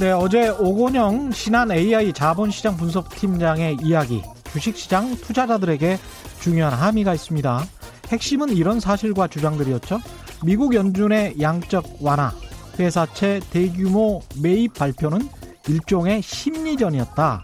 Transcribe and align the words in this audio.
네, 0.00 0.12
어제 0.12 0.48
오건영 0.48 1.32
신한 1.32 1.72
AI 1.72 2.12
자본시장 2.12 2.76
분석팀장의 2.76 3.78
이야기, 3.82 4.22
주식시장 4.52 5.16
투자자들에게 5.16 5.98
중요한 6.40 6.72
함의가 6.72 7.14
있습니다. 7.14 7.64
핵심은 8.06 8.50
이런 8.50 8.78
사실과 8.78 9.26
주장들이었죠. 9.26 9.98
미국 10.44 10.74
연준의 10.74 11.40
양적 11.40 11.96
완화, 12.00 12.32
회사채 12.78 13.40
대규모 13.50 14.20
매입 14.40 14.74
발표는 14.74 15.28
일종의 15.66 16.22
심리전이었다. 16.22 17.42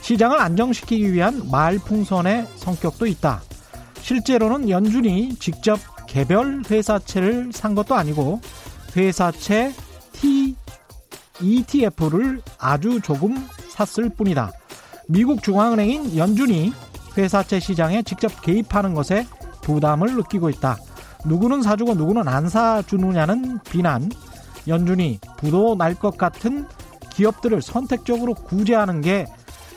시장을 0.00 0.40
안정시키기 0.40 1.12
위한 1.12 1.48
말풍선의 1.52 2.48
성격도 2.56 3.06
있다. 3.06 3.42
실제로는 4.00 4.68
연준이 4.70 5.36
직접 5.36 5.78
개별 6.08 6.64
회사채를 6.68 7.52
산 7.52 7.76
것도 7.76 7.94
아니고 7.94 8.40
회사채 8.96 9.72
T 10.14 10.56
ETF를 11.42 12.40
아주 12.58 13.00
조금 13.00 13.46
샀을 13.68 14.08
뿐이다. 14.10 14.52
미국 15.08 15.42
중앙은행인 15.42 16.16
연준이 16.16 16.72
회사채 17.16 17.60
시장에 17.60 18.02
직접 18.02 18.40
개입하는 18.42 18.94
것에 18.94 19.26
부담을 19.60 20.16
느끼고 20.16 20.48
있다. 20.50 20.78
누구는 21.26 21.62
사주고 21.62 21.94
누구는 21.94 22.28
안 22.28 22.48
사주느냐는 22.48 23.58
비난. 23.70 24.10
연준이 24.68 25.18
부도 25.38 25.74
날 25.76 25.94
것 25.94 26.16
같은 26.16 26.66
기업들을 27.10 27.60
선택적으로 27.62 28.32
구제하는 28.34 29.00
게 29.00 29.26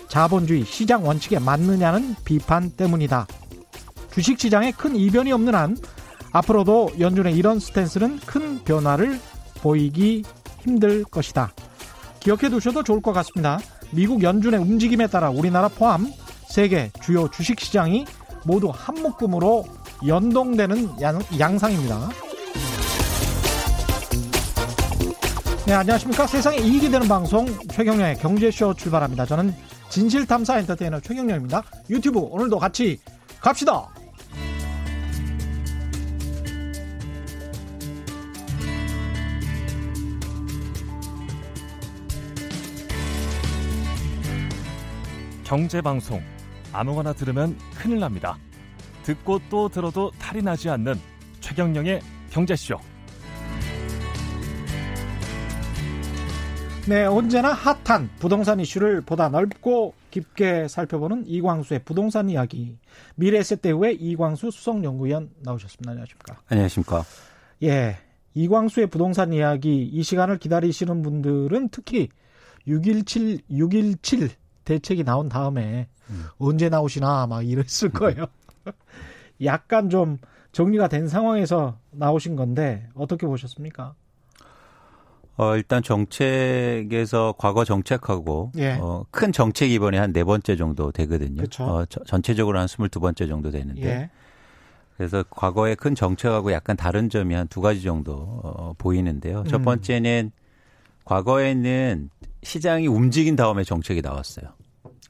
자본주의 0.08 0.64
시장 0.64 1.06
원칙에 1.06 1.40
맞느냐는 1.40 2.16
비판 2.24 2.70
때문이다. 2.72 3.28
주식 4.12 4.40
시장에 4.40 4.72
큰 4.72 4.96
이변이 4.96 5.32
없는 5.34 5.54
한 5.56 5.78
앞으로도 6.32 6.92
연준의 7.00 7.36
이런 7.36 7.60
스탠스는 7.60 8.20
큰 8.26 8.64
변화를 8.64 9.20
보이기 9.62 10.24
힘들 10.66 11.04
것이다. 11.06 11.52
기억해 12.20 12.50
두셔도 12.50 12.84
좋을 12.84 13.02
것 13.02 13.14
같습니다. 13.14 13.60
미국 13.92 14.24
연준의 14.24 14.60
움직임에 14.60 15.08
따라 15.08 15.30
우리나라 15.30 15.68
포함 15.68 16.12
세계 16.50 16.92
주요 17.02 17.30
주식 17.30 17.60
시장이 17.60 18.06
모두 18.46 18.72
한 18.74 18.96
묶음으로 18.96 19.66
연동되는 20.06 21.02
양, 21.02 21.58
상입니다 21.58 22.10
네, 25.66 25.74
안녕하십니까. 25.74 26.28
세상에 26.28 26.58
이익이 26.58 26.92
되는 26.92 27.08
방송 27.08 27.48
최경련의 27.70 28.18
경제쇼 28.18 28.76
출발합니다. 28.76 29.26
저는 29.26 29.56
진실탐사 29.90 30.60
엔터테이너 30.60 31.00
최경련입니다. 31.00 31.64
유튜브 31.90 32.20
오늘도 32.20 32.60
같이 32.60 33.00
갑시다. 33.40 33.88
경제방송 45.46 46.22
아무거나 46.74 47.14
들으면 47.14 47.56
큰일 47.78 48.00
납니다. 48.00 48.38
듣고 49.04 49.40
또 49.50 49.70
들어도 49.70 50.12
탈이 50.20 50.42
나지 50.42 50.70
않는 50.70 50.96
최경령의 51.40 52.02
경제쇼. 52.32 52.78
네, 56.88 57.06
언제나 57.06 57.54
핫한 57.54 58.10
부동산 58.20 58.60
이슈를 58.60 59.02
보다 59.02 59.30
넓고 59.30 59.94
깊게 60.12 60.68
살펴보는 60.68 61.26
이광수의 61.28 61.84
부동산 61.86 62.30
이야기. 62.30 62.78
미래에셋대우의 63.16 63.96
이광수 63.96 64.52
수석연구위원 64.52 65.30
나오셨습니다. 65.42 65.92
안녕하십니까? 65.92 66.42
안녕하십니까? 66.48 67.04
예. 67.64 67.98
이광수의 68.34 68.88
부동산 68.88 69.32
이야기 69.32 69.84
이 69.84 70.04
시간을 70.04 70.40
기다리시는 70.40 71.02
분들은 71.02 71.70
특히 71.70 72.10
617, 72.68 73.40
617 73.50 74.30
대책이 74.66 75.04
나온 75.04 75.30
다음에 75.30 75.88
음. 76.10 76.26
언제 76.38 76.70
나오시나 76.70 77.28
막 77.28 77.42
이랬을 77.48 77.92
거예요. 77.94 78.26
약간 79.44 79.90
좀 79.90 80.18
정리가 80.52 80.88
된 80.88 81.08
상황에서 81.08 81.78
나오신 81.92 82.36
건데 82.36 82.88
어떻게 82.96 83.26
보셨습니까? 83.28 83.96
어, 85.38 85.56
일단 85.58 85.84
정책에서 85.84 87.34
과거 87.38 87.66
정책하고 87.66 88.52
예. 88.58 88.78
어, 88.80 89.06
큰 89.12 89.34
정책 89.34 89.70
이번에 89.70 89.98
한 89.98 90.14
네 90.14 90.24
번째 90.24 90.56
정도 90.56 90.92
되거든요. 90.94 91.44
어, 91.60 91.86
저, 91.86 92.02
전체적으로 92.06 92.58
한 92.58 92.68
스물두 92.68 93.02
번째 93.02 93.28
정도 93.28 93.52
되는데. 93.52 93.86
예. 93.86 94.10
그래서 94.96 95.26
과거의 95.30 95.76
큰 95.76 95.94
정책하고 95.94 96.54
약간 96.54 96.78
다른 96.78 97.10
점이 97.10 97.36
한 97.36 97.48
두 97.50 97.60
가지 97.60 97.82
정도 97.82 98.14
어, 98.44 98.74
보이는데요. 98.78 99.44
첫 99.50 99.58
음. 99.60 99.64
번째는 99.66 100.32
과거에는 101.04 102.10
시장이 102.46 102.88
움직인 102.88 103.36
다음에 103.36 103.64
정책이 103.64 104.02
나왔어요. 104.02 104.46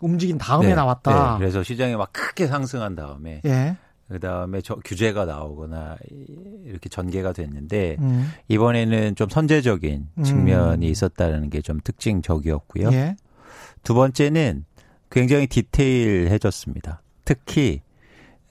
움직인 0.02 0.38
다음에 0.38 0.70
네, 0.70 0.76
나왔다. 0.76 1.34
네, 1.34 1.40
그래서 1.40 1.64
시장이 1.64 1.96
막 1.96 2.12
크게 2.12 2.48
상승한 2.48 2.96
다음에 2.96 3.42
예. 3.46 3.78
그 4.08 4.20
다음에 4.20 4.62
저 4.62 4.76
규제가 4.76 5.26
나오거나 5.26 5.98
이렇게 6.66 6.90
전개가 6.90 7.34
됐는데 7.34 7.98
음. 8.00 8.32
이번에는 8.48 9.16
좀 9.16 9.30
선제적인 9.30 10.08
음. 10.18 10.24
측면이 10.24 10.86
음. 10.86 10.92
있었다는 10.92 11.50
게 11.50 11.62
좀 11.62 11.80
특징적이었고요. 11.84 12.92
예. 12.92 13.16
두 13.84 13.94
번째는 13.94 14.66
굉장히 15.10 15.48
디테일해졌습니다. 15.48 17.02
특히 17.24 17.82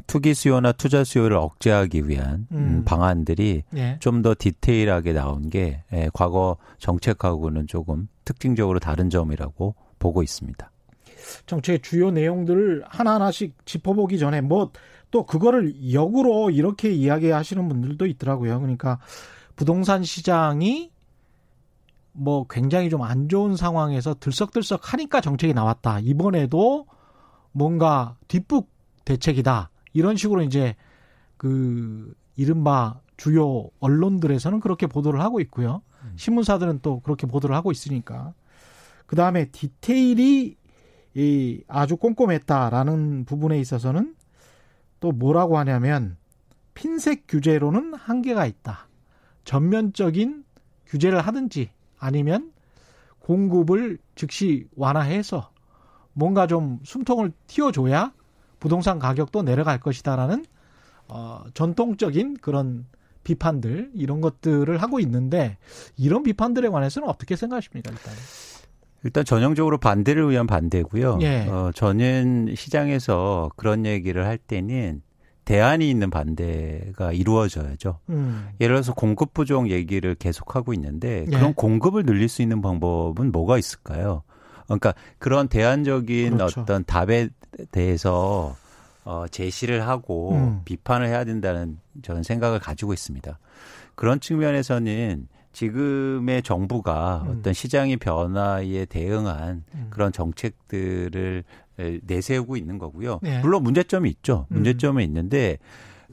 투기 0.07 0.35
수요나 0.35 0.73
투자 0.73 1.05
수요를 1.05 1.37
억제하기 1.37 2.09
위한 2.09 2.47
음. 2.53 2.83
방안들이 2.85 3.65
예. 3.77 3.97
좀더 4.01 4.35
디테일하게 4.39 5.13
나온 5.13 5.51
게 5.51 5.83
예, 5.93 6.11
과거 6.13 6.57
정책하고는 6.79 7.67
조금 7.67 8.09
특징적으로 8.25 8.79
다른 8.79 9.11
점이라고 9.11 9.75
보고 9.99 10.23
있습니다. 10.23 10.71
정책의 11.47 11.81
주요 11.81 12.11
내용들을 12.11 12.85
하나하나씩 12.87 13.55
짚어보기 13.65 14.19
전에 14.19 14.41
뭐 14.41 14.71
또 15.15 15.25
그거를 15.25 15.93
역으로 15.93 16.51
이렇게 16.51 16.91
이야기하시는 16.91 17.69
분들도 17.69 18.05
있더라고요. 18.05 18.59
그러니까 18.59 18.99
부동산 19.55 20.03
시장이 20.03 20.91
뭐 22.11 22.49
굉장히 22.51 22.91
좀 22.91 23.03
안 23.03 23.29
좋은 23.29 23.55
상황에서 23.55 24.17
들썩들썩 24.19 24.93
하니까 24.93 25.21
정책이 25.21 25.55
나왔다. 25.55 26.01
이번에도 26.01 26.87
뭔가 27.53 28.17
뒷북 28.27 28.73
대책이다. 29.05 29.71
이런 29.95 30.17
식으로 30.17 30.43
이제 30.43 30.77
그 31.39 32.15
이른바 32.37 33.01
주요 33.17 33.71
언론들에서는 33.81 34.61
그렇게 34.61 34.87
보도를 34.87 35.21
하고 35.21 35.41
있고요. 35.41 35.81
음. 36.03 36.13
신문사들은 36.17 36.81
또 36.83 37.01
그렇게 37.01 37.27
보도를 37.27 37.57
하고 37.57 37.73
있으니까. 37.73 38.35
그 39.07 39.17
다음에 39.17 39.47
디테일이 39.47 40.57
이 41.15 41.65
아주 41.69 41.97
꼼꼼했다라는 41.97 43.25
부분에 43.25 43.59
있어서는 43.61 44.17
또 45.01 45.13
뭐라고 45.13 45.59
하냐면 45.59 46.17
핀셋 46.75 47.25
규제로는 47.29 47.95
한계가 47.95 48.47
있다. 48.47 48.89
전면적인 49.45 50.45
규제를 50.87 51.21
하든지 51.21 51.71
아니면 51.99 52.53
공급을 53.21 53.99
즉시 54.17 54.67
완화해서 54.75 55.53
뭔가 56.13 56.47
좀 56.47 56.81
숨통을 56.83 57.33
틔워줘야 57.47 58.13
부동산 58.65 58.99
가격도 58.99 59.43
내려갈 59.43 59.79
것이다라는 59.79 60.47
어, 61.09 61.45
전통적인 61.53 62.39
그런 62.41 62.87
비판들 63.23 63.91
이런 63.93 64.23
것들을 64.23 64.81
하고 64.81 65.01
있는데 65.01 65.59
이런 65.99 66.23
비판들에 66.23 66.71
관해서는 66.71 67.07
어떻게 67.07 67.37
생각하십니까 67.37 67.91
일단? 67.91 68.15
일단 69.03 69.25
전형적으로 69.27 69.77
반대를 69.77 70.31
위한 70.31 70.47
반대고요. 70.47 71.19
예. 71.21 71.47
어, 71.47 71.73
저는 71.75 72.55
시장에서 72.57 73.51
그런 73.57 73.85
얘기를 73.85 74.27
할 74.27 74.39
때는 74.39 75.03
대안이 75.45 75.91
있는 75.91 76.09
반대가 76.09 77.13
이루어져야죠. 77.13 77.99
음. 78.09 78.49
예를 78.63 78.77
들어서 78.77 78.95
공급 78.95 79.35
부족 79.35 79.69
얘기를 79.69 80.15
계속하고 80.15 80.73
있는데 80.73 81.27
예. 81.31 81.37
그런 81.37 81.53
공급을 81.53 82.07
늘릴 82.07 82.31
수 82.31 82.41
있는 82.41 82.63
방법은 82.63 83.31
뭐가 83.31 83.59
있을까요? 83.59 84.23
그러니까 84.65 84.95
그런 85.19 85.49
대안적인 85.49 86.39
그렇죠. 86.39 86.63
어떤 86.63 86.83
답에 86.85 87.29
대해서 87.71 88.57
어, 89.05 89.27
제시를 89.31 89.87
하고 89.87 90.33
음. 90.33 90.63
비판을 90.65 91.07
해야 91.07 91.25
된다는 91.25 91.79
저는 92.03 92.23
생각을 92.23 92.59
가지고 92.59 92.93
있습니다. 92.93 93.39
그런 93.95 94.21
측면에서는 94.21 95.29
지금의 95.53 96.43
정부가 96.43 97.25
음. 97.27 97.39
어떤 97.39 97.53
시장의 97.53 97.99
변화에 97.99 98.87
대응한 98.87 99.65
음. 99.75 99.87
그런 99.91 100.11
정책들을 100.11 101.45
내세우고 102.03 102.57
있는 102.57 102.79
거고요. 102.79 103.21
네. 103.23 103.41
물론 103.41 103.63
문제점이 103.63 104.09
있죠. 104.11 104.47
음. 104.51 104.57
문제점은 104.57 105.03
있는데 105.05 105.59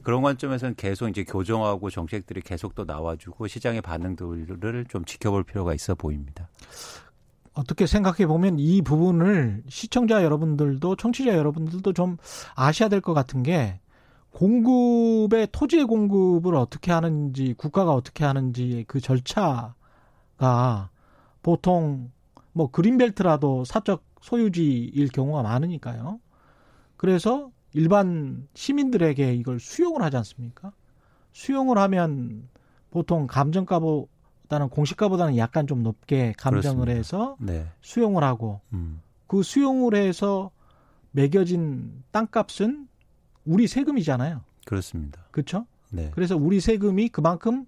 그런 0.02 0.22
관점에서는 0.22 0.74
계속 0.76 1.08
이제 1.08 1.24
교정하고 1.24 1.90
정책들이 1.90 2.40
계속 2.40 2.74
또 2.74 2.84
나와주고 2.84 3.46
시장의 3.46 3.82
반응들을 3.82 4.86
좀 4.88 5.04
지켜볼 5.04 5.44
필요가 5.44 5.74
있어 5.74 5.94
보입니다. 5.94 6.48
어떻게 7.54 7.86
생각해 7.86 8.26
보면 8.26 8.58
이 8.58 8.82
부분을 8.82 9.62
시청자 9.68 10.24
여러분들도 10.24 10.96
청취자 10.96 11.36
여러분들도 11.36 11.92
좀 11.92 12.16
아셔야 12.54 12.88
될 12.88 13.00
것 13.00 13.14
같은 13.14 13.42
게 13.42 13.80
공급의 14.30 15.48
토지의 15.52 15.84
공급을 15.84 16.54
어떻게 16.54 16.92
하는지 16.92 17.54
국가가 17.56 17.92
어떻게 17.92 18.24
하는지 18.24 18.84
그 18.88 19.00
절차가 19.00 19.74
보통 21.42 22.10
뭐 22.52 22.70
그린벨트라도 22.70 23.64
사적 23.64 24.04
소유지일 24.22 25.08
경우가 25.08 25.42
많으니까요. 25.42 26.20
그래서 26.96 27.50
일반 27.74 28.46
시민들에게 28.54 29.34
이걸 29.34 29.58
수용을 29.60 30.02
하지 30.02 30.16
않습니까? 30.18 30.72
수용을 31.32 31.78
하면 31.78 32.48
보통 32.90 33.26
감정가 33.26 33.80
보다는 34.52 34.68
공시가보다는 34.68 35.38
약간 35.38 35.66
좀 35.66 35.82
높게 35.82 36.34
감정을 36.36 36.86
그렇습니다. 36.86 36.92
해서 36.92 37.36
네. 37.40 37.66
수용을 37.80 38.22
하고 38.22 38.60
음. 38.74 39.00
그 39.26 39.42
수용을 39.42 39.94
해서 39.94 40.50
매겨진 41.12 42.04
땅값은 42.10 42.86
우리 43.46 43.66
세금이잖아요. 43.66 44.42
그렇습니다. 44.66 45.22
그렇죠? 45.30 45.66
네. 45.90 46.10
그래서 46.14 46.36
우리 46.36 46.60
세금이 46.60 47.08
그만큼 47.08 47.64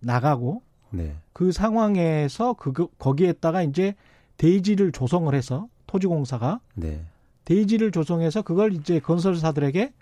나가고 0.00 0.62
네. 0.90 1.16
그 1.32 1.52
상황에서 1.52 2.54
그 2.54 2.72
거기에다가 2.98 3.62
이제 3.62 3.94
대지를 4.36 4.90
조성을 4.92 5.32
해서 5.32 5.68
토지공사가 5.86 6.60
네. 6.74 7.04
대지를 7.44 7.92
조성해서 7.92 8.42
그걸 8.42 8.72
이제 8.72 8.98
건설사들에게 8.98 9.92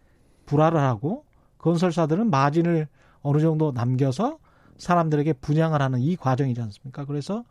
불화를 0.46 0.80
하고 0.80 1.24
건설사들은 1.58 2.30
마진을 2.30 2.88
어느 3.20 3.40
정도 3.40 3.72
남겨서 3.72 4.38
사람들에게 4.82 5.34
분양을 5.34 5.80
하는 5.80 6.00
이 6.00 6.16
과정이지 6.16 6.60
않습니까? 6.60 7.04
그래서 7.04 7.44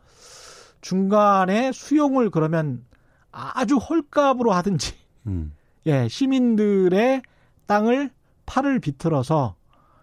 중간에 0.82 1.72
수용을 1.72 2.28
그러면 2.30 2.84
아주 3.30 3.76
헐값으로 3.76 4.52
하든지, 4.52 4.94
음. 5.28 5.54
예, 5.86 6.08
시민들의 6.08 7.22
땅을 7.66 8.10
팔을 8.44 8.80
비틀어서 8.80 9.56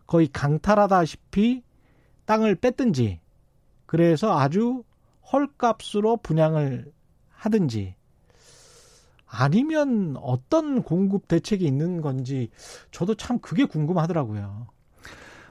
거의 0.07 0.27
강탈하다시피 0.27 1.61
땅을 2.25 2.55
뺐든지, 2.55 3.19
그래서 3.85 4.39
아주 4.39 4.83
헐값으로 5.31 6.17
분양을 6.17 6.91
하든지, 7.29 7.95
아니면 9.27 10.15
어떤 10.17 10.81
공급 10.81 11.27
대책이 11.27 11.63
있는 11.63 12.01
건지 12.01 12.49
저도 12.89 13.13
참 13.13 13.37
그게 13.37 13.65
궁금하더라고요. 13.65 14.67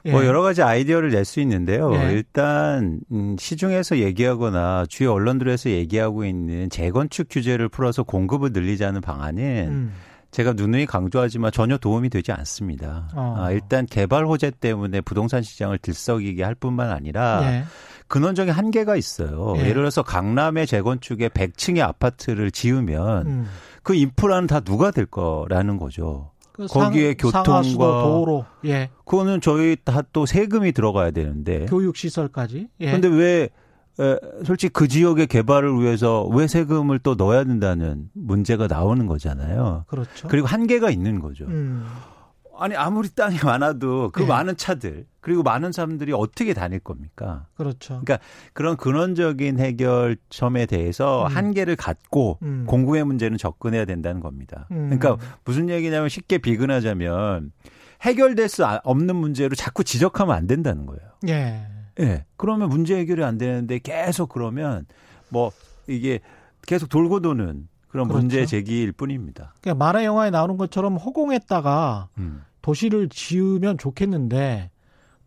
예. 0.05 0.11
뭐 0.11 0.25
여러 0.25 0.41
가지 0.41 0.61
아이디어를 0.61 1.11
낼 1.11 1.25
수 1.25 1.39
있는데요. 1.41 1.93
예. 1.93 2.11
일단 2.13 2.99
음, 3.11 3.35
시중에서 3.37 3.99
얘기하거나 3.99 4.85
주요 4.89 5.13
언론들에서 5.13 5.69
얘기하고 5.69 6.25
있는 6.25 6.69
재건축 6.69 7.27
규제를 7.29 7.69
풀어서 7.69 8.03
공급을 8.03 8.51
늘리자는 8.53 9.01
방안은 9.01 9.67
음. 9.69 9.93
제가 10.31 10.53
누누이 10.53 10.85
강조하지만 10.85 11.51
전혀 11.51 11.77
도움이 11.77 12.09
되지 12.09 12.31
않습니다. 12.31 13.09
어. 13.15 13.35
아, 13.37 13.51
일단 13.51 13.85
개발 13.85 14.25
호재 14.25 14.51
때문에 14.59 15.01
부동산 15.01 15.41
시장을 15.41 15.79
들썩이게 15.79 16.43
할 16.43 16.55
뿐만 16.55 16.91
아니라 16.91 17.41
예. 17.43 17.63
근원적인 18.07 18.53
한계가 18.53 18.95
있어요. 18.95 19.53
예. 19.57 19.63
를 19.65 19.73
들어서 19.75 20.01
강남의 20.03 20.67
재건축에 20.67 21.29
100층의 21.29 21.81
아파트를 21.81 22.51
지으면 22.51 23.27
음. 23.27 23.45
그 23.83 23.93
인프라는 23.95 24.47
다 24.47 24.59
누가 24.59 24.91
될 24.91 25.05
거라는 25.05 25.77
거죠. 25.77 26.31
그 26.59 26.67
거기에 26.67 27.15
상, 27.31 27.43
교통과 27.43 28.03
도로, 28.03 28.45
예. 28.65 28.89
그거는 29.05 29.39
저희 29.39 29.77
다 29.81 30.01
또 30.11 30.25
세금이 30.25 30.73
들어가야 30.73 31.11
되는데 31.11 31.65
교육 31.67 31.95
시설까지. 31.95 32.67
예. 32.81 32.91
근데 32.91 33.07
왜 33.07 33.49
에, 33.99 34.19
솔직히 34.45 34.71
그 34.73 34.87
지역의 34.89 35.27
개발을 35.27 35.79
위해서 35.81 36.25
왜 36.25 36.47
세금을 36.47 36.99
또 36.99 37.15
넣어야 37.15 37.43
된다는 37.45 38.09
문제가 38.13 38.67
나오는 38.67 39.05
거잖아요. 39.07 39.85
그렇죠. 39.87 40.27
그리고 40.27 40.47
한계가 40.47 40.89
있는 40.89 41.19
거죠. 41.19 41.45
음. 41.45 41.85
아니 42.59 42.75
아무리 42.75 43.09
땅이 43.09 43.37
많아도 43.43 44.09
그 44.11 44.21
네. 44.21 44.27
많은 44.27 44.57
차들 44.57 45.05
그리고 45.21 45.43
많은 45.43 45.71
사람들이 45.71 46.13
어떻게 46.13 46.53
다닐 46.53 46.79
겁니까? 46.79 47.47
그렇죠. 47.55 48.01
그러니까 48.03 48.19
그런 48.53 48.77
근원적인 48.77 49.59
해결점에 49.59 50.65
대해서 50.65 51.27
음. 51.27 51.35
한계를 51.35 51.75
갖고 51.75 52.37
음. 52.41 52.65
공구의 52.67 53.03
문제는 53.03 53.37
접근해야 53.37 53.85
된다는 53.85 54.21
겁니다. 54.21 54.67
음. 54.71 54.89
그러니까 54.89 55.17
무슨 55.45 55.69
얘기냐면 55.69 56.09
쉽게 56.09 56.37
비근하자면 56.37 57.51
해결될 58.01 58.47
수 58.47 58.65
없는 58.65 59.15
문제로 59.15 59.55
자꾸 59.55 59.83
지적하면 59.83 60.35
안 60.35 60.47
된다는 60.47 60.85
거예요. 60.85 61.01
예. 61.27 61.67
예. 61.99 62.25
그러면 62.37 62.69
문제 62.69 62.95
해결이 62.95 63.23
안 63.23 63.37
되는데 63.37 63.79
계속 63.79 64.29
그러면 64.29 64.85
뭐 65.29 65.51
이게 65.87 66.19
계속 66.65 66.87
돌고 66.87 67.19
도는 67.19 67.67
그런 67.89 68.07
그렇죠. 68.07 68.21
문제 68.21 68.45
제기일 68.45 68.91
뿐입니다. 68.91 69.53
그러니까 69.61 69.83
만화 69.83 70.05
영화에 70.05 70.29
나오는 70.29 70.57
것처럼 70.57 70.95
허공에다가 70.97 72.09
음. 72.17 72.43
도시를 72.69 73.09
지으면 73.09 73.77
좋겠는데 73.77 74.69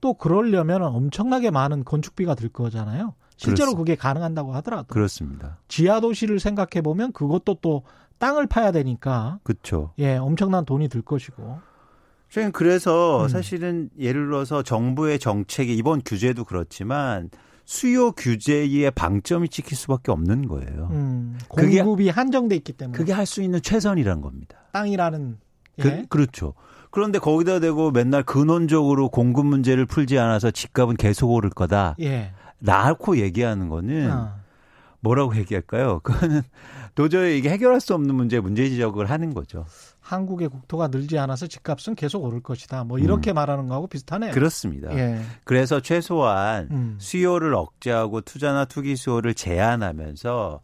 또 0.01 0.15
그러려면 0.15 0.83
엄청나게 0.83 1.51
많은 1.51 1.85
건축비가 1.85 2.35
들 2.35 2.49
거잖아요. 2.49 3.15
실제로 3.37 3.73
그렇습니다. 3.73 3.79
그게 3.79 3.95
가능한다고 3.97 4.55
하더라도 4.57 4.87
그렇습니다. 4.89 5.59
지하 5.67 6.01
도시를 6.01 6.39
생각해 6.39 6.83
보면 6.83 7.13
그것도 7.13 7.59
또 7.61 7.83
땅을 8.19 8.47
파야 8.47 8.71
되니까 8.71 9.41
그렇죠. 9.43 9.93
예, 9.99 10.17
엄청난 10.17 10.65
돈이 10.65 10.89
들 10.89 11.03
것이고. 11.03 11.59
그래서 12.53 13.25
음. 13.25 13.29
사실은 13.29 13.91
예를 13.99 14.27
들어서 14.27 14.63
정부의 14.63 15.19
정책이 15.19 15.77
이번 15.77 16.01
규제도 16.05 16.45
그렇지만 16.45 17.29
수요 17.65 18.13
규제의 18.13 18.91
방점이 18.93 19.49
찍힐 19.49 19.77
수밖에 19.77 20.13
없는 20.13 20.47
거예요. 20.47 20.89
음, 20.93 21.39
공급이 21.49 22.09
한정돼 22.09 22.57
있기 22.57 22.73
때문에 22.73 22.97
그게 22.97 23.13
할 23.13 23.27
수 23.27 23.43
있는 23.43 23.61
최선이란 23.61 24.21
겁니다. 24.21 24.59
땅이라는 24.73 25.39
그, 25.81 25.89
예? 25.89 26.07
그, 26.09 26.19
렇죠 26.19 26.55
그런데 26.93 27.19
거기다 27.19 27.59
대고 27.59 27.91
맨날 27.91 28.23
근원적으로 28.23 29.09
공급 29.09 29.47
문제를 29.47 29.87
풀지 29.87 30.19
않아서 30.19 30.51
집값은 30.51 30.97
계속 30.97 31.31
오를 31.31 31.51
거다. 31.51 31.97
예. 32.01 32.33
낳고 32.59 33.19
얘기하는 33.19 33.69
거는 33.69 34.13
어. 34.13 34.35
뭐라고 35.01 35.35
얘기할까요? 35.37 36.01
그거는 36.01 36.43
도저히 36.95 37.39
이게 37.39 37.49
해결할 37.49 37.81
수 37.81 37.95
없는 37.95 38.15
문제 38.15 38.39
문제 38.41 38.69
지적을 38.69 39.11
하는 39.11 39.33
거죠. 39.33 39.65
한국의 40.01 40.49
국토가 40.49 40.89
늘지 40.89 41.19
않아서 41.19 41.47
집값은 41.47 41.95
계속 41.95 42.23
오를 42.23 42.43
것이다. 42.43 42.85
뭐 42.85 42.99
이렇게 42.99 43.33
음. 43.33 43.37
말하는 43.37 43.69
거하고 43.69 43.87
비슷하네요. 43.87 44.33
그렇습니다. 44.33 44.95
예. 44.95 45.21
그래서 45.45 45.81
최소한 45.81 46.69
음. 46.71 46.97
수요를 47.01 47.55
억제하고 47.55 48.21
투자나 48.21 48.67
투기 48.67 48.97
수요를 48.97 49.33
제한하면서 49.33 50.61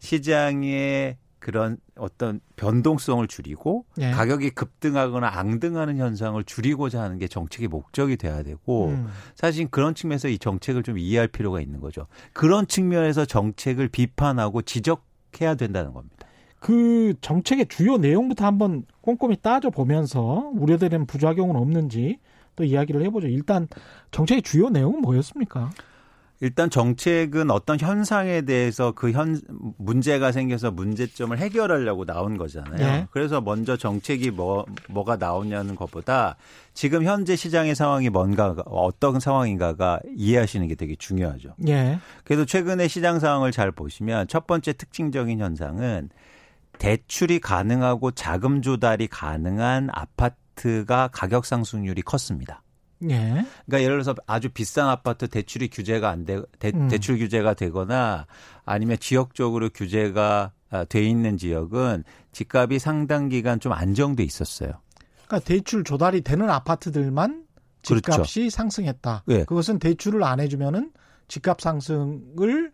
시장의 0.00 1.16
그런 1.38 1.78
어떤 1.96 2.40
변동성을 2.56 3.26
줄이고 3.28 3.84
예. 4.00 4.10
가격이 4.10 4.50
급등하거나 4.50 5.28
앙등하는 5.28 5.96
현상을 5.96 6.42
줄이고자 6.44 7.00
하는 7.00 7.18
게 7.18 7.28
정책의 7.28 7.68
목적이 7.68 8.16
돼야 8.16 8.42
되고 8.42 8.88
음. 8.88 9.08
사실 9.34 9.68
그런 9.68 9.94
측면에서 9.94 10.28
이 10.28 10.38
정책을 10.38 10.82
좀 10.82 10.98
이해할 10.98 11.28
필요가 11.28 11.60
있는 11.60 11.80
거죠. 11.80 12.06
그런 12.32 12.66
측면에서 12.66 13.24
정책을 13.24 13.88
비판하고 13.88 14.62
지적해야 14.62 15.54
된다는 15.54 15.92
겁니다. 15.92 16.16
그 16.58 17.14
정책의 17.20 17.66
주요 17.68 17.98
내용부터 17.98 18.44
한번 18.44 18.84
꼼꼼히 19.00 19.36
따져 19.40 19.70
보면서 19.70 20.50
우려되는 20.54 21.06
부작용은 21.06 21.54
없는지 21.54 22.18
또 22.56 22.64
이야기를 22.64 23.04
해보죠. 23.04 23.28
일단 23.28 23.68
정책의 24.10 24.42
주요 24.42 24.68
내용은 24.68 25.00
뭐였습니까? 25.00 25.70
일단 26.40 26.70
정책은 26.70 27.50
어떤 27.50 27.80
현상에 27.80 28.42
대해서 28.42 28.92
그 28.92 29.10
현 29.10 29.40
문제가 29.78 30.30
생겨서 30.30 30.70
문제점을 30.70 31.36
해결하려고 31.36 32.04
나온 32.04 32.36
거잖아요. 32.36 32.76
네. 32.76 33.06
그래서 33.10 33.40
먼저 33.40 33.76
정책이 33.76 34.30
뭐 34.30 34.64
뭐가 34.88 35.16
나오냐는 35.16 35.74
것보다 35.74 36.36
지금 36.74 37.04
현재 37.04 37.34
시장의 37.34 37.74
상황이 37.74 38.08
뭔가 38.10 38.54
어떤 38.66 39.18
상황인가가 39.18 39.98
이해하시는 40.14 40.68
게 40.68 40.76
되게 40.76 40.94
중요하죠. 40.94 41.54
네. 41.56 41.98
그래서 42.22 42.44
최근에 42.44 42.86
시장 42.86 43.18
상황을 43.18 43.50
잘 43.50 43.72
보시면 43.72 44.28
첫 44.28 44.46
번째 44.46 44.74
특징적인 44.74 45.40
현상은 45.40 46.10
대출이 46.78 47.40
가능하고 47.40 48.12
자금 48.12 48.62
조달이 48.62 49.08
가능한 49.08 49.88
아파트가 49.92 51.08
가격 51.12 51.44
상승률이 51.44 52.02
컸습니다. 52.02 52.62
예. 53.04 53.44
그러니까 53.66 53.82
예를 53.82 54.02
들어서 54.02 54.14
아주 54.26 54.48
비싼 54.48 54.88
아파트 54.88 55.28
대출이 55.28 55.68
규제가 55.68 56.08
안 56.08 56.24
돼, 56.24 56.40
대, 56.58 56.72
음. 56.74 56.88
대출 56.88 57.18
규제가 57.18 57.54
되거나 57.54 58.26
아니면 58.64 58.98
지역적으로 58.98 59.70
규제가 59.70 60.52
아, 60.70 60.84
돼 60.84 61.02
있는 61.02 61.38
지역은 61.38 62.04
집값이 62.32 62.78
상당 62.78 63.28
기간 63.28 63.58
좀 63.58 63.72
안정돼 63.72 64.22
있었어요. 64.22 64.72
그러니까 65.26 65.46
대출 65.46 65.84
조달이 65.84 66.20
되는 66.22 66.50
아파트들만 66.50 67.44
집값이 67.82 68.40
그렇죠. 68.40 68.50
상승했다. 68.50 69.24
네. 69.26 69.44
그것은 69.44 69.78
대출을 69.78 70.22
안 70.24 70.40
해주면은 70.40 70.92
집값 71.28 71.60
상승을 71.60 72.72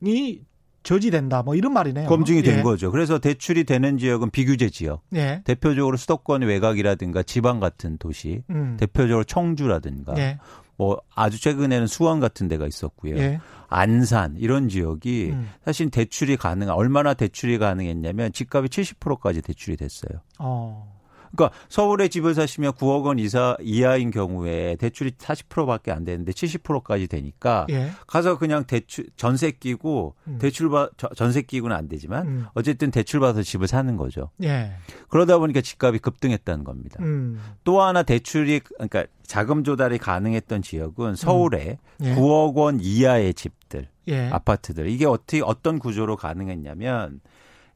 이 0.00 0.40
저지된다. 0.82 1.42
뭐 1.42 1.54
이런 1.54 1.72
말이네요. 1.72 2.08
검증이 2.08 2.42
된 2.42 2.58
예. 2.58 2.62
거죠. 2.62 2.90
그래서 2.90 3.18
대출이 3.18 3.64
되는 3.64 3.98
지역은 3.98 4.30
비규제 4.30 4.70
지역. 4.70 5.02
예. 5.14 5.42
대표적으로 5.44 5.96
수도권 5.96 6.42
외곽이라든가 6.42 7.22
지방 7.22 7.60
같은 7.60 7.98
도시. 7.98 8.42
음. 8.50 8.76
대표적으로 8.78 9.24
청주라든가. 9.24 10.14
예. 10.18 10.38
뭐 10.76 11.00
아주 11.14 11.40
최근에는 11.40 11.86
수원 11.86 12.18
같은 12.20 12.48
데가 12.48 12.66
있었고요. 12.66 13.16
예. 13.16 13.40
안산 13.68 14.36
이런 14.38 14.68
지역이 14.68 15.30
음. 15.32 15.48
사실 15.64 15.90
대출이 15.90 16.36
가능한 16.36 16.74
얼마나 16.74 17.14
대출이 17.14 17.58
가능했냐면 17.58 18.32
집값이 18.32 18.68
70%까지 18.68 19.42
대출이 19.42 19.76
됐어요. 19.76 20.20
어. 20.38 21.01
그러니까 21.34 21.56
서울에 21.68 22.08
집을 22.08 22.34
사시면 22.34 22.72
9억 22.72 23.04
원 23.04 23.18
이사 23.18 23.56
이하인 23.60 24.10
경우에 24.10 24.76
대출이 24.76 25.12
40%밖에 25.12 25.90
안 25.90 26.04
되는데 26.04 26.32
70%까지 26.32 27.06
되니까 27.08 27.66
예. 27.70 27.90
가서 28.06 28.38
그냥 28.38 28.64
대출 28.64 29.06
전세 29.16 29.50
끼고 29.50 30.14
음. 30.28 30.38
대출 30.38 30.70
받 30.70 30.90
전세 31.16 31.42
끼고는 31.42 31.74
안 31.74 31.88
되지만 31.88 32.26
음. 32.26 32.46
어쨌든 32.54 32.90
대출 32.90 33.20
받아서 33.20 33.42
집을 33.42 33.66
사는 33.66 33.96
거죠. 33.96 34.30
예. 34.42 34.72
그러다 35.08 35.38
보니까 35.38 35.60
집값이 35.60 35.98
급등했다는 35.98 36.64
겁니다. 36.64 37.02
음. 37.02 37.40
또 37.64 37.82
하나 37.82 38.02
대출이 38.02 38.60
그러니까 38.60 39.04
자금 39.22 39.64
조달이 39.64 39.98
가능했던 39.98 40.62
지역은 40.62 41.16
서울에 41.16 41.78
음. 42.00 42.06
예. 42.06 42.14
9억 42.14 42.54
원 42.56 42.78
이하의 42.80 43.34
집들, 43.34 43.88
예. 44.08 44.28
아파트들 44.28 44.88
이게 44.88 45.06
어떻게 45.06 45.40
어떤 45.42 45.78
구조로 45.78 46.16
가능했냐면 46.16 47.20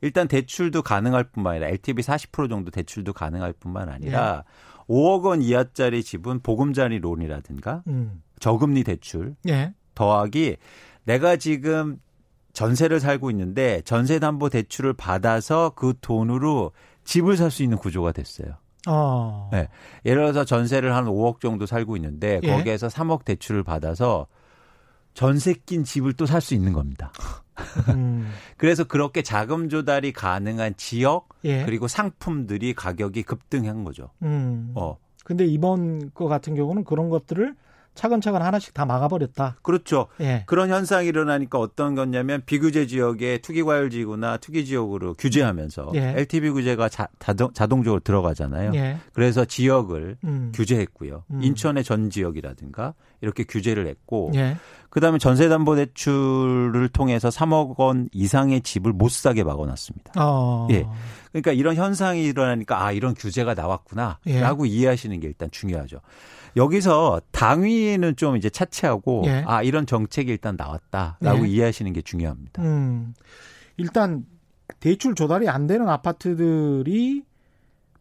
일단 0.00 0.28
대출도 0.28 0.82
가능할 0.82 1.24
뿐만 1.24 1.54
아니라 1.54 1.68
LTV 1.68 2.02
40% 2.02 2.48
정도 2.48 2.70
대출도 2.70 3.12
가능할 3.12 3.52
뿐만 3.54 3.88
아니라 3.88 4.44
예. 4.46 4.92
5억 4.92 5.24
원 5.24 5.42
이하짜리 5.42 6.02
집은 6.02 6.40
보금자리 6.40 6.98
론이라든가 6.98 7.82
음. 7.88 8.22
저금리 8.38 8.84
대출 8.84 9.34
예. 9.48 9.72
더하기 9.94 10.56
내가 11.04 11.36
지금 11.36 11.98
전세를 12.52 13.00
살고 13.00 13.30
있는데 13.32 13.82
전세 13.84 14.18
담보 14.18 14.48
대출을 14.48 14.92
받아서 14.94 15.72
그 15.76 15.94
돈으로 16.00 16.72
집을 17.04 17.36
살 17.36 17.50
수 17.50 17.62
있는 17.62 17.78
구조가 17.78 18.12
됐어요. 18.12 18.54
어. 18.88 19.48
네. 19.52 19.68
예를 20.04 20.22
들어서 20.22 20.44
전세를 20.44 20.94
한 20.94 21.06
5억 21.06 21.40
정도 21.40 21.66
살고 21.66 21.96
있는데 21.96 22.40
예. 22.42 22.48
거기에서 22.50 22.86
3억 22.88 23.24
대출을 23.24 23.62
받아서 23.64 24.26
전세 25.16 25.54
낀 25.64 25.82
집을 25.82 26.12
또 26.12 26.26
살 26.26 26.40
수 26.40 26.54
있는 26.54 26.72
겁니다. 26.74 27.10
음. 27.88 28.30
그래서 28.58 28.84
그렇게 28.84 29.22
자금 29.22 29.68
조달이 29.70 30.12
가능한 30.12 30.74
지역 30.76 31.28
예. 31.44 31.64
그리고 31.64 31.88
상품들이 31.88 32.74
가격이 32.74 33.22
급등한 33.22 33.82
거죠. 33.82 34.10
음. 34.22 34.72
어. 34.74 34.98
근데 35.24 35.46
이번 35.46 36.12
거 36.12 36.28
같은 36.28 36.54
경우는 36.54 36.84
그런 36.84 37.08
것들을 37.08 37.56
차근차근 37.96 38.42
하나씩 38.42 38.74
다 38.74 38.84
막아버렸다. 38.84 39.56
그렇죠. 39.62 40.06
예. 40.20 40.44
그런 40.46 40.70
현상이 40.70 41.08
일어나니까 41.08 41.58
어떤 41.58 41.94
거냐면 41.94 42.42
비규제 42.46 42.86
지역에 42.86 43.38
투기과열지구나 43.38 44.36
투기지역으로 44.36 45.14
규제하면서 45.14 45.92
예. 45.94 46.14
LTV 46.16 46.50
규제가 46.50 46.88
자, 46.88 47.08
자동, 47.18 47.52
자동적으로 47.52 48.00
들어가잖아요. 48.00 48.72
예. 48.74 48.98
그래서 49.12 49.44
지역을 49.44 50.18
음. 50.24 50.52
규제했고요. 50.54 51.24
음. 51.30 51.42
인천의 51.42 51.82
전 51.82 52.10
지역이라든가 52.10 52.94
이렇게 53.20 53.44
규제를 53.44 53.86
했고 53.86 54.30
예. 54.34 54.56
그다음에 54.90 55.18
전세담보대출을 55.18 56.88
통해서 56.90 57.28
3억 57.28 57.78
원 57.78 58.08
이상의 58.12 58.62
집을 58.62 58.92
못 58.92 59.10
사게 59.10 59.44
막아놨습니다. 59.44 60.12
어. 60.16 60.68
예. 60.70 60.86
그러니까 61.32 61.52
이런 61.52 61.76
현상이 61.76 62.24
일어나니까 62.24 62.82
아 62.82 62.92
이런 62.92 63.14
규제가 63.14 63.54
나왔구나라고 63.54 64.66
예. 64.66 64.70
이해하시는 64.70 65.20
게 65.20 65.28
일단 65.28 65.50
중요하죠. 65.50 66.00
여기서 66.56 67.20
당위는 67.32 68.16
좀 68.16 68.36
이제 68.36 68.48
차치하고 68.48 69.22
예. 69.26 69.44
아 69.46 69.62
이런 69.62 69.86
정책이 69.86 70.30
일단 70.30 70.56
나왔다라고 70.56 71.46
예. 71.46 71.48
이해하시는 71.48 71.92
게 71.92 72.00
중요합니다. 72.00 72.62
음, 72.62 73.14
일단 73.76 74.24
대출 74.80 75.14
조달이 75.14 75.48
안 75.48 75.66
되는 75.66 75.88
아파트들이 75.88 77.22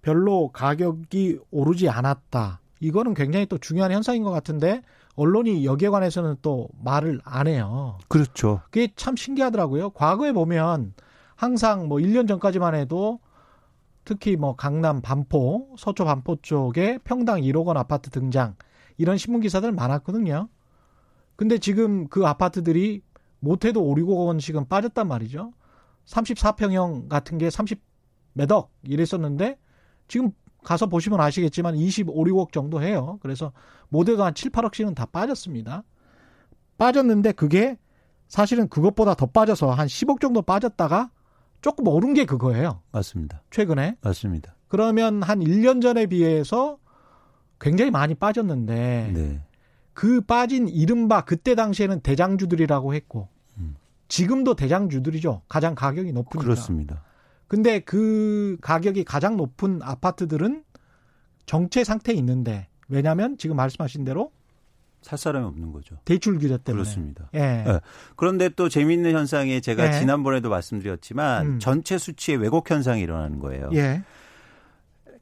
별로 0.01 0.49
가격이 0.49 1.39
오르지 1.51 1.89
않았다. 1.89 2.61
이거는 2.79 3.13
굉장히 3.13 3.45
또 3.45 3.57
중요한 3.57 3.91
현상인 3.91 4.23
것 4.23 4.31
같은데 4.31 4.81
언론이 5.15 5.65
여기에 5.65 5.89
관해서는 5.89 6.37
또 6.41 6.69
말을 6.83 7.21
안 7.23 7.47
해요. 7.47 7.97
그렇죠. 8.07 8.61
그게 8.65 8.89
참 8.95 9.15
신기하더라고요. 9.15 9.91
과거에 9.91 10.31
보면 10.31 10.93
항상 11.35 11.87
뭐 11.87 11.99
1년 11.99 12.27
전까지만 12.27 12.75
해도 12.75 13.19
특히 14.05 14.35
뭐 14.37 14.55
강남 14.55 15.01
반포, 15.01 15.75
서초 15.77 16.05
반포 16.05 16.37
쪽에 16.41 16.99
평당 17.03 17.41
1억 17.41 17.65
원 17.65 17.77
아파트 17.77 18.09
등장 18.09 18.55
이런 18.97 19.17
신문 19.17 19.41
기사들 19.41 19.71
많았거든요. 19.71 20.47
근데 21.35 21.57
지금 21.57 22.07
그 22.07 22.25
아파트들이 22.25 23.01
못해도 23.39 23.83
5, 23.83 23.95
6억 23.95 24.27
원씩은 24.27 24.67
빠졌단 24.69 25.07
말이죠. 25.07 25.51
34평형 26.05 27.09
같은 27.09 27.37
게 27.37 27.49
30 27.49 27.79
몇 28.33 28.51
억 28.51 28.71
이랬었는데 28.83 29.57
지금 30.07 30.31
가서 30.63 30.87
보시면 30.87 31.19
아시겠지만 31.21 31.75
25, 31.75 32.13
6억 32.13 32.51
정도 32.51 32.81
해요. 32.81 33.17
그래서 33.21 33.51
못해도 33.89 34.23
한 34.23 34.33
7, 34.33 34.51
8억씩은 34.51 34.95
다 34.95 35.05
빠졌습니다. 35.05 35.83
빠졌는데 36.77 37.31
그게 37.33 37.77
사실은 38.27 38.67
그것보다 38.67 39.13
더 39.13 39.25
빠져서 39.27 39.71
한 39.71 39.87
10억 39.87 40.19
정도 40.19 40.41
빠졌다가 40.41 41.11
조금 41.65 41.87
오른 41.87 42.13
게 42.13 42.25
그거예요. 42.25 42.83
맞습니다. 42.91 43.41
최근에. 43.49 43.97
맞습니다. 44.01 44.55
그러면 44.67 45.23
한 45.23 45.39
1년 45.39 45.81
전에 45.81 46.05
비해서 46.05 46.77
굉장히 47.59 47.89
많이 47.89 48.13
빠졌는데 48.13 49.11
네. 49.11 49.41
그 49.91 50.21
빠진 50.21 50.67
이른바 50.67 51.25
그때 51.25 51.55
당시에는 51.55 52.01
대장주들이라고 52.01 52.93
했고 52.93 53.29
음. 53.57 53.77
지금도 54.09 54.53
대장주들이죠. 54.53 55.41
가장 55.47 55.73
가격이 55.73 56.13
높으니까. 56.13 56.43
그렇습니다. 56.43 57.01
근데 57.47 57.79
그 57.79 58.57
가격이 58.61 59.03
가장 59.03 59.35
높은 59.35 59.79
아파트들은 59.81 60.63
정체 61.47 61.83
상태에 61.83 62.13
있는데 62.13 62.67
왜냐하면 62.89 63.39
지금 63.39 63.55
말씀하신 63.55 64.03
대로 64.03 64.31
살 65.05 65.19
사람이 65.19 65.45
없는 65.45 65.71
거죠. 65.71 65.97
대출 66.03 66.39
규제 66.39 66.57
때문에. 66.57 66.81
그렇습니다. 66.81 67.29
예. 67.35 67.39
네. 67.39 67.79
그런데 68.15 68.49
또 68.49 68.69
재미있는 68.69 69.13
현상이 69.13 69.61
제가 69.61 69.87
예. 69.87 69.99
지난번에도 69.99 70.49
말씀드렸지만 70.49 71.45
음. 71.45 71.59
전체 71.59 71.99
수치의 71.99 72.39
왜곡 72.39 72.71
현상이 72.71 73.01
일어나는 73.01 73.37
거예요. 73.37 73.69
예. 73.73 74.01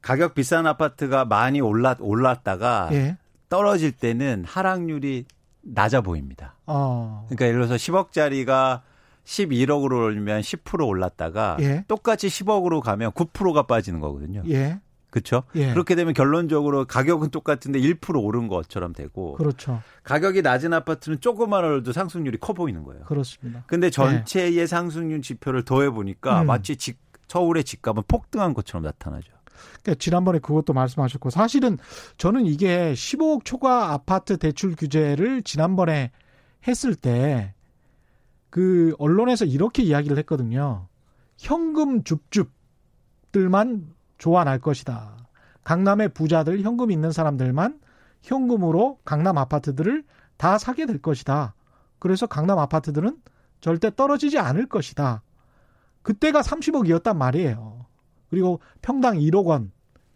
가격 0.01 0.35
비싼 0.35 0.67
아파트가 0.67 1.25
많이 1.25 1.59
올랐 1.59 1.97
올랐다가 1.99 2.87
예. 2.93 3.17
떨어질 3.49 3.91
때는 3.91 4.45
하락률이 4.47 5.25
낮아 5.63 5.99
보입니다. 5.99 6.55
어. 6.65 7.25
그러니까 7.27 7.47
예를 7.47 7.67
들어서 7.67 7.75
10억짜리가 7.75 8.81
11억으로 9.25 10.05
올리면 10.05 10.39
10% 10.39 10.87
올랐다가 10.87 11.57
예. 11.59 11.83
똑같이 11.89 12.27
10억으로 12.29 12.79
가면 12.79 13.11
9%가 13.11 13.63
빠지는 13.63 13.99
거거든요. 13.99 14.43
예. 15.15 15.21
그렇죠? 15.21 15.43
예. 15.55 15.71
그렇게 15.71 15.95
되면 15.95 16.13
결론적으로 16.13 16.85
가격은 16.85 17.29
똑같은데 17.29 17.79
1% 17.79 18.21
오른 18.23 18.47
것처럼 18.47 18.93
되고 18.93 19.33
그렇죠. 19.35 19.81
가격이 20.03 20.41
낮은 20.41 20.73
아파트는 20.73 21.19
조금만 21.21 21.63
올라도 21.63 21.91
상승률이 21.91 22.37
커 22.39 22.53
보이는 22.53 22.83
거예요. 22.83 23.03
그렇습니다. 23.05 23.63
근데 23.67 23.89
전체의 23.89 24.57
예. 24.57 24.67
상승률 24.67 25.21
지표를 25.21 25.63
더해 25.63 25.89
보니까 25.89 26.41
음. 26.41 26.47
마치 26.47 26.75
집, 26.75 26.97
서울의 27.27 27.63
집값은 27.63 28.03
폭등한 28.07 28.53
것처럼 28.53 28.83
나타나죠. 28.83 29.31
그러니까 29.81 29.95
지난번에 29.99 30.39
그것도 30.39 30.73
말씀하셨고 30.73 31.29
사실은 31.29 31.77
저는 32.17 32.45
이게 32.45 32.93
15억 32.93 33.45
초과 33.45 33.93
아파트 33.93 34.37
대출 34.37 34.75
규제를 34.75 35.43
지난번에 35.43 36.11
했을 36.67 36.95
때 36.95 37.53
그 38.53 38.93
언론에서 38.99 39.45
이렇게 39.45 39.81
이야기를 39.81 40.15
했거든요. 40.19 40.87
현금 41.39 42.03
줍줍들만 42.03 43.91
좋아날 44.17 44.59
것이다. 44.59 45.17
강남의 45.63 46.09
부자들, 46.09 46.61
현금 46.61 46.91
있는 46.91 47.11
사람들만 47.11 47.79
현금으로 48.21 48.99
강남 49.05 49.37
아파트들을 49.37 50.03
다 50.37 50.57
사게 50.57 50.85
될 50.85 51.01
것이다. 51.01 51.55
그래서 51.99 52.25
강남 52.25 52.59
아파트들은 52.59 53.17
절대 53.61 53.93
떨어지지 53.95 54.39
않을 54.39 54.67
것이다. 54.67 55.23
그때가 56.01 56.41
30억이었단 56.41 57.15
말이에요. 57.15 57.85
그리고 58.29 58.59
평당 58.81 59.17
1억 59.17 59.69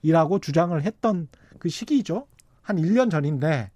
원이라고 0.04 0.39
주장을 0.39 0.82
했던 0.82 1.27
그 1.60 1.70
시기죠. 1.70 2.27
한 2.62 2.77
1년 2.77 3.10
전인데 3.10 3.72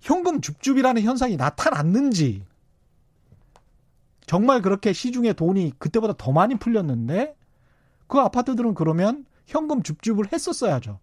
현금 0.00 0.40
줍줍이라는 0.40 1.02
현상이 1.02 1.36
나타났는지 1.36 2.44
정말 4.26 4.60
그렇게 4.60 4.92
시중에 4.92 5.32
돈이 5.32 5.74
그때보다 5.78 6.14
더 6.18 6.32
많이 6.32 6.56
풀렸는데 6.58 7.36
그 8.06 8.18
아파트들은 8.18 8.74
그러면 8.74 9.26
현금 9.46 9.82
줍줍을 9.82 10.32
했었어야죠. 10.32 11.00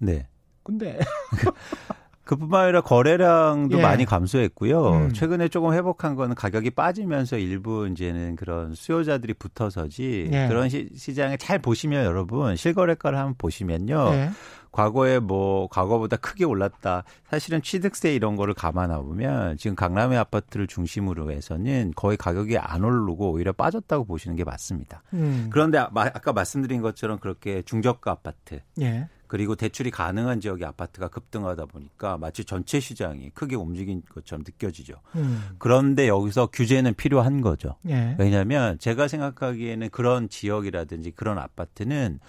네. 0.00 0.28
근데 0.62 0.98
그뿐만 2.24 2.64
아니라 2.64 2.80
거래량도 2.82 3.78
예. 3.78 3.82
많이 3.82 4.04
감소했고요. 4.04 4.90
음. 4.90 5.12
최근에 5.12 5.48
조금 5.48 5.72
회복한 5.72 6.14
거는 6.14 6.34
가격이 6.34 6.70
빠지면서 6.70 7.36
일부 7.36 7.88
이제는 7.88 8.36
그런 8.36 8.74
수요자들이 8.74 9.34
붙어서지 9.34 10.30
예. 10.32 10.48
그런 10.48 10.68
시, 10.68 11.14
장을 11.14 11.36
잘 11.38 11.58
보시면 11.58 12.04
여러분 12.04 12.54
실거래가를 12.54 13.18
한번 13.18 13.34
보시면요. 13.36 14.10
예. 14.12 14.30
과거에 14.70 15.18
뭐 15.18 15.68
과거보다 15.68 16.16
크게 16.16 16.44
올랐다. 16.44 17.04
사실은 17.28 17.60
취득세 17.60 18.14
이런 18.14 18.36
거를 18.36 18.54
감안해 18.54 18.96
보면 18.96 19.58
지금 19.58 19.76
강남의 19.76 20.16
아파트를 20.18 20.66
중심으로 20.66 21.30
해서는 21.30 21.92
거의 21.94 22.16
가격이 22.16 22.56
안 22.56 22.82
오르고 22.82 23.32
오히려 23.32 23.52
빠졌다고 23.52 24.06
보시는 24.06 24.34
게 24.36 24.44
맞습니다. 24.44 25.02
음. 25.12 25.50
그런데 25.52 25.76
아까 25.76 26.32
말씀드린 26.32 26.80
것처럼 26.80 27.18
그렇게 27.18 27.60
중저가 27.62 28.10
아파트 28.10 28.60
예. 28.80 29.08
그리고 29.32 29.56
대출이 29.56 29.90
가능한 29.90 30.40
지역의 30.40 30.66
아파트가 30.66 31.08
급등하다 31.08 31.64
보니까 31.64 32.18
마치 32.18 32.44
전체 32.44 32.80
시장이 32.80 33.30
크게 33.30 33.56
움직인 33.56 34.02
것처럼 34.06 34.44
느껴지죠. 34.46 34.96
음. 35.14 35.54
그런데 35.56 36.06
여기서 36.06 36.48
규제는 36.48 36.92
필요한 36.92 37.40
거죠. 37.40 37.76
예. 37.88 38.14
왜냐하면 38.18 38.78
제가 38.78 39.08
생각하기에는 39.08 39.88
그런 39.88 40.28
지역이라든지 40.28 41.12
그런 41.12 41.38
아파트는 41.38 42.20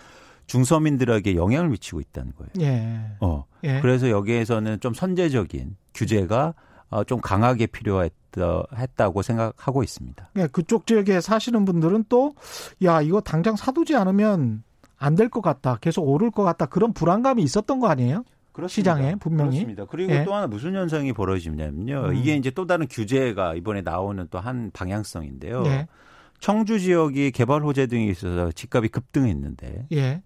중서민들에게 0.48 1.36
영향을 1.36 1.72
미치고 1.72 2.00
있다는 2.00 2.32
거예요. 2.38 2.52
예. 2.62 3.02
어. 3.20 3.44
예. 3.66 3.82
그래서 3.82 4.10
여기에서는 4.10 4.80
좀 4.80 4.94
선제적인 4.94 5.76
규제가 5.94 6.54
어, 6.90 7.04
좀 7.04 7.20
강하게 7.20 7.66
필요했다 7.68 8.64
했다 8.78 9.10
고 9.10 9.22
생각하고 9.22 9.84
있습니다. 9.84 10.30
예, 10.38 10.48
그쪽 10.48 10.88
지역에 10.88 11.20
사시는 11.20 11.66
분들은 11.66 12.06
또 12.08 12.34
야, 12.82 13.02
이거 13.02 13.20
당장 13.20 13.58
사두지 13.58 13.94
않으면 13.94 14.64
안 15.06 15.16
될 15.16 15.30
것 15.30 15.42
같다. 15.42 15.78
계속 15.82 16.04
오를 16.08 16.32
것 16.32 16.44
같다. 16.44 16.66
그런 16.66 16.94
불안감이 16.94 17.44
있었던 17.44 17.80
거 17.80 17.88
아니에요? 17.88 18.24
그렇습니다. 18.54 18.96
시장에 18.96 19.16
분명히. 19.16 19.52
그렇습니다. 19.58 19.86
그리고 19.86 20.14
예. 20.14 20.24
또 20.24 20.34
하나 20.34 20.48
무슨 20.48 20.76
현상이 20.76 21.12
벌어지냐면요. 21.14 22.06
음. 22.10 22.16
이게 22.16 22.36
이제 22.36 22.52
또 22.52 22.66
다른 22.68 22.88
규제가 22.88 23.56
이번에 23.56 23.82
나오는 23.82 24.28
또 24.30 24.40
한 24.40 24.70
방향성인데요. 24.74 25.64
예. 25.66 25.88
청주 26.40 26.80
지역이 26.80 27.32
개발 27.32 27.64
호재 27.64 27.88
등이 27.88 28.10
있어서 28.10 28.52
집값이 28.52 28.90
급등했는데 28.90 29.88
예. 29.94 30.22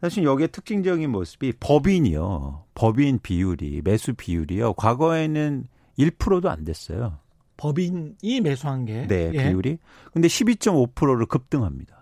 사실 0.00 0.24
여기에 0.24 0.48
특징적인 0.48 1.10
모습이 1.10 1.54
법인이요. 1.58 2.64
법인 2.74 3.18
비율이 3.20 3.82
매수 3.84 4.14
비율이요. 4.14 4.74
과거에는 4.74 5.64
1%도 5.98 6.48
안 6.50 6.64
됐어요. 6.64 7.18
법인이 7.56 8.40
매수한 8.42 8.84
게 8.84 9.06
네, 9.08 9.32
예. 9.34 9.48
비율이. 9.48 9.78
근데 10.12 10.28
12.5%를 10.28 11.26
급등합니다. 11.26 11.97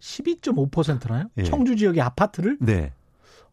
12.5%나요? 0.00 1.24
예. 1.38 1.42
청주 1.44 1.76
지역의 1.76 2.00
아파트를? 2.02 2.58
네. 2.60 2.92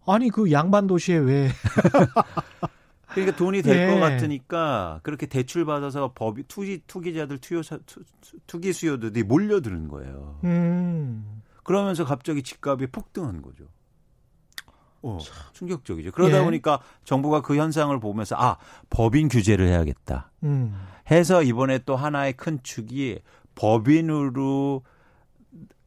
아니 0.06 0.30
그 0.30 0.52
양반 0.52 0.88
도시에 0.88 1.18
왜 1.18 1.50
그러니까 3.14 3.38
돈이 3.38 3.62
될 3.62 3.79
것 3.79 3.96
네. 3.96 4.00
같으니까 4.00 5.00
그렇게 5.04 5.28
대출 5.28 5.66
받아서 5.66 6.12
법인 6.14 6.44
투기 6.48 6.82
투기자들 6.88 7.38
투여 7.38 7.62
투, 7.86 8.02
투기 8.48 8.74
수요들이 8.74 9.24
몰려드는 9.24 9.88
거예요. 9.88 10.40
음. 10.44 11.42
그러면서 11.64 12.04
갑자기 12.04 12.44
집값이 12.44 12.88
폭등한 12.88 13.42
거죠. 13.42 13.66
어, 15.04 15.20
충격적이죠. 15.54 16.12
그러다 16.12 16.40
예. 16.40 16.44
보니까 16.44 16.80
정부가 17.04 17.42
그 17.42 17.56
현상을 17.58 17.98
보면서 18.00 18.36
아 18.38 18.58
법인 18.90 19.28
규제를 19.28 19.68
해야겠다. 19.68 20.32
음. 20.44 20.76
해서 21.12 21.44
이번에 21.44 21.80
또 21.80 21.96
하나의 21.96 22.34
큰 22.34 22.60
축이 22.64 23.20
법인으로 23.56 24.84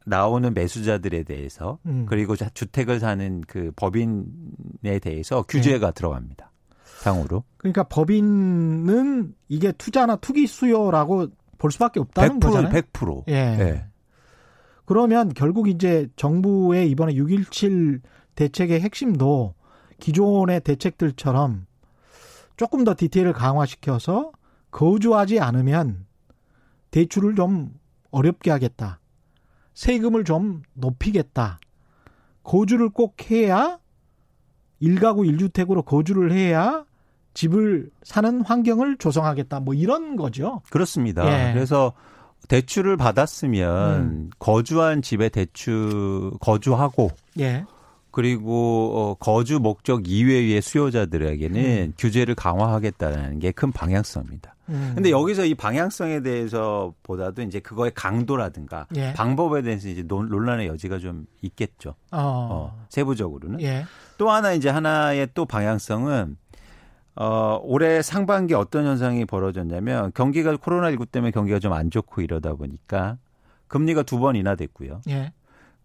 나오는 0.07 0.53
매수자들에 0.53 1.23
대해서 1.23 1.79
음. 1.85 2.05
그리고 2.07 2.35
주택을 2.35 2.99
사는 2.99 3.41
그 3.41 3.71
법인에 3.75 4.99
대해서 5.01 5.43
규제가 5.43 5.87
네. 5.87 5.93
들어갑니다. 5.93 6.51
상으로. 6.83 7.43
그러니까 7.57 7.83
법인은 7.83 9.33
이게 9.49 9.73
투자나 9.73 10.15
투기 10.15 10.47
수요라고 10.47 11.27
볼 11.57 11.71
수밖에 11.71 11.99
없다는 11.99 12.39
100%, 12.39 12.41
거잖아요. 12.41 12.71
100%. 12.71 13.23
예. 13.27 13.33
예. 13.33 13.85
그러면 14.85 15.33
결국 15.33 15.67
이제 15.67 16.07
정부의 16.15 16.89
이번에 16.89 17.13
6.17 17.13 18.01
대책의 18.35 18.79
핵심도 18.79 19.55
기존의 19.99 20.61
대책들처럼 20.61 21.65
조금 22.55 22.85
더 22.85 22.95
디테일을 22.95 23.33
강화시켜서 23.33 24.31
거주하지 24.71 25.41
않으면 25.41 26.05
대출을 26.91 27.35
좀 27.35 27.73
어렵게 28.11 28.51
하겠다. 28.51 29.01
세금을 29.77 30.23
좀 30.23 30.63
높이겠다. 30.73 31.59
거주를 32.41 32.89
꼭 32.89 33.29
해야 33.29 33.77
1가구 34.81 35.29
1주택으로 35.31 35.85
거주를 35.85 36.31
해야 36.31 36.83
집을 37.35 37.91
사는 38.01 38.41
환경을 38.41 38.97
조성하겠다. 38.97 39.59
뭐 39.59 39.75
이런 39.75 40.15
거죠. 40.15 40.61
그렇습니다. 40.71 41.49
예. 41.49 41.53
그래서 41.53 41.93
대출을 42.47 42.97
받았으면 42.97 44.01
음. 44.01 44.29
거주한 44.39 45.03
집에 45.03 45.29
대출 45.29 46.31
거주하고 46.39 47.11
예. 47.39 47.63
그리고 48.09 48.93
어, 48.95 49.13
거주 49.13 49.59
목적 49.59 50.09
이외의 50.09 50.59
수요자들에게는 50.59 51.61
음. 51.61 51.93
규제를 51.99 52.33
강화하겠다는 52.33 53.37
게 53.39 53.51
큰 53.51 53.71
방향성입니다. 53.71 54.55
음. 54.69 54.91
근데 54.95 55.11
여기서 55.11 55.45
이 55.45 55.55
방향성에 55.55 56.21
대해서 56.21 56.93
보다도 57.03 57.41
이제 57.43 57.59
그거의 57.59 57.91
강도라든가 57.93 58.87
예. 58.95 59.13
방법에 59.13 59.61
대해서 59.61 59.87
이제 59.87 60.03
논란의 60.03 60.67
여지가 60.67 60.99
좀 60.99 61.25
있겠죠. 61.41 61.95
어. 62.11 62.17
어 62.51 62.85
세부적으로는. 62.89 63.61
예. 63.61 63.85
또 64.17 64.29
하나 64.31 64.53
이제 64.53 64.69
하나의 64.69 65.29
또 65.33 65.45
방향성은 65.45 66.37
어, 67.15 67.59
올해 67.63 68.01
상반기 68.01 68.53
어떤 68.53 68.85
현상이 68.85 69.25
벌어졌냐면 69.25 70.11
경기가 70.13 70.53
코로나19 70.55 71.09
때문에 71.11 71.31
경기가 71.31 71.59
좀 71.59 71.73
안 71.73 71.89
좋고 71.89 72.21
이러다 72.21 72.53
보니까 72.53 73.17
금리가 73.67 74.03
두 74.03 74.19
번 74.19 74.35
인하됐고요. 74.35 75.01
예. 75.09 75.33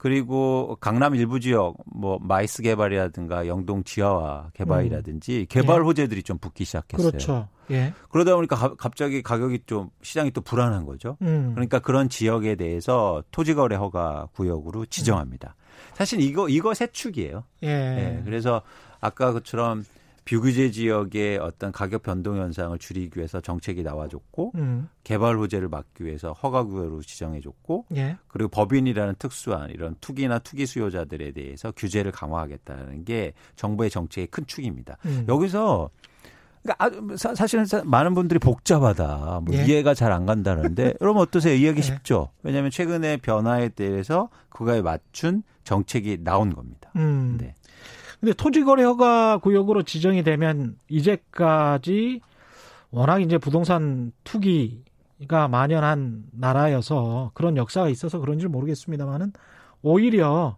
그리고 0.03 0.77
강남 0.81 1.15
일부 1.15 1.39
지역 1.39 1.77
뭐 1.87 2.19
MICE 2.21 2.61
개발이라든가 2.61 3.47
영동 3.47 3.85
지하화 3.85 4.51
개발이라든지 4.53 5.43
음. 5.43 5.47
개발 5.49 5.79
예. 5.79 5.81
호재들이 5.85 6.25
좀 6.25 6.39
붙기 6.39 6.65
시작했어요. 6.65 7.09
그렇죠. 7.09 7.49
예. 7.71 7.95
그러다 8.11 8.35
보니까 8.35 8.57
가, 8.57 8.75
갑자기 8.75 9.23
가격이 9.23 9.61
좀 9.67 9.91
시장이 10.03 10.33
또 10.33 10.41
불안한 10.41 10.87
거죠. 10.87 11.19
음. 11.23 11.53
그러니까 11.55 11.79
그런 11.79 12.09
지역에 12.09 12.57
대해서 12.57 13.23
토지거래 13.31 13.77
허가 13.77 14.27
구역으로 14.35 14.87
지정합니다. 14.87 15.55
음. 15.57 15.95
사실 15.95 16.21
이거 16.21 16.49
이거 16.49 16.75
세 16.75 16.89
축이에요. 16.89 17.45
예. 17.63 17.69
예. 17.69 18.23
그래서 18.25 18.63
아까 19.01 19.31
그처럼 19.31 19.85
비규제 20.25 20.71
지역의 20.71 21.39
어떤 21.39 21.73
가격 21.73 22.03
변동 22.03 22.37
현상을 22.37 22.79
줄이기 22.79 23.19
위해서 23.19 23.41
정책이 23.41 23.83
나와줬고 23.83 24.53
음. 24.55 24.89
개발 25.05 25.37
호재를 25.37 25.69
막기 25.69 26.05
위해서 26.05 26.33
허가 26.33 26.63
구역으로 26.63 27.03
지정해줬고 27.03 27.87
예. 27.97 28.17
그리고 28.29 28.49
법인이라는 28.51 29.17
특수한 29.19 29.71
이런 29.71 29.97
투기나 30.01 30.39
투기 30.39 30.67
수요자들에 30.67 31.33
대해서 31.33 31.73
규제를 31.73 32.13
강화하겠다는 32.13 33.05
게 33.05 33.33
정부의 33.57 33.91
정책의 33.91 34.29
큰 34.29 34.47
축입니다. 34.47 34.97
음. 35.07 35.25
여기서 35.29 35.91
그러니까 36.63 37.17
사실은 37.35 37.65
많은 37.85 38.15
분들이 38.15 38.39
복잡하다, 38.39 39.41
뭐 39.45 39.55
예. 39.57 39.65
이해가 39.65 39.95
잘 39.95 40.13
안 40.13 40.27
간다는데, 40.27 40.95
여러분 41.03 41.23
어떠세요? 41.23 41.55
이해하기 41.55 41.79
예. 41.79 41.83
쉽죠? 41.83 42.29
왜냐하면 42.45 42.71
최근에 42.71 43.17
변화에 43.17 43.71
대해서 43.71 44.29
그거에 44.49 44.81
맞춘 44.81 45.43
정책이 45.65 46.19
나온 46.23 46.55
겁니다. 46.55 46.93
음. 46.95 47.39
네. 47.41 47.55
근데 48.23 48.35
토지거래 48.35 48.85
허가 48.85 49.39
구역으로 49.39 49.83
지정이 49.83 50.23
되면 50.23 50.79
이제까지 50.89 52.21
워낙 52.93 53.21
이제 53.21 53.37
부동산 53.37 54.13
투기가 54.23 55.49
만연한 55.49 56.23
나라여서 56.31 57.33
그런 57.35 57.57
역사가 57.57 57.89
있어서 57.89 58.21
그런지 58.21 58.47
모르겠습니다만은 58.47 59.33
오히려 59.83 60.57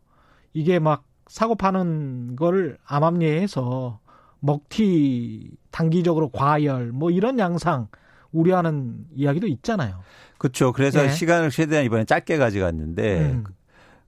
이게 0.53 0.79
막 0.79 1.05
사고 1.27 1.55
파는 1.55 2.37
걸 2.37 2.77
암암리해서 2.85 3.99
먹튀 4.41 5.53
단기적으로 5.71 6.29
과열 6.29 6.93
뭐 6.93 7.11
이런 7.11 7.39
양상 7.39 7.89
우려하는 8.31 9.07
이야기도 9.15 9.47
있잖아요. 9.47 10.01
그렇죠. 10.37 10.73
그래서 10.73 11.01
네. 11.01 11.09
시간을 11.09 11.49
최대한 11.49 11.87
이번에 11.87 12.05
짧게 12.05 12.37
가져갔는데 12.37 13.21
음. 13.23 13.45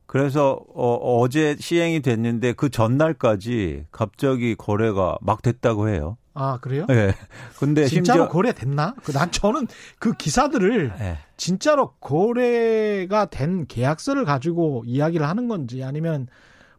그래서 0.06 0.60
어, 0.74 1.18
어제 1.20 1.56
시행이 1.58 2.00
됐는데 2.00 2.52
그 2.52 2.70
전날까지 2.70 3.86
갑자기 3.90 4.54
거래가 4.54 5.18
막 5.20 5.42
됐다고 5.42 5.88
해요. 5.88 6.16
아 6.32 6.58
그래요? 6.60 6.84
네. 6.88 7.12
근데 7.58 7.86
진짜로 7.86 8.18
심지어 8.20 8.28
거래 8.28 8.52
됐나? 8.52 8.94
그난 9.02 9.30
저는 9.30 9.66
그 9.98 10.12
기사들을 10.12 10.92
네. 10.98 11.18
진짜로 11.36 11.92
거래가 11.94 13.26
된 13.26 13.66
계약서를 13.66 14.24
가지고 14.24 14.84
이야기를 14.86 15.26
하는 15.26 15.48
건지 15.48 15.82
아니면 15.82 16.28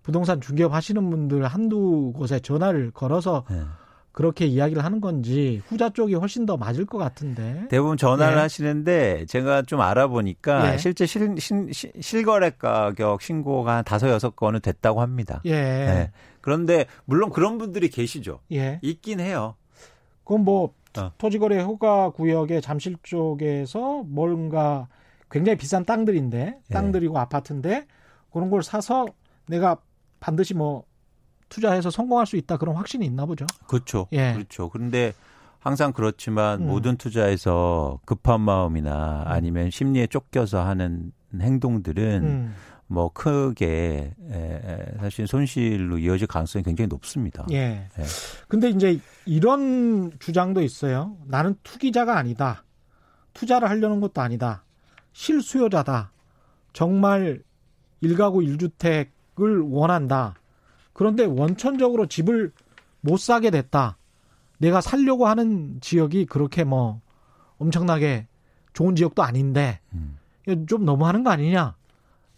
부동산 0.04 0.40
중개업 0.40 0.74
하시는 0.74 1.10
분들 1.10 1.46
한두 1.46 2.14
곳에 2.16 2.40
전화를 2.40 2.92
걸어서 2.92 3.44
네. 3.50 3.64
그렇게 4.18 4.48
이야기를 4.48 4.84
하는 4.84 5.00
건지 5.00 5.62
후자 5.68 5.92
쪽이 5.92 6.16
훨씬 6.16 6.48
더 6.48 6.58
맞을 6.58 6.88
것 6.88 6.98
같은데 6.98 7.68
대부분 7.70 7.98
전화를 7.98 8.38
예. 8.38 8.42
하시는데 8.42 9.28
제가 9.28 9.62
좀 9.62 9.80
알아보니까 9.80 10.74
예. 10.74 10.78
실제 10.80 11.06
실, 11.06 11.36
실, 11.38 11.92
실거래 12.02 12.50
가격 12.50 13.22
신고가 13.22 13.76
한 13.76 13.84
다섯 13.84 14.10
여섯 14.10 14.36
건은 14.36 14.62
됐다고 14.62 15.02
합니다. 15.02 15.40
예. 15.46 15.52
네. 15.52 16.12
그런데 16.42 16.88
물론 17.06 17.30
그런 17.30 17.60
분들이 17.60 17.92
계시죠. 17.92 18.40
예. 18.54 18.80
있긴 18.82 19.20
해요. 19.20 19.54
그건 20.24 20.44
뭐 20.44 20.74
어. 20.98 21.12
토지거래 21.20 21.60
허가 21.60 22.10
구역의 22.10 22.64
잠실 22.64 22.96
쪽에서 23.04 24.02
뭔가 24.08 24.88
굉장히 25.30 25.58
비싼 25.60 25.86
땅들인데 25.86 26.58
예. 26.68 26.74
땅들이고 26.74 27.20
아파트인데 27.20 27.86
그런 28.34 28.50
걸 28.50 28.64
사서 28.64 29.06
내가 29.46 29.78
반드시 30.20 30.56
뭐 30.56 30.86
투자해서 31.50 31.90
성공할 31.90 32.26
수 32.26 32.36
있다 32.38 32.58
그런 32.58 32.76
확신이 32.76 33.06
있나 33.06 33.26
보죠. 33.26 33.46
그렇죠. 33.68 34.08
예. 34.12 34.34
그렇죠. 34.34 34.70
그런데 34.70 35.14
항상 35.60 35.92
그렇지만 35.94 36.62
음. 36.62 36.68
모든 36.68 36.98
투자에서 36.98 38.00
급한 38.06 38.42
마음이나 38.42 39.24
음. 39.24 39.32
아니면 39.32 39.70
심리에 39.70 40.08
쫓겨서 40.08 40.66
하는 40.66 41.12
행동들은 41.40 42.24
음. 42.24 42.56
뭐 42.88 43.12
크게 43.12 44.14
에, 44.32 44.86
사실 45.00 45.28
손실로 45.28 45.98
이어질 45.98 46.28
가능성이 46.28 46.64
굉장히 46.64 46.88
높습니다. 46.88 47.46
예. 47.52 47.90
예. 48.00 48.04
근데 48.48 48.70
이제 48.70 49.00
이런 49.26 50.12
주장도 50.20 50.62
있어요. 50.62 51.18
나는 51.26 51.56
투기자가 51.64 52.18
아니다. 52.18 52.64
투자를 53.34 53.70
하려는 53.70 54.00
것도 54.00 54.22
아니다. 54.22 54.64
실수요자다. 55.12 56.12
정말 56.72 57.42
일가구 58.00 58.44
일주택 58.44 59.12
원한다. 59.36 60.36
그런데 60.98 61.26
원천적으로 61.26 62.08
집을 62.08 62.52
못 63.02 63.20
사게 63.20 63.52
됐다. 63.52 63.98
내가 64.58 64.82
살려고 64.82 65.28
하는 65.28 65.78
지역이 65.80 66.26
그렇게 66.26 66.64
뭐 66.64 67.02
엄청나게 67.60 68.26
좋은 68.74 68.96
지역도 68.96 69.22
아닌데 69.22 69.80
음. 69.94 70.18
좀 70.68 70.86
너무하는 70.86 71.24
거 71.24 71.30
아니냐. 71.30 71.76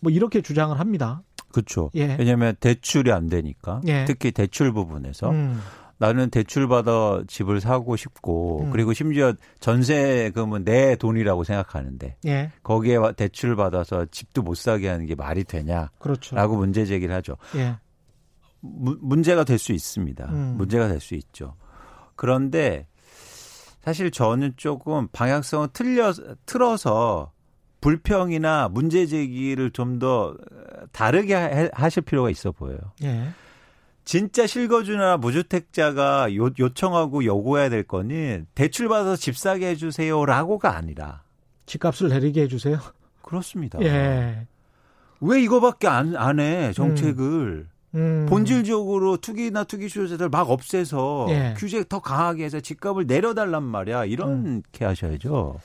뭐 0.01 0.11
이렇게 0.11 0.41
주장을 0.41 0.77
합니다. 0.77 1.23
그렇죠. 1.53 1.89
예. 1.95 2.17
왜냐하면 2.19 2.53
대출이 2.59 3.13
안 3.13 3.27
되니까 3.27 3.79
예. 3.87 4.03
특히 4.03 4.33
대출 4.33 4.73
부분에서 4.73 5.29
음. 5.29 5.61
나는 5.97 6.29
대출 6.29 6.67
받아 6.67 7.23
집을 7.27 7.61
사고 7.61 7.95
싶고 7.95 8.63
음. 8.65 8.71
그리고 8.71 8.91
심지어 8.91 9.33
전세금은 9.61 10.65
내 10.65 10.97
돈이라고 10.97 11.45
생각하는데 11.45 12.17
예. 12.25 12.51
거기에 12.63 12.97
대출 13.15 13.55
받아서 13.55 14.05
집도 14.11 14.41
못 14.41 14.57
사게 14.57 14.89
하는 14.89 15.05
게 15.05 15.15
말이 15.15 15.45
되냐? 15.45 15.91
그렇죠. 15.97 16.35
라고 16.35 16.57
문제 16.57 16.85
제기를 16.85 17.15
하죠. 17.15 17.37
예. 18.63 18.67
무, 18.67 18.97
문제가 19.01 19.43
될 19.43 19.57
수 19.59 19.71
있습니다. 19.73 20.25
음. 20.29 20.55
문제가 20.57 20.87
될 20.87 20.99
수 20.99 21.15
있죠. 21.15 21.55
그런데 22.15 22.87
사실 23.81 24.11
저는 24.11 24.53
조금 24.57 25.07
방향성을 25.11 25.69
틀려 25.73 26.11
틀어서 26.45 27.31
불평이나 27.81 28.67
문제 28.69 29.05
제기를 29.05 29.71
좀 29.71 29.99
더 29.99 30.35
다르게 30.91 31.69
하실 31.73 32.03
필요가 32.03 32.29
있어 32.29 32.51
보여요. 32.51 32.77
예. 33.03 33.29
진짜 34.03 34.47
실거주나 34.47 35.17
무주택자가 35.17 36.35
요, 36.35 36.49
요청하고 36.57 37.23
요구해야 37.25 37.69
될 37.69 37.83
거는 37.83 38.47
대출 38.55 38.87
받아서 38.89 39.15
집 39.15 39.37
사게 39.37 39.67
해주세요라고가 39.69 40.75
아니라 40.75 41.23
집값을 41.67 42.09
내리게 42.09 42.41
해주세요. 42.43 42.79
그렇습니다. 43.21 43.79
예. 43.81 44.47
왜 45.21 45.41
이거밖에 45.43 45.87
안, 45.87 46.15
안 46.15 46.39
해, 46.39 46.73
정책을. 46.73 47.67
음. 47.67 47.69
음. 47.95 48.27
본질적으로 48.29 49.17
투기나 49.17 49.63
투기 49.63 49.89
수요자들 49.89 50.29
막 50.29 50.49
없애서 50.49 51.27
예. 51.29 51.55
규제 51.57 51.83
더 51.87 51.99
강하게 51.99 52.45
해서 52.45 52.59
집값을 52.59 53.07
내려달란 53.07 53.63
말이야. 53.63 54.05
이렇게 54.05 54.29
음. 54.29 54.61
하셔야죠. 54.79 55.59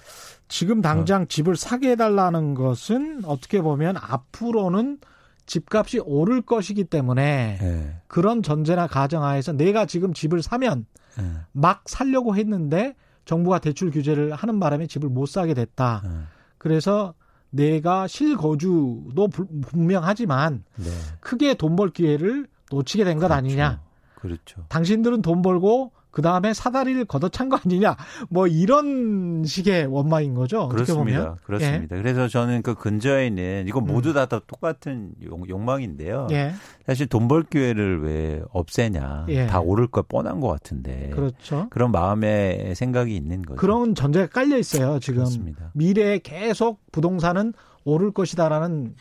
지금 0.48 0.82
당장 0.82 1.22
어. 1.22 1.24
집을 1.26 1.56
사게 1.56 1.92
해달라는 1.92 2.54
것은 2.54 3.22
어떻게 3.24 3.60
보면 3.60 3.96
앞으로는 3.96 4.98
집값이 5.46 6.00
오를 6.04 6.40
것이기 6.40 6.84
때문에 6.84 7.58
네. 7.60 7.96
그런 8.06 8.42
전제나 8.42 8.86
가정하에서 8.86 9.52
내가 9.52 9.84
지금 9.84 10.14
집을 10.14 10.42
사면 10.42 10.86
네. 11.18 11.24
막 11.52 11.82
살려고 11.86 12.36
했는데 12.36 12.94
정부가 13.24 13.58
대출 13.58 13.90
규제를 13.90 14.34
하는 14.34 14.60
바람에 14.60 14.86
집을 14.86 15.08
못 15.08 15.26
사게 15.26 15.54
됐다. 15.54 16.02
네. 16.04 16.10
그래서 16.58 17.14
내가 17.54 18.06
실거주도 18.08 19.28
분명하지만 19.28 20.64
네. 20.76 20.90
크게 21.20 21.54
돈 21.54 21.76
벌 21.76 21.90
기회를 21.90 22.46
놓치게 22.70 23.04
된것 23.04 23.28
그렇죠. 23.28 23.34
아니냐. 23.34 23.80
그렇죠. 24.16 24.64
당신들은 24.68 25.22
돈 25.22 25.42
벌고 25.42 25.92
그 26.14 26.22
다음에 26.22 26.54
사다리를 26.54 27.04
걷어찬 27.06 27.48
거 27.48 27.58
아니냐, 27.64 27.96
뭐 28.30 28.46
이런 28.46 29.42
식의 29.44 29.86
원망인 29.86 30.34
거죠. 30.34 30.68
그렇습니다. 30.68 31.34
그렇습니다. 31.44 31.96
예. 31.96 32.00
그래서 32.00 32.28
저는 32.28 32.62
그 32.62 32.76
근저에 32.76 33.26
있는 33.26 33.64
이건 33.66 33.84
모두 33.84 34.12
다, 34.12 34.26
다 34.26 34.40
똑같은 34.46 35.10
욕, 35.22 35.60
망인데요 35.60 36.28
예. 36.30 36.52
사실 36.86 37.08
돈 37.08 37.26
벌 37.26 37.42
기회를 37.42 38.02
왜 38.04 38.42
없애냐, 38.50 39.26
예. 39.30 39.46
다 39.48 39.58
오를 39.60 39.88
거 39.88 40.02
뻔한 40.02 40.38
것 40.38 40.46
같은데. 40.48 41.10
그렇죠. 41.12 41.66
그런 41.70 41.90
마음의 41.90 42.76
생각이 42.76 43.14
있는 43.16 43.42
거죠. 43.42 43.56
그런 43.56 43.96
전제가 43.96 44.28
깔려 44.28 44.56
있어요. 44.56 45.00
지금 45.00 45.16
그렇습니다. 45.24 45.72
미래에 45.74 46.20
계속 46.20 46.80
부동산은 46.92 47.54
오를 47.84 48.12
것이다라는 48.12 48.94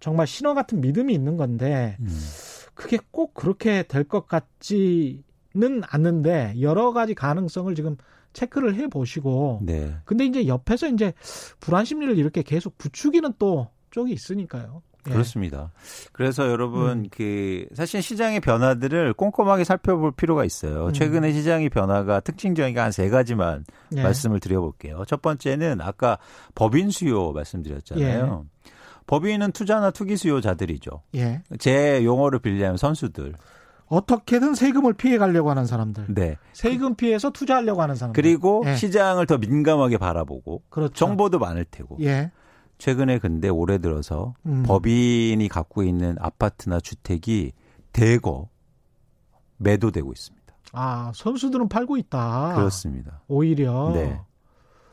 정말 0.00 0.26
신호 0.26 0.54
같은 0.54 0.80
믿음이 0.80 1.14
있는 1.14 1.36
건데. 1.36 1.96
음. 2.00 2.08
그게 2.74 2.98
꼭 3.10 3.34
그렇게 3.34 3.82
될 3.82 4.04
것 4.04 4.26
같지 4.26 5.22
는 5.52 5.82
않는데 5.84 6.54
여러 6.60 6.92
가지 6.92 7.14
가능성을 7.14 7.74
지금 7.74 7.96
체크를 8.32 8.76
해 8.76 8.86
보시고 8.86 9.60
네. 9.62 9.96
근데 10.04 10.24
이제 10.24 10.46
옆에서 10.46 10.86
이제 10.88 11.12
불안 11.58 11.84
심리를 11.84 12.16
이렇게 12.18 12.42
계속 12.42 12.78
부추기는 12.78 13.32
또 13.38 13.68
쪽이 13.90 14.12
있으니까요. 14.12 14.82
예. 15.08 15.12
그렇습니다. 15.12 15.72
그래서 16.12 16.48
여러분 16.48 16.90
음. 16.90 17.08
그 17.10 17.66
사실 17.74 18.02
시장의 18.02 18.40
변화들을 18.40 19.14
꼼꼼하게 19.14 19.64
살펴볼 19.64 20.12
필요가 20.12 20.44
있어요. 20.44 20.88
음. 20.88 20.92
최근에 20.92 21.32
시장의 21.32 21.70
변화가 21.70 22.20
특징적인 22.20 22.74
게한세 22.74 23.08
가지만 23.08 23.64
예. 23.96 24.02
말씀을 24.02 24.40
드려볼게요. 24.40 25.04
첫 25.06 25.22
번째는 25.22 25.80
아까 25.80 26.18
법인 26.54 26.90
수요 26.90 27.32
말씀드렸잖아요. 27.32 28.46
예. 28.46 28.70
법인은 29.06 29.50
투자나 29.52 29.90
투기 29.90 30.16
수요자들이죠. 30.16 31.02
예. 31.16 31.42
제 31.58 32.04
용어를 32.04 32.38
빌리면 32.38 32.76
선수들. 32.76 33.34
어떻게든 33.90 34.54
세금을 34.54 34.94
피해 34.94 35.18
가려고 35.18 35.50
하는 35.50 35.66
사람들. 35.66 36.06
네. 36.14 36.36
세금 36.52 36.94
피해서 36.94 37.30
투자하려고 37.30 37.82
하는 37.82 37.96
사람들. 37.96 38.22
그리고 38.22 38.62
예. 38.64 38.76
시장을 38.76 39.26
더 39.26 39.36
민감하게 39.36 39.98
바라보고 39.98 40.62
그렇죠. 40.70 40.94
정보도 40.94 41.40
많을 41.40 41.64
테고. 41.64 41.98
예. 42.00 42.30
최근에 42.78 43.18
근데 43.18 43.48
올해 43.48 43.78
들어서 43.78 44.34
음. 44.46 44.62
법인이 44.62 45.46
갖고 45.48 45.82
있는 45.82 46.16
아파트나 46.20 46.78
주택이 46.78 47.52
대거 47.92 48.48
매도되고 49.56 50.12
있습니다. 50.12 50.54
아, 50.72 51.10
선수들은 51.12 51.68
팔고 51.68 51.96
있다. 51.96 52.54
그렇습니다. 52.54 53.22
오히려. 53.26 53.90
네. 53.92 54.20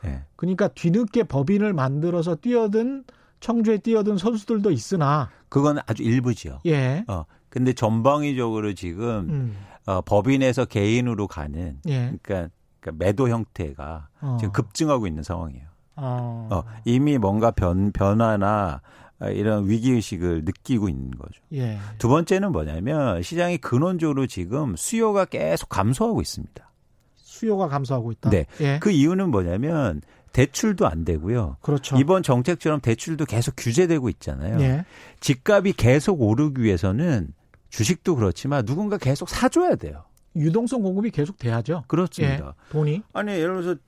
네. 0.04 0.24
그러니까 0.36 0.70
뒤늦게 0.70 1.24
법인을 1.24 1.74
만들어서 1.74 2.34
뛰어든 2.36 3.04
청주에 3.42 3.78
뛰어든 3.78 4.18
선수들도 4.18 4.72
있으나 4.72 5.30
그건 5.50 5.78
아주 5.86 6.02
일부지요. 6.02 6.62
예. 6.66 7.06
어, 7.08 7.26
근데 7.50 7.74
전방위적으로 7.74 8.74
지금 8.74 9.28
음. 9.30 9.58
어, 9.86 10.02
법인에서 10.02 10.66
개인으로 10.66 11.28
가는 11.28 11.80
예. 11.88 12.18
그러니까, 12.22 12.50
그러니까 12.80 13.06
매도 13.06 13.30
형태가 13.30 14.08
어. 14.22 14.38
지금 14.40 14.52
급증하고 14.52 15.08
있는 15.08 15.24
상황이에요. 15.24 15.66
어. 15.96 16.50
어, 16.52 16.64
이미 16.86 17.18
뭔가 17.18 17.52
변, 17.52 17.92
변화나 17.92 18.82
이런 19.20 19.68
위기 19.68 19.92
의식을 19.92 20.44
느끼고 20.46 20.90
있는 20.90 21.12
거죠. 21.12 21.42
예. 21.54 21.80
두 21.98 22.08
번째는 22.08 22.52
뭐냐면 22.52 23.24
시장이 23.24 23.58
근원적으로 23.58 24.28
지금 24.28 24.76
수요가 24.76 25.26
계속 25.26 25.70
감소하고 25.70 26.22
있습니다. 26.22 26.70
수요가 27.16 27.68
감소하고 27.68 28.12
있다. 28.12 28.30
네. 28.30 28.46
예. 28.62 28.80
그 28.80 28.92
이유는 28.92 29.30
뭐냐면 29.32 30.02
대출도 30.38 30.88
안 30.88 31.04
되고요. 31.04 31.58
그렇죠. 31.62 31.98
이번 31.98 32.22
정책처럼 32.22 32.80
대출도 32.82 33.26
계속 33.26 33.56
규제되고 33.58 34.08
있잖아요. 34.10 34.60
예. 34.62 34.86
집값이 35.20 35.74
계속 35.74 36.22
오르기 36.22 36.62
위해서는 36.62 37.34
주식도 37.70 38.16
그렇지만 38.16 38.64
누군가 38.64 39.00
계속 39.00 39.30
사줘야 39.30 39.76
돼요. 39.76 40.04
유동성 40.36 40.84
공급이 40.84 41.10
계속 41.10 41.40
돼야죠. 41.40 41.86
그렇습니다. 41.88 42.54
예. 42.56 42.72
돈이 42.72 43.02
아니 43.14 43.32
예를 43.32 43.62
들어서 43.62 43.80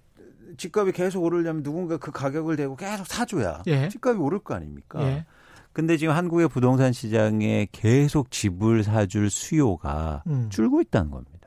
집값이 0.57 0.91
계속 0.93 1.23
오르려면 1.23 1.61
누군가 1.61 1.97
그 1.97 2.11
가격을 2.11 2.55
대고 2.55 2.75
계속 2.75 3.05
사줘야 3.05 3.61
예. 3.67 3.87
집값이 3.87 4.19
오를 4.19 4.39
거 4.39 4.55
아닙니까? 4.55 5.03
예. 5.03 5.25
근데 5.71 5.97
지금 5.97 6.15
한국의 6.15 6.49
부동산 6.49 6.91
시장에 6.93 7.67
계속 7.71 8.31
집을 8.31 8.83
사줄 8.83 9.29
수요가 9.29 10.23
음. 10.25 10.49
줄고 10.49 10.81
있다는 10.81 11.11
겁니다. 11.11 11.38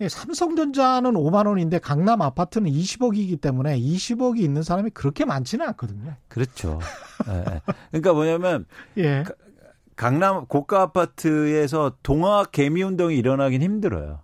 예, 0.00 0.08
삼성전자는 0.08 1.14
5만 1.14 1.46
원인데 1.46 1.78
강남 1.78 2.22
아파트는 2.22 2.70
20억이기 2.70 3.40
때문에 3.40 3.78
20억이 3.78 4.38
있는 4.38 4.62
사람이 4.62 4.90
그렇게 4.90 5.24
많지는 5.24 5.66
않거든요. 5.68 6.14
그렇죠. 6.28 6.78
예, 7.28 7.60
그러니까 7.90 8.12
뭐냐면 8.12 8.64
예. 8.96 9.24
강남 9.96 10.46
고가 10.46 10.82
아파트에서 10.82 11.96
동화 12.04 12.44
개미 12.44 12.82
운동이 12.82 13.16
일어나긴 13.16 13.62
힘들어요. 13.62 14.20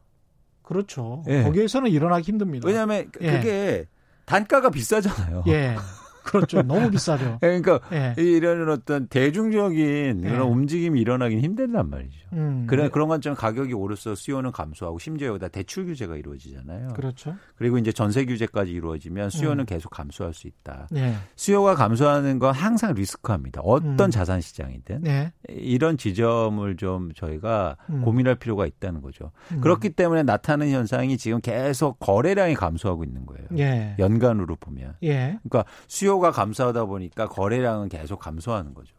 그렇죠. 0.62 1.24
예. 1.28 1.42
거기에서는 1.42 1.90
일어나기 1.90 2.30
힘듭니다. 2.30 2.66
왜냐하면 2.66 3.10
예. 3.20 3.32
그게 3.32 3.86
단가가 4.24 4.70
비싸잖아요. 4.70 5.44
예. 5.48 5.76
그렇죠. 6.24 6.62
너무 6.62 6.90
비싸죠. 6.90 7.38
그러니까 7.40 7.80
예. 7.92 8.14
이런 8.16 8.68
어떤 8.70 9.06
대중적인 9.08 10.22
그런 10.22 10.34
예. 10.34 10.40
움직임이 10.40 11.00
일어나긴 11.00 11.40
힘들단 11.40 11.90
말이죠. 11.90 12.18
음. 12.32 12.66
그래 12.66 12.88
그런 12.88 13.08
관점 13.08 13.34
가격이 13.34 13.72
오르서 13.74 14.14
수요는 14.14 14.50
감소하고 14.52 14.98
심지어 14.98 15.28
여기다 15.28 15.48
대출 15.48 15.84
규제가 15.86 16.16
이루어지잖아요. 16.16 16.94
그렇죠. 16.94 17.34
그리고 17.56 17.78
이제 17.78 17.92
전세 17.92 18.24
규제까지 18.24 18.72
이루어지면 18.72 19.30
수요는 19.30 19.64
음. 19.64 19.66
계속 19.66 19.90
감소할 19.90 20.32
수 20.34 20.48
있다. 20.48 20.88
예. 20.96 21.14
수요가 21.36 21.74
감소하는 21.74 22.38
건 22.38 22.54
항상 22.54 22.94
리스크합니다. 22.94 23.60
어떤 23.62 24.00
음. 24.00 24.10
자산 24.10 24.40
시장이든 24.40 25.06
예. 25.06 25.32
이런 25.48 25.96
지점을 25.96 26.76
좀 26.76 27.12
저희가 27.14 27.76
음. 27.90 28.02
고민할 28.02 28.36
필요가 28.36 28.66
있다는 28.66 29.02
거죠. 29.02 29.30
음. 29.52 29.60
그렇기 29.60 29.90
때문에 29.90 30.22
나타나는 30.22 30.72
현상이 30.72 31.18
지금 31.18 31.40
계속 31.40 31.98
거래량이 31.98 32.54
감소하고 32.54 33.04
있는 33.04 33.26
거예요. 33.26 33.46
예. 33.58 33.94
연간으로 33.98 34.56
보면. 34.56 34.94
예. 35.02 35.38
그러니까 35.42 35.64
수요 35.86 36.13
수요가 36.14 36.30
감소하다 36.30 36.84
보니까 36.84 37.28
거래량은 37.28 37.88
계속 37.88 38.20
감소하는 38.20 38.74
거죠. 38.74 38.94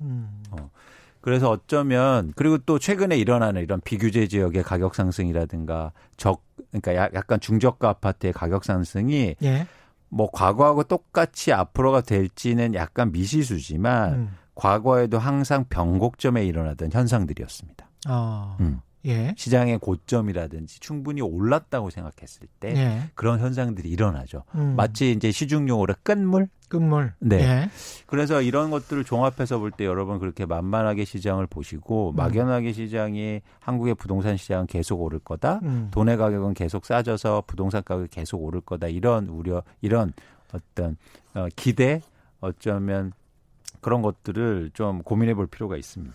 음. 0.00 0.42
어. 0.50 0.70
그래서 1.20 1.50
어쩌면 1.50 2.32
그리고 2.36 2.58
또 2.58 2.78
최근에 2.78 3.16
일어나는 3.16 3.62
이런 3.62 3.80
비규제 3.80 4.28
지역의 4.28 4.62
가격 4.62 4.94
상승이라든가 4.94 5.92
적 6.16 6.42
그러니까 6.70 7.10
약간 7.14 7.40
중저가 7.40 7.88
아파트의 7.88 8.32
가격 8.32 8.64
상승이 8.64 9.36
예. 9.42 9.66
뭐 10.08 10.30
과거하고 10.30 10.84
똑같이 10.84 11.52
앞으로가 11.52 12.00
될지는 12.02 12.74
약간 12.74 13.10
미시수지만 13.10 14.14
음. 14.14 14.36
과거에도 14.54 15.18
항상 15.18 15.64
변곡점에 15.68 16.44
일어나던 16.44 16.90
현상들이었습니다. 16.92 17.88
아. 18.06 18.56
음. 18.60 18.80
예. 19.06 19.34
시장의 19.36 19.78
고점이라든지 19.78 20.80
충분히 20.80 21.20
올랐다고 21.22 21.90
생각했을 21.90 22.46
때 22.60 22.74
예. 22.76 23.10
그런 23.14 23.40
현상들이 23.40 23.88
일어나죠. 23.88 24.44
음. 24.54 24.74
마치 24.76 25.12
이제 25.12 25.30
시중 25.30 25.68
용어로 25.68 25.94
끝물 26.02 26.48
끝물. 26.68 27.12
네. 27.20 27.36
예. 27.40 27.70
그래서 28.06 28.42
이런 28.42 28.70
것들을 28.70 29.04
종합해서 29.04 29.58
볼 29.58 29.70
때 29.70 29.84
여러분 29.84 30.18
그렇게 30.18 30.46
만만하게 30.46 31.04
시장을 31.04 31.46
보시고 31.46 32.10
음. 32.10 32.16
막연하게 32.16 32.72
시장이 32.72 33.40
한국의 33.60 33.94
부동산 33.94 34.36
시장은 34.36 34.66
계속 34.66 35.00
오를 35.00 35.18
거다. 35.20 35.60
음. 35.62 35.88
돈의 35.92 36.16
가격은 36.16 36.54
계속 36.54 36.84
싸져서 36.86 37.44
부동산 37.46 37.82
가격이 37.84 38.08
계속 38.08 38.42
오를 38.42 38.60
거다. 38.60 38.88
이런 38.88 39.28
우려, 39.28 39.62
이런 39.80 40.12
어떤 40.52 40.96
어, 41.34 41.46
기대 41.54 42.00
어쩌면 42.40 43.12
그런 43.80 44.02
것들을 44.02 44.70
좀 44.74 45.02
고민해 45.02 45.34
볼 45.34 45.46
필요가 45.46 45.76
있습니다. 45.76 46.14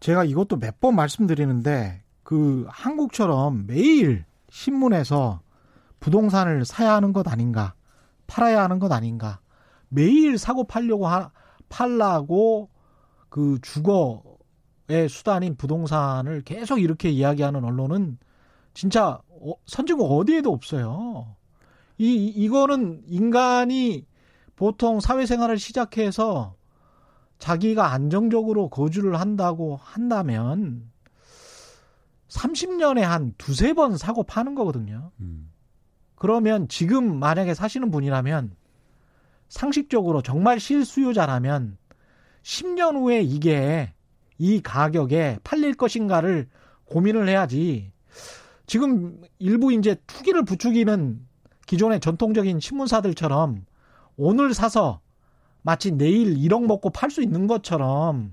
제가 0.00 0.24
이것도 0.24 0.56
몇 0.58 0.80
번 0.80 0.94
말씀드리는데 0.96 2.00
그 2.30 2.64
한국처럼 2.68 3.66
매일 3.66 4.24
신문에서 4.50 5.40
부동산을 5.98 6.64
사야 6.64 6.94
하는 6.94 7.12
것 7.12 7.26
아닌가, 7.26 7.74
팔아야 8.28 8.62
하는 8.62 8.78
것 8.78 8.92
아닌가, 8.92 9.40
매일 9.88 10.38
사고 10.38 10.62
팔려고 10.62 11.08
하, 11.08 11.32
팔라고 11.68 12.70
그 13.30 13.58
주거의 13.62 15.08
수단인 15.08 15.56
부동산을 15.56 16.42
계속 16.42 16.78
이렇게 16.78 17.10
이야기하는 17.10 17.64
언론은 17.64 18.16
진짜 18.74 19.20
어, 19.28 19.54
선진국 19.66 20.12
어디에도 20.12 20.52
없어요. 20.52 21.34
이 21.98 22.26
이거는 22.28 23.02
인간이 23.08 24.06
보통 24.54 25.00
사회생활을 25.00 25.58
시작해서 25.58 26.54
자기가 27.40 27.90
안정적으로 27.90 28.68
거주를 28.68 29.18
한다고 29.18 29.80
한다면 29.82 30.92
30년에 32.30 33.00
한 33.00 33.34
두세 33.38 33.72
번 33.72 33.96
사고 33.96 34.22
파는 34.22 34.54
거거든요. 34.54 35.10
음. 35.20 35.50
그러면 36.14 36.68
지금 36.68 37.18
만약에 37.18 37.54
사시는 37.54 37.90
분이라면 37.90 38.54
상식적으로 39.48 40.22
정말 40.22 40.60
실수요자라면 40.60 41.76
10년 42.42 42.96
후에 42.96 43.20
이게 43.22 43.92
이 44.38 44.60
가격에 44.62 45.38
팔릴 45.44 45.74
것인가를 45.74 46.48
고민을 46.84 47.28
해야지. 47.28 47.92
지금 48.66 49.20
일부 49.38 49.72
이제 49.72 49.96
투기를 50.06 50.44
부추기는 50.44 51.20
기존의 51.66 52.00
전통적인 52.00 52.60
신문사들처럼 52.60 53.64
오늘 54.16 54.54
사서 54.54 55.00
마치 55.62 55.90
내일 55.90 56.36
1억 56.36 56.66
먹고 56.66 56.90
팔 56.90 57.10
수 57.10 57.22
있는 57.22 57.46
것처럼 57.46 58.32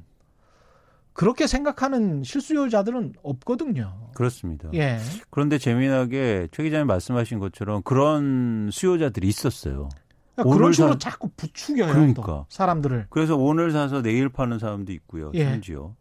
그렇게 1.17 1.47
생각하는 1.47 2.23
실수요자들은 2.23 3.13
없거든요. 3.23 4.11
그렇습니다. 4.13 4.69
예. 4.75 4.99
그런데 5.29 5.57
재미나게 5.57 6.47
최 6.51 6.63
기자님 6.63 6.87
말씀하신 6.87 7.39
것처럼 7.39 7.81
그런 7.83 8.69
수요자들이 8.71 9.27
있었어요. 9.27 9.89
그러니까 10.35 10.55
그런 10.55 10.73
식으로 10.73 10.93
사... 10.93 10.97
자꾸 10.99 11.29
부추겨요. 11.35 11.91
그러니까. 11.91 12.45
사람들을. 12.49 13.07
그래서 13.09 13.35
오늘 13.35 13.71
사서 13.71 14.03
내일 14.03 14.29
파는 14.29 14.59
사람도 14.59 14.91
있고요. 14.93 15.31
예. 15.33 15.49
심지어. 15.49 15.95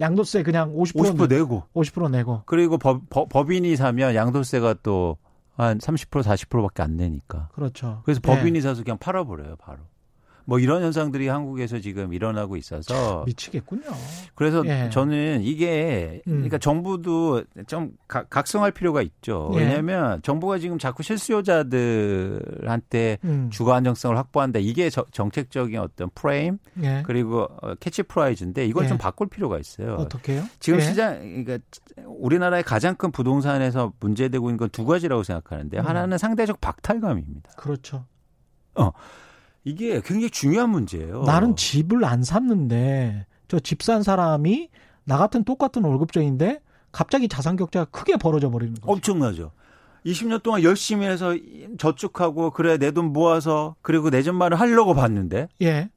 양도세 0.00 0.42
그냥 0.42 0.74
50%, 0.74 1.16
50% 1.16 1.28
내고 1.28 1.62
50% 1.74 2.10
내고. 2.10 2.42
그리고 2.44 2.78
법, 2.78 3.08
법, 3.08 3.28
법인이 3.28 3.76
사면 3.76 4.14
양도세가 4.14 4.74
또 4.82 5.16
한 5.54 5.78
30% 5.78 6.22
40%밖에 6.22 6.82
안 6.82 6.96
내니까. 6.96 7.48
그렇죠. 7.52 8.02
그래서 8.04 8.20
법인이 8.22 8.56
예. 8.56 8.60
사서 8.60 8.82
그냥 8.82 8.98
팔아버려요, 8.98 9.56
바로. 9.56 9.80
뭐 10.44 10.58
이런 10.58 10.82
현상들이 10.82 11.28
한국에서 11.28 11.78
지금 11.78 12.12
일어나고 12.12 12.56
있어서 12.56 13.22
미치겠군요. 13.26 13.82
그래서 14.34 14.62
예. 14.66 14.90
저는 14.90 15.42
이게 15.42 16.20
음. 16.26 16.32
그러니까 16.34 16.58
정부도 16.58 17.44
좀 17.68 17.92
각성할 18.08 18.72
필요가 18.72 19.02
있죠. 19.02 19.52
예. 19.54 19.58
왜냐하면 19.60 20.20
정부가 20.22 20.58
지금 20.58 20.78
자꾸 20.78 21.02
실수요자들한테 22.02 23.18
음. 23.24 23.50
주거 23.50 23.72
안정성을 23.74 24.16
확보한다. 24.16 24.58
이게 24.58 24.90
저, 24.90 25.04
정책적인 25.12 25.78
어떤 25.78 26.10
프레임 26.14 26.58
예. 26.82 27.02
그리고 27.06 27.48
어, 27.62 27.74
캐치프레이즈인데 27.76 28.66
이걸 28.66 28.88
좀 28.88 28.96
예. 28.96 28.98
바꿀 28.98 29.28
필요가 29.28 29.58
있어요. 29.58 29.94
어떻게요? 29.94 30.42
지금 30.58 30.80
예. 30.80 30.84
시장 30.84 31.18
그러니까 31.20 31.58
우리나라의 32.04 32.64
가장 32.64 32.96
큰 32.96 33.12
부동산에서 33.12 33.92
문제되고 34.00 34.48
있는 34.48 34.56
건 34.56 34.72
두 34.72 34.86
가지라고 34.86 35.22
생각하는데 35.22 35.78
음. 35.78 35.86
하나는 35.86 36.16
상대적 36.16 36.60
박탈감입니다. 36.62 37.52
그렇죠. 37.56 38.06
어. 38.74 38.90
이게 39.64 40.00
굉장히 40.00 40.30
중요한 40.30 40.70
문제예요. 40.70 41.22
나는 41.22 41.56
집을 41.56 42.04
안 42.04 42.22
샀는데 42.22 43.26
저 43.48 43.60
집 43.60 43.82
산 43.82 44.02
사람이 44.02 44.68
나 45.04 45.18
같은 45.18 45.44
똑같은 45.44 45.84
월급쟁인데 45.84 46.60
갑자기 46.90 47.28
자산 47.28 47.56
격차가 47.56 47.86
크게 47.86 48.16
벌어져 48.16 48.50
버리는 48.50 48.74
거죠. 48.74 48.90
엄청나죠. 48.92 49.52
20년 50.06 50.42
동안 50.42 50.62
열심히 50.62 51.06
해서 51.06 51.34
저축하고 51.78 52.50
그래 52.50 52.76
내 52.76 52.90
돈 52.90 53.12
모아서 53.12 53.76
그리고 53.82 54.10
내 54.10 54.22
집만을 54.22 54.58
하려고 54.58 54.94
봤는데 54.94 55.48
예. 55.62 55.90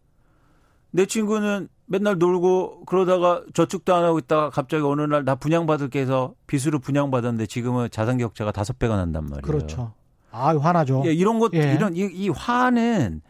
내 0.91 1.05
친구는 1.05 1.67
맨날 1.87 2.17
놀고 2.17 2.85
그러다가 2.85 3.43
저축도 3.53 3.93
안 3.95 4.03
하고 4.03 4.17
있다가 4.19 4.49
갑자기 4.49 4.83
어느 4.83 5.01
날 5.01 5.23
나 5.25 5.35
분양받을 5.35 5.89
게 5.89 5.99
해서 6.01 6.33
빚으로 6.47 6.79
분양받았는데 6.79 7.47
지금은 7.47 7.89
자산 7.91 8.17
격차가 8.17 8.51
다섯 8.51 8.77
배가 8.79 8.95
난단 8.95 9.23
말이에요. 9.25 9.41
그렇죠. 9.41 9.93
아, 10.31 10.55
화나죠. 10.55 11.03
예, 11.05 11.13
이런 11.13 11.39
것 11.39 11.53
예. 11.53 11.73
이런 11.73 11.95
이, 11.95 12.01
이 12.11 12.29
화는 12.29 13.21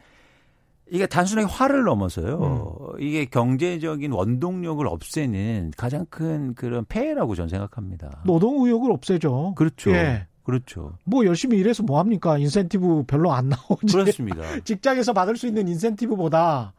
이게 0.89 1.07
단순하게 1.07 1.47
화를 1.51 1.83
넘어서요. 1.83 2.93
음. 2.95 3.01
이게 3.01 3.25
경제적인 3.25 4.11
원동력을 4.11 4.85
없애는 4.87 5.71
가장 5.77 6.05
큰 6.09 6.53
그런 6.53 6.85
폐해라고 6.85 7.35
저는 7.35 7.49
생각합니다. 7.49 8.21
노동 8.25 8.65
의욕을 8.65 8.91
없애죠. 8.91 9.53
그렇죠. 9.55 9.91
예. 9.91 10.27
그렇죠. 10.43 10.93
뭐 11.05 11.25
열심히 11.25 11.57
일해서 11.57 11.81
뭐 11.81 11.99
합니까? 11.99 12.37
인센티브 12.37 13.05
별로 13.07 13.33
안 13.33 13.49
나오지. 13.49 13.93
그렇습니다. 13.93 14.43
직장에서 14.63 15.11
받을 15.13 15.37
수 15.37 15.47
있는 15.47 15.67
인센티브보다 15.67 16.73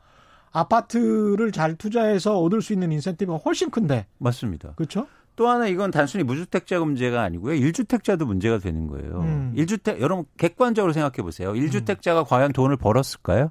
아파트를 0.52 1.50
잘 1.50 1.74
투자해서 1.74 2.38
얻을 2.38 2.62
수 2.62 2.72
있는 2.72 2.92
인센티브가 2.92 3.38
훨씬 3.38 3.70
큰데. 3.70 4.06
맞습니다. 4.18 4.74
그렇죠? 4.76 5.08
또 5.34 5.48
하나 5.48 5.66
이건 5.66 5.90
단순히 5.90 6.24
무주택자 6.24 6.78
문제가 6.78 7.22
아니고요. 7.22 7.54
1주택자도 7.60 8.24
문제가 8.24 8.58
되는 8.58 8.86
거예요. 8.86 9.20
음. 9.20 9.52
1주택 9.56 10.00
여러분 10.00 10.24
객관적으로 10.38 10.92
생각해 10.92 11.16
보세요. 11.16 11.52
1주택자가 11.52 12.20
음. 12.20 12.24
과연 12.26 12.52
돈을 12.52 12.76
벌었을까요? 12.78 13.50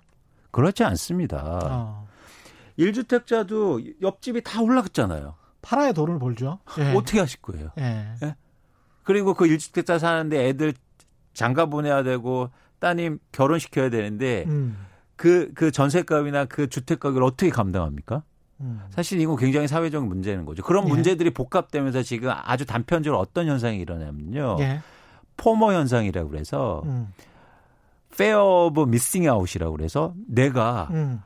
그렇지 0.55 0.85
않습니다. 0.85 1.59
어. 1.65 2.07
1주택자도 2.79 4.01
옆집이 4.01 4.41
다 4.41 4.61
올라갔잖아요. 4.61 5.35
팔아야 5.61 5.91
돈을 5.91 6.17
벌죠. 6.17 6.59
예. 6.79 6.93
어떻게 6.93 7.19
하실 7.19 7.41
거예요? 7.41 7.71
예. 7.77 8.13
예? 8.23 8.35
그리고 9.03 9.33
그 9.33 9.43
1주택자 9.47 9.99
사는데 9.99 10.47
애들 10.47 10.73
장가 11.33 11.65
보내야 11.65 12.03
되고 12.03 12.51
따님 12.79 13.19
결혼시켜야 13.33 13.89
되는데 13.89 14.45
음. 14.47 14.77
그, 15.17 15.51
그 15.55 15.71
전세값이나 15.71 16.45
그 16.45 16.69
주택가격을 16.69 17.21
어떻게 17.23 17.49
감당합니까? 17.49 18.23
음. 18.61 18.79
사실 18.91 19.19
이거 19.19 19.35
굉장히 19.35 19.67
사회적 19.67 20.07
문제는 20.07 20.45
거죠. 20.45 20.63
그런 20.63 20.85
예. 20.85 20.87
문제들이 20.87 21.31
복합되면서 21.31 22.01
지금 22.03 22.31
아주 22.33 22.65
단편적으로 22.65 23.19
어떤 23.19 23.47
현상이 23.47 23.77
일어나면요. 23.79 24.55
예. 24.61 24.79
포모 25.35 25.73
현상이라고 25.73 26.29
그래서 26.29 26.81
음. 26.85 27.09
Fear 28.15 28.39
of 28.39 28.81
missing 28.81 29.29
out이라고 29.29 29.75
그래서 29.75 30.13
내가 30.27 30.87
음. 30.91 31.21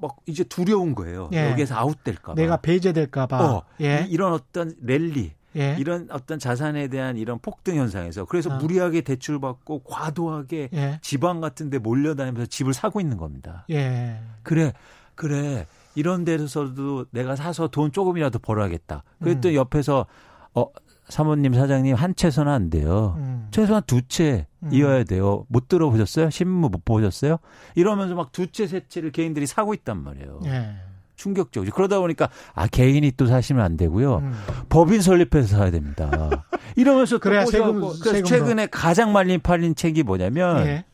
막 0.00 0.16
이제 0.26 0.44
두려운 0.44 0.94
거예요. 0.94 1.30
예. 1.32 1.50
여기에서 1.50 1.76
아웃될까 1.76 2.34
봐. 2.34 2.34
내가 2.34 2.58
배제될까 2.58 3.26
봐. 3.26 3.44
어, 3.44 3.62
예. 3.80 4.06
이, 4.08 4.16
런 4.16 4.32
어떤 4.32 4.74
랠리, 4.82 5.32
예. 5.56 5.76
이런 5.78 6.08
어떤 6.10 6.38
자산에 6.38 6.88
대한 6.88 7.16
이런 7.16 7.38
폭등 7.38 7.76
현상에서 7.76 8.24
그래서 8.26 8.50
어. 8.52 8.58
무리하게 8.58 9.00
대출받고 9.00 9.84
과도하게 9.84 10.68
예. 10.74 10.98
지방 11.00 11.40
같은 11.40 11.70
데 11.70 11.78
몰려다니면서 11.78 12.46
집을 12.46 12.74
사고 12.74 13.00
있는 13.00 13.16
겁니다. 13.16 13.64
예. 13.70 14.20
그래, 14.42 14.72
그래. 15.14 15.66
이런 15.94 16.24
데서도 16.24 17.06
내가 17.12 17.36
사서 17.36 17.68
돈 17.68 17.92
조금이라도 17.92 18.40
벌어야겠다. 18.40 19.04
그랬더니 19.22 19.54
음. 19.54 19.60
옆에서 19.60 20.06
어 20.54 20.66
사모님 21.08 21.52
사장님 21.54 21.94
한 21.94 22.14
채서는 22.16 22.50
안 22.50 22.70
돼요. 22.70 23.14
음. 23.18 23.48
최소한 23.50 23.82
두채 23.86 24.46
음. 24.62 24.70
이어야 24.72 25.04
돼요. 25.04 25.44
못 25.48 25.68
들어보셨어요? 25.68 26.30
신문 26.30 26.70
못 26.70 26.84
보셨어요? 26.84 27.38
이러면서 27.74 28.14
막 28.14 28.32
두 28.32 28.46
채, 28.46 28.66
세 28.66 28.80
채를 28.88 29.12
개인들이 29.12 29.46
사고 29.46 29.74
있단 29.74 30.02
말이에요. 30.02 30.40
예. 30.46 30.74
충격적이죠. 31.16 31.72
그러다 31.74 32.00
보니까 32.00 32.28
아 32.54 32.66
개인이 32.66 33.08
또 33.12 33.26
사시면 33.26 33.64
안 33.64 33.76
되고요. 33.76 34.16
음. 34.16 34.32
법인 34.68 35.00
설립해서 35.00 35.56
사야 35.58 35.70
됩니다. 35.70 36.44
이러면서 36.74 37.18
그래야 37.18 37.44
세금, 37.46 37.92
세금 37.92 38.24
최근에 38.24 38.66
가장 38.66 39.12
말린 39.12 39.40
팔린 39.40 39.74
책이 39.76 40.02
뭐냐면 40.02 40.66
예. 40.66 40.84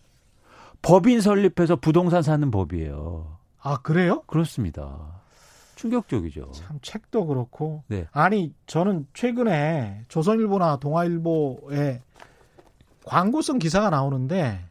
법인 0.82 1.20
설립해서 1.20 1.76
부동산 1.76 2.22
사는 2.22 2.50
법이에요. 2.50 3.38
아 3.62 3.78
그래요? 3.82 4.22
그렇습니다. 4.26 5.19
충격적이죠. 5.80 6.52
참 6.52 6.78
책도 6.82 7.26
그렇고. 7.26 7.84
네. 7.88 8.06
아니 8.12 8.54
저는 8.66 9.06
최근에 9.14 10.04
조선일보나 10.08 10.76
동아일보에 10.76 12.02
광고성 13.06 13.58
기사가 13.58 13.88
나오는데 13.88 14.68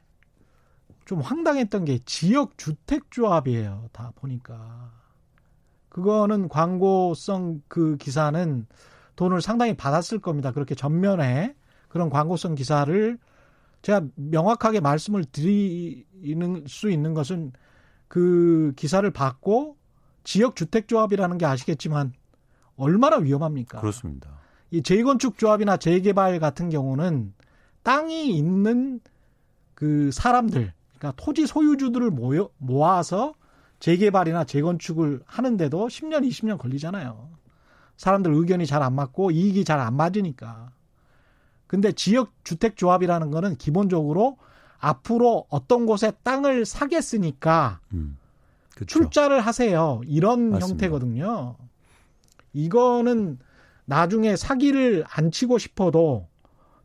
좀 1.05 1.19
황당했던 1.19 1.85
게 1.85 1.97
지역 2.05 2.57
주택 2.59 3.09
조합이에요. 3.09 3.89
다 3.91 4.11
보니까 4.17 4.91
그거는 5.89 6.47
광고성 6.47 7.63
그 7.67 7.97
기사는 7.97 8.67
돈을 9.15 9.41
상당히 9.41 9.75
받았을 9.75 10.19
겁니다. 10.19 10.51
그렇게 10.51 10.75
전면에 10.75 11.55
그런 11.87 12.11
광고성 12.11 12.53
기사를 12.53 13.17
제가 13.81 14.03
명확하게 14.13 14.79
말씀을 14.79 15.25
드리는 15.25 16.63
수 16.67 16.91
있는 16.91 17.15
것은 17.15 17.51
그 18.07 18.73
기사를 18.75 19.09
받고 19.09 19.78
지역 20.29 20.55
주택 20.55 20.87
조합이라는 20.87 21.39
게 21.39 21.47
아시겠지만 21.47 22.13
얼마나 22.75 23.17
위험합니까? 23.17 23.79
그렇습니다. 23.79 24.29
이 24.69 24.83
재건축 24.83 25.39
조합이나 25.39 25.77
재개발 25.77 26.39
같은 26.39 26.69
경우는 26.69 27.33
땅이 27.81 28.37
있는 28.37 28.99
그 29.73 30.11
사람들, 30.11 30.71
그러니까 30.99 31.13
토지 31.19 31.47
소유주들을 31.47 32.11
모여 32.11 32.51
모아서 32.59 33.33
재개발이나 33.79 34.43
재건축을 34.43 35.23
하는데도 35.25 35.87
10년, 35.87 36.27
20년 36.27 36.59
걸리잖아요. 36.59 37.27
사람들 37.97 38.31
의견이 38.31 38.67
잘 38.67 38.83
안 38.83 38.93
맞고 38.93 39.31
이익이 39.31 39.63
잘 39.65 39.79
안 39.79 39.95
맞으니까. 39.95 40.69
근데 41.65 41.91
지역 41.91 42.33
주택 42.43 42.77
조합이라는 42.77 43.31
거는 43.31 43.55
기본적으로 43.55 44.37
앞으로 44.77 45.47
어떤 45.49 45.87
곳에 45.87 46.11
땅을 46.21 46.65
사겠으니까 46.65 47.79
음, 47.93 48.19
출자를 48.85 49.41
하세요. 49.41 50.01
이런 50.05 50.51
맞습니다. 50.51 50.67
형태거든요. 50.67 51.55
이거는 52.53 53.39
나중에 53.85 54.35
사기를 54.35 55.03
안 55.07 55.31
치고 55.31 55.57
싶어도 55.57 56.27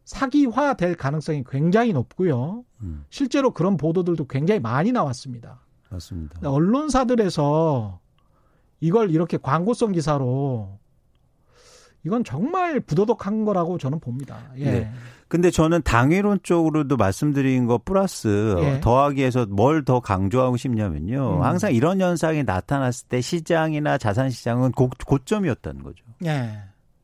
사기화 0.04 0.74
될 0.74 0.94
가능성이 0.94 1.44
굉장히 1.48 1.92
높고요. 1.92 2.64
음. 2.83 3.04
실제로 3.11 3.52
그런 3.52 3.76
보도들도 3.76 4.26
굉장히 4.26 4.61
많이 4.61 4.92
나왔습니다. 4.92 5.61
맞습니다. 5.90 6.40
언론사들에서 6.48 8.00
이걸 8.80 9.11
이렇게 9.11 9.38
광고성 9.38 9.92
기사로 9.92 10.78
이건 12.05 12.23
정말 12.25 12.81
부도덕한 12.81 13.45
거라고 13.45 13.79
저는 13.79 13.99
봅니다. 14.01 14.38
예. 14.59 14.64
네. 14.64 14.93
근데 15.29 15.51
저는 15.51 15.83
당위론 15.83 16.38
쪽으로도 16.43 16.97
말씀드린 16.97 17.67
거 17.67 17.81
플러스 17.83 18.55
예. 18.61 18.81
더하기 18.81 19.23
해서 19.25 19.47
뭘 19.47 19.85
더 19.85 20.01
강조하고 20.01 20.57
싶냐면요. 20.57 21.38
음. 21.38 21.43
항상 21.43 21.73
이런 21.75 22.01
현상이 22.01 22.45
나타났을 22.45 23.09
때 23.09 23.21
시장이나 23.21 23.99
자산 23.99 24.31
시장은 24.31 24.73
고, 24.73 24.90
고점이었다는 25.07 25.83
거죠. 25.83 26.05
예. 26.25 26.59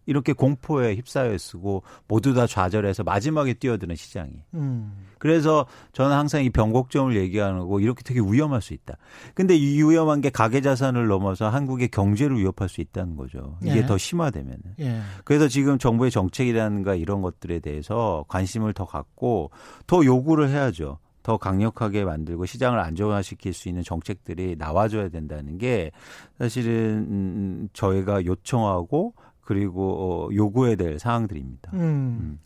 이렇게 0.06 0.32
공포에 0.32 0.94
휩싸여 0.96 1.36
쓰고 1.38 1.82
모두 2.08 2.34
다 2.34 2.46
좌절해서 2.46 3.04
마지막에 3.04 3.54
뛰어드는 3.54 3.94
시장이. 3.96 4.32
음. 4.54 5.06
그래서 5.18 5.66
저는 5.92 6.16
항상 6.16 6.42
이 6.42 6.50
변곡점을 6.50 7.14
얘기하는 7.16 7.60
거고 7.60 7.80
이렇게 7.80 8.02
되게 8.02 8.20
위험할 8.20 8.62
수 8.62 8.72
있다. 8.74 8.96
근데 9.34 9.54
이 9.56 9.82
위험한 9.82 10.20
게 10.20 10.30
가계 10.30 10.60
자산을 10.62 11.06
넘어서 11.06 11.48
한국의 11.48 11.88
경제를 11.88 12.38
위협할 12.38 12.68
수 12.68 12.80
있다는 12.80 13.16
거죠. 13.16 13.58
이게 13.62 13.78
예. 13.78 13.86
더 13.86 13.98
심화되면. 13.98 14.56
예. 14.80 15.00
그래서 15.24 15.46
지금 15.48 15.78
정부의 15.78 16.10
정책이라는가 16.10 16.94
이런 16.94 17.22
것들에 17.22 17.60
대해서 17.60 18.24
관심을 18.28 18.72
더 18.72 18.86
갖고 18.86 19.50
더 19.86 20.04
요구를 20.04 20.48
해야죠. 20.48 20.98
더 21.22 21.36
강력하게 21.36 22.04
만들고 22.04 22.46
시장을 22.46 22.78
안정화시킬 22.80 23.52
수 23.52 23.68
있는 23.68 23.82
정책들이 23.82 24.56
나와줘야 24.58 25.10
된다는 25.10 25.58
게 25.58 25.90
사실은 26.38 27.06
음, 27.10 27.68
저희가 27.72 28.24
요청하고 28.24 29.14
그리고 29.42 30.28
어, 30.28 30.34
요구해야 30.34 30.76
될 30.76 30.98
사항들입니다. 30.98 31.72
음. 31.74 31.78
음. 31.78 32.38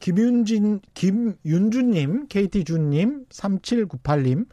김윤진, 0.00 0.80
김윤주님, 0.94 2.26
KT준님, 2.28 3.26
3798님, 3.28 4.46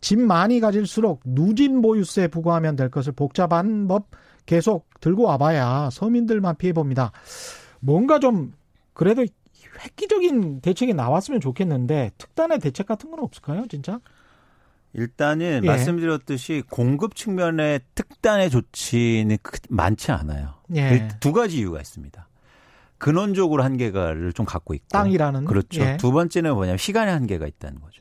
집 0.00 0.20
많이 0.20 0.60
가질수록 0.60 1.22
누진 1.24 1.80
보유세 1.80 2.28
부과하면 2.28 2.76
될 2.76 2.90
것을 2.90 3.12
복잡한 3.12 3.88
법 3.88 4.10
계속 4.46 4.88
들고 5.00 5.24
와봐야 5.24 5.88
서민들만 5.90 6.56
피해봅니다. 6.56 7.12
뭔가 7.80 8.18
좀 8.18 8.52
그래도 8.92 9.24
획기적인 9.82 10.60
대책이 10.60 10.94
나왔으면 10.94 11.40
좋겠는데 11.40 12.12
특단의 12.18 12.60
대책 12.60 12.86
같은 12.86 13.10
건 13.10 13.20
없을까요, 13.20 13.66
진짜? 13.68 14.00
일단은 14.94 15.60
예. 15.64 15.66
말씀드렸듯이 15.66 16.62
공급 16.70 17.14
측면의 17.16 17.80
특단의 17.94 18.50
조치는 18.50 19.38
많지 19.68 20.12
않아요. 20.12 20.54
예. 20.74 21.08
두 21.20 21.32
가지 21.32 21.58
이유가 21.58 21.80
있습니다. 21.80 22.28
근원적으로 22.98 23.62
한계가를 23.62 24.32
좀 24.32 24.46
갖고 24.46 24.72
있고 24.72 24.86
땅이라는 24.88 25.44
그렇죠. 25.44 25.82
예. 25.82 25.96
두 25.98 26.12
번째는 26.12 26.54
뭐냐면 26.54 26.78
시간의 26.78 27.12
한계가 27.12 27.46
있다는 27.46 27.80
거죠. 27.80 27.98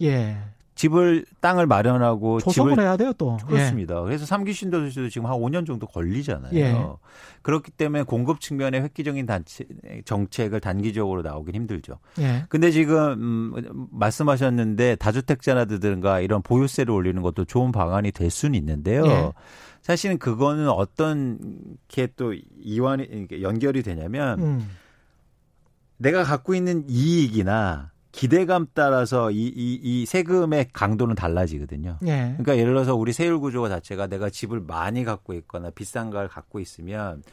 예. 0.83 0.87
집을 0.87 1.25
땅을 1.41 1.67
마련하고 1.67 2.39
조성을 2.39 2.71
집을 2.71 2.83
해야 2.83 2.95
돼요 2.97 3.13
또 3.17 3.37
그렇습니다. 3.47 3.97
예. 3.99 4.03
그래서 4.03 4.25
삼기 4.25 4.53
신도시도 4.53 5.09
지금 5.09 5.27
한 5.27 5.35
5년 5.37 5.65
정도 5.65 5.85
걸리잖아요. 5.87 6.51
예. 6.53 6.75
그렇기 7.41 7.71
때문에 7.71 8.03
공급 8.03 8.39
측면의 8.39 8.81
획기적인 8.81 9.25
단체, 9.25 9.65
정책을 10.05 10.59
단기적으로 10.61 11.21
나오긴 11.23 11.55
힘들죠. 11.55 11.99
예. 12.19 12.45
근데 12.49 12.71
지금 12.71 13.11
음, 13.13 13.87
말씀하셨는데 13.91 14.95
다주택자라든가 14.95 16.19
이런 16.21 16.41
보유세를 16.41 16.93
올리는 16.93 17.21
것도 17.21 17.45
좋은 17.45 17.71
방안이 17.71 18.11
될 18.11 18.29
수는 18.29 18.55
있는데요. 18.55 19.05
예. 19.05 19.31
사실은 19.81 20.17
그거는 20.17 20.69
어떤 20.69 21.37
게 21.89 22.07
또 22.15 22.33
이완이 22.61 23.27
연결이 23.41 23.81
되냐면 23.83 24.39
음. 24.39 24.69
내가 25.97 26.23
갖고 26.23 26.53
있는 26.53 26.85
이익이나 26.89 27.91
기대감 28.13 28.67
따라서 28.75 29.31
이, 29.31 29.47
이, 29.47 29.79
이 29.81 30.05
세금의 30.05 30.67
강도는 30.71 31.15
달라지거든요. 31.15 31.97
예. 32.05 32.35
그러니까 32.37 32.57
예를 32.57 32.73
들어서 32.73 32.95
우리 32.95 33.11
세율 33.11 33.39
구조가 33.39 33.69
자체가 33.69 34.07
내가 34.07 34.29
집을 34.29 34.61
많이 34.61 35.03
갖고 35.03 35.33
있거나 35.33 35.71
비싼 35.71 36.11
걸 36.11 36.27
갖고 36.27 36.59
있으면 36.59 37.23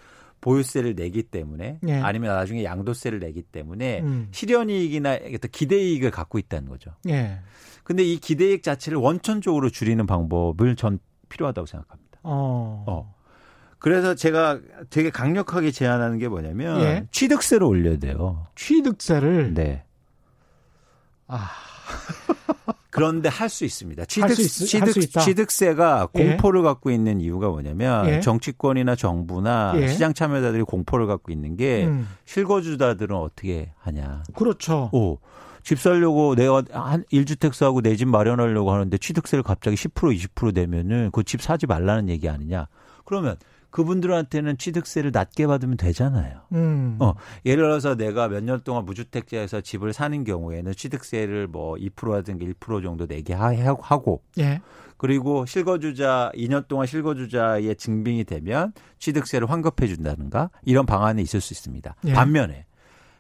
보유세를 0.40 0.94
내기 0.94 1.22
때문에 1.22 1.80
예. 1.86 1.94
아니면 2.00 2.34
나중에 2.34 2.64
양도세를 2.64 3.20
내기 3.20 3.42
때문에 3.42 4.00
음. 4.00 4.28
실현이익이나 4.30 5.18
기대이익을 5.52 6.10
갖고 6.10 6.38
있다는 6.38 6.70
거죠. 6.70 6.92
예. 7.10 7.40
근데 7.84 8.02
이 8.02 8.16
기대이익 8.16 8.62
자체를 8.62 8.96
원천적으로 8.98 9.68
줄이는 9.68 10.06
방법을 10.06 10.76
전 10.76 10.98
필요하다고 11.28 11.66
생각합니다. 11.66 12.20
어. 12.22 12.84
어. 12.88 13.14
그래서 13.78 14.14
제가 14.14 14.60
되게 14.88 15.10
강력하게 15.10 15.72
제안하는 15.72 16.18
게 16.18 16.28
뭐냐면 16.28 16.80
예. 16.80 17.06
취득세를 17.10 17.66
올려야 17.66 17.98
돼요. 17.98 18.46
취득세를 18.56 19.52
네. 19.52 19.84
아. 21.30 21.50
그런데 22.90 23.28
할 23.28 23.48
수 23.48 23.64
있습니다. 23.64 24.04
취득, 24.06 24.34
수 24.34 24.42
있, 24.42 24.48
취득, 24.68 25.20
취득세가 25.20 26.08
예. 26.16 26.22
공포를 26.28 26.62
갖고 26.62 26.90
있는 26.90 27.20
이유가 27.20 27.48
뭐냐면 27.48 28.08
예. 28.08 28.20
정치권이나 28.20 28.96
정부나 28.96 29.74
예. 29.76 29.88
시장 29.88 30.12
참여자들이 30.12 30.64
공포를 30.64 31.06
갖고 31.06 31.30
있는 31.32 31.56
게 31.56 31.86
음. 31.86 32.08
실거주자들은 32.26 33.14
어떻게 33.16 33.72
하냐. 33.78 34.24
그렇죠. 34.34 34.90
오. 34.92 35.18
집 35.62 35.78
살려고 35.78 36.34
내가 36.34 36.62
한 36.72 37.04
1주택 37.12 37.52
사고 37.52 37.80
내 37.80 37.94
집 37.96 38.08
마련하려고 38.08 38.72
하는데 38.72 38.96
취득세를 38.98 39.42
갑자기 39.44 39.76
10% 39.76 40.16
20% 40.34 40.54
내면은 40.54 41.10
그 41.12 41.22
집 41.22 41.42
사지 41.42 41.66
말라는 41.66 42.08
얘기 42.08 42.28
아니냐. 42.28 42.66
그러면 43.04 43.36
그분들한테는 43.70 44.58
취득세를 44.58 45.10
낮게 45.12 45.46
받으면 45.46 45.76
되잖아요. 45.76 46.40
음. 46.52 46.96
어, 46.98 47.14
예를 47.46 47.64
들어서 47.64 47.94
내가 47.94 48.28
몇 48.28 48.42
년 48.42 48.60
동안 48.64 48.84
무주택자에서 48.84 49.60
집을 49.60 49.92
사는 49.92 50.24
경우에는 50.24 50.72
취득세를 50.74 51.46
뭐 51.46 51.74
2%라든가 51.76 52.44
1% 52.44 52.82
정도 52.82 53.06
내게 53.06 53.32
하고 53.34 54.22
예. 54.38 54.60
그리고 54.96 55.46
실거주자 55.46 56.30
2년 56.34 56.68
동안 56.68 56.86
실거주자의 56.86 57.74
증빙이 57.76 58.24
되면 58.24 58.72
취득세를 58.98 59.48
환급해 59.50 59.86
준다든가 59.86 60.50
이런 60.64 60.84
방안이 60.86 61.22
있을 61.22 61.40
수 61.40 61.52
있습니다. 61.54 61.94
예. 62.06 62.12
반면에 62.12 62.66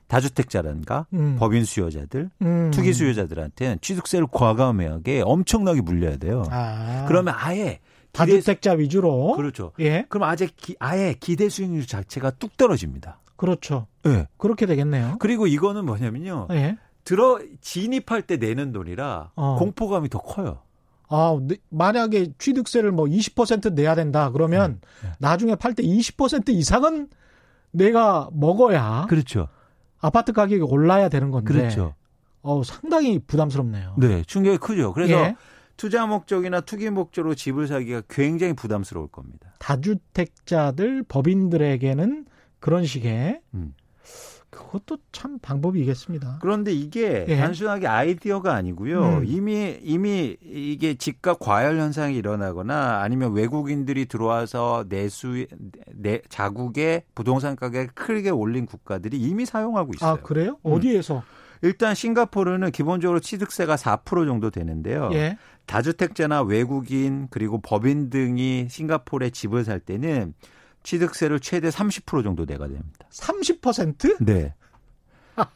다주택자라든가 0.08 1.06
음. 1.12 1.36
법인 1.38 1.64
수요자들, 1.64 2.30
음. 2.42 2.70
투기 2.72 2.92
수요자들한테는 2.92 3.78
취득세를 3.80 4.26
과감하게 4.30 5.22
엄청나게 5.24 5.82
물려야 5.82 6.16
돼요. 6.16 6.42
아. 6.50 7.04
그러면 7.08 7.34
아예 7.36 7.78
다주택자 8.12 8.72
위주로. 8.72 9.34
그렇죠. 9.36 9.72
예. 9.80 10.04
그럼 10.08 10.28
아재 10.28 10.48
기, 10.56 10.76
아예 10.78 11.14
기대 11.18 11.48
수익률 11.48 11.86
자체가 11.86 12.32
뚝 12.32 12.56
떨어집니다. 12.56 13.20
그렇죠. 13.36 13.86
예. 14.06 14.08
네. 14.10 14.26
그렇게 14.36 14.66
되겠네요. 14.66 15.16
그리고 15.18 15.46
이거는 15.46 15.84
뭐냐면요. 15.86 16.48
예. 16.50 16.76
들어 17.04 17.40
진입할 17.60 18.22
때 18.22 18.36
내는 18.36 18.72
돈이라 18.72 19.32
어. 19.34 19.56
공포감이 19.58 20.08
더 20.08 20.18
커요. 20.18 20.58
아, 21.08 21.36
네, 21.42 21.56
만약에 21.70 22.34
취득세를 22.38 22.92
뭐 22.92 23.06
20% 23.06 23.72
내야 23.72 23.94
된다 23.94 24.30
그러면 24.30 24.80
네. 25.02 25.08
네. 25.08 25.14
나중에 25.18 25.54
팔 25.56 25.74
때 25.74 25.82
20% 25.82 26.50
이상은 26.50 27.08
내가 27.72 28.28
먹어야 28.32 29.06
그렇죠. 29.08 29.48
아파트 29.98 30.32
가격이 30.32 30.62
올라야 30.62 31.08
되는 31.08 31.30
건데. 31.30 31.52
그렇죠. 31.52 31.94
어, 32.42 32.62
상당히 32.62 33.18
부담스럽네요. 33.18 33.96
네, 33.98 34.22
충격이 34.26 34.58
크죠. 34.58 34.92
그래서 34.92 35.14
예. 35.14 35.36
투자 35.80 36.04
목적이나 36.04 36.60
투기 36.60 36.90
목적으로 36.90 37.34
집을 37.34 37.66
사기가 37.66 38.02
굉장히 38.06 38.52
부담스러울 38.52 39.08
겁니다. 39.08 39.54
다주택자들 39.60 41.04
법인들에게는 41.04 42.26
그런 42.58 42.84
식의 42.84 43.40
음. 43.54 43.72
그것도 44.50 44.98
참 45.10 45.38
방법이겠습니다. 45.38 46.40
그런데 46.42 46.70
이게 46.70 47.24
예. 47.26 47.34
단순하게 47.34 47.86
아이디어가 47.86 48.52
아니고요. 48.52 49.20
음. 49.20 49.24
이미 49.24 49.78
이미 49.80 50.36
이게 50.42 50.96
집값 50.96 51.38
과열 51.38 51.78
현상이 51.78 52.14
일어나거나 52.14 53.00
아니면 53.00 53.32
외국인들이 53.32 54.04
들어와서 54.04 54.84
내수 54.86 55.46
내 55.94 56.20
자국의 56.28 57.04
부동산 57.14 57.56
가격을 57.56 57.88
크게 57.94 58.28
올린 58.28 58.66
국가들이 58.66 59.16
이미 59.18 59.46
사용하고 59.46 59.92
있어요. 59.94 60.10
아 60.10 60.16
그래요? 60.16 60.58
음. 60.66 60.72
어디에서? 60.72 61.22
일단 61.62 61.94
싱가포르는 61.94 62.70
기본적으로 62.70 63.20
취득세가 63.20 63.76
4% 63.76 64.26
정도 64.26 64.50
되는데요. 64.50 65.10
예. 65.12 65.36
다주택자나 65.66 66.42
외국인 66.42 67.28
그리고 67.30 67.60
법인 67.60 68.10
등이 68.10 68.68
싱가포르에 68.70 69.30
집을 69.30 69.64
살 69.64 69.78
때는 69.78 70.34
취득세를 70.82 71.40
최대 71.40 71.68
30% 71.68 72.24
정도 72.24 72.46
내가 72.46 72.66
됩니다. 72.66 73.06
30%? 73.10 74.24
네. 74.24 74.54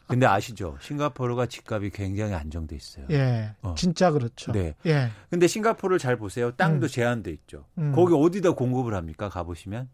근데 0.07 0.26
아시죠? 0.26 0.76
싱가포르가 0.80 1.46
집값이 1.46 1.90
굉장히 1.90 2.34
안정돼 2.34 2.76
있어요. 2.76 3.07
예. 3.11 3.55
어. 3.62 3.74
진짜 3.76 4.11
그렇죠. 4.11 4.52
네. 4.52 4.74
예. 4.86 5.11
근데 5.30 5.46
싱가포르를 5.46 5.98
잘 5.98 6.16
보세요. 6.16 6.52
땅도 6.52 6.86
음. 6.86 6.88
제한돼 6.88 7.30
있죠. 7.32 7.66
음. 7.78 7.92
거기 7.94 8.14
어디다 8.14 8.52
공급을 8.52 8.94
합니까? 8.94 9.28
가보시면? 9.28 9.88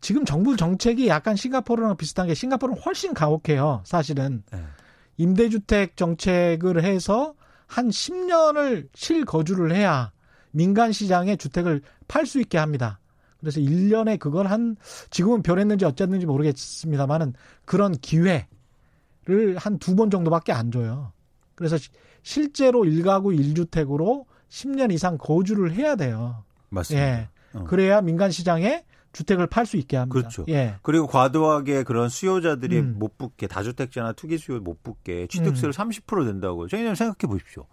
지금 0.00 0.24
정부 0.24 0.56
정책이 0.56 1.08
약간 1.08 1.36
싱가포르랑 1.36 1.96
비슷한 1.96 2.26
게 2.28 2.34
싱가포르는 2.34 2.80
훨씬 2.82 3.14
가혹해요. 3.14 3.82
사실은. 3.84 4.42
네. 4.52 4.64
임대주택 5.18 5.96
정책을 5.96 6.82
해서 6.82 7.34
한 7.66 7.88
10년을 7.90 8.88
실거주를 8.94 9.74
해야 9.74 10.10
민간 10.52 10.90
시장에 10.92 11.36
주택을 11.36 11.82
팔 12.08 12.24
수 12.26 12.40
있게 12.40 12.56
합니다. 12.56 12.98
그래서 13.40 13.60
1년에 13.60 14.18
그걸 14.18 14.46
한 14.46 14.76
지금은 15.10 15.42
변했는지 15.42 15.84
어쨌는지 15.84 16.26
모르겠습니다만은 16.26 17.34
그런 17.66 17.92
기회를 17.92 18.46
한 19.56 19.78
두 19.78 19.94
번 19.94 20.10
정도밖에 20.10 20.52
안 20.52 20.72
줘요. 20.72 21.12
그래서 21.54 21.76
실제로 22.22 22.80
1가구 22.82 23.36
1주택으로 23.38 24.24
10년 24.48 24.92
이상 24.92 25.18
거주를 25.18 25.72
해야 25.72 25.94
돼요. 25.96 26.44
맞습니다. 26.70 27.06
예. 27.06 27.28
어. 27.54 27.64
그래야 27.64 28.00
민간 28.00 28.30
시장에 28.30 28.84
주택을 29.12 29.46
팔 29.46 29.66
수 29.66 29.76
있게 29.76 29.96
합니다. 29.96 30.12
그렇죠. 30.12 30.44
예. 30.48 30.76
그리고 30.82 31.06
과도하게 31.06 31.82
그런 31.82 32.08
수요자들이 32.08 32.78
음. 32.78 32.96
못 32.98 33.18
붙게 33.18 33.46
다주택자나 33.46 34.12
투기 34.12 34.38
수요 34.38 34.60
못 34.60 34.82
붙게 34.82 35.26
취득세를 35.26 35.72
음. 35.76 35.90
30% 35.90 36.26
된다고. 36.26 36.68
저희는 36.68 36.94
생각해 36.94 37.30
보십시오. 37.30 37.66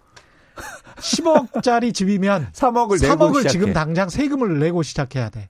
10억짜리 0.97 1.93
집이면 1.93 2.51
3억을 2.53 3.01
3억을 3.01 3.49
지금 3.49 3.73
당장 3.73 4.09
세금을 4.09 4.59
내고 4.59 4.83
시작해야 4.83 5.29
돼. 5.29 5.49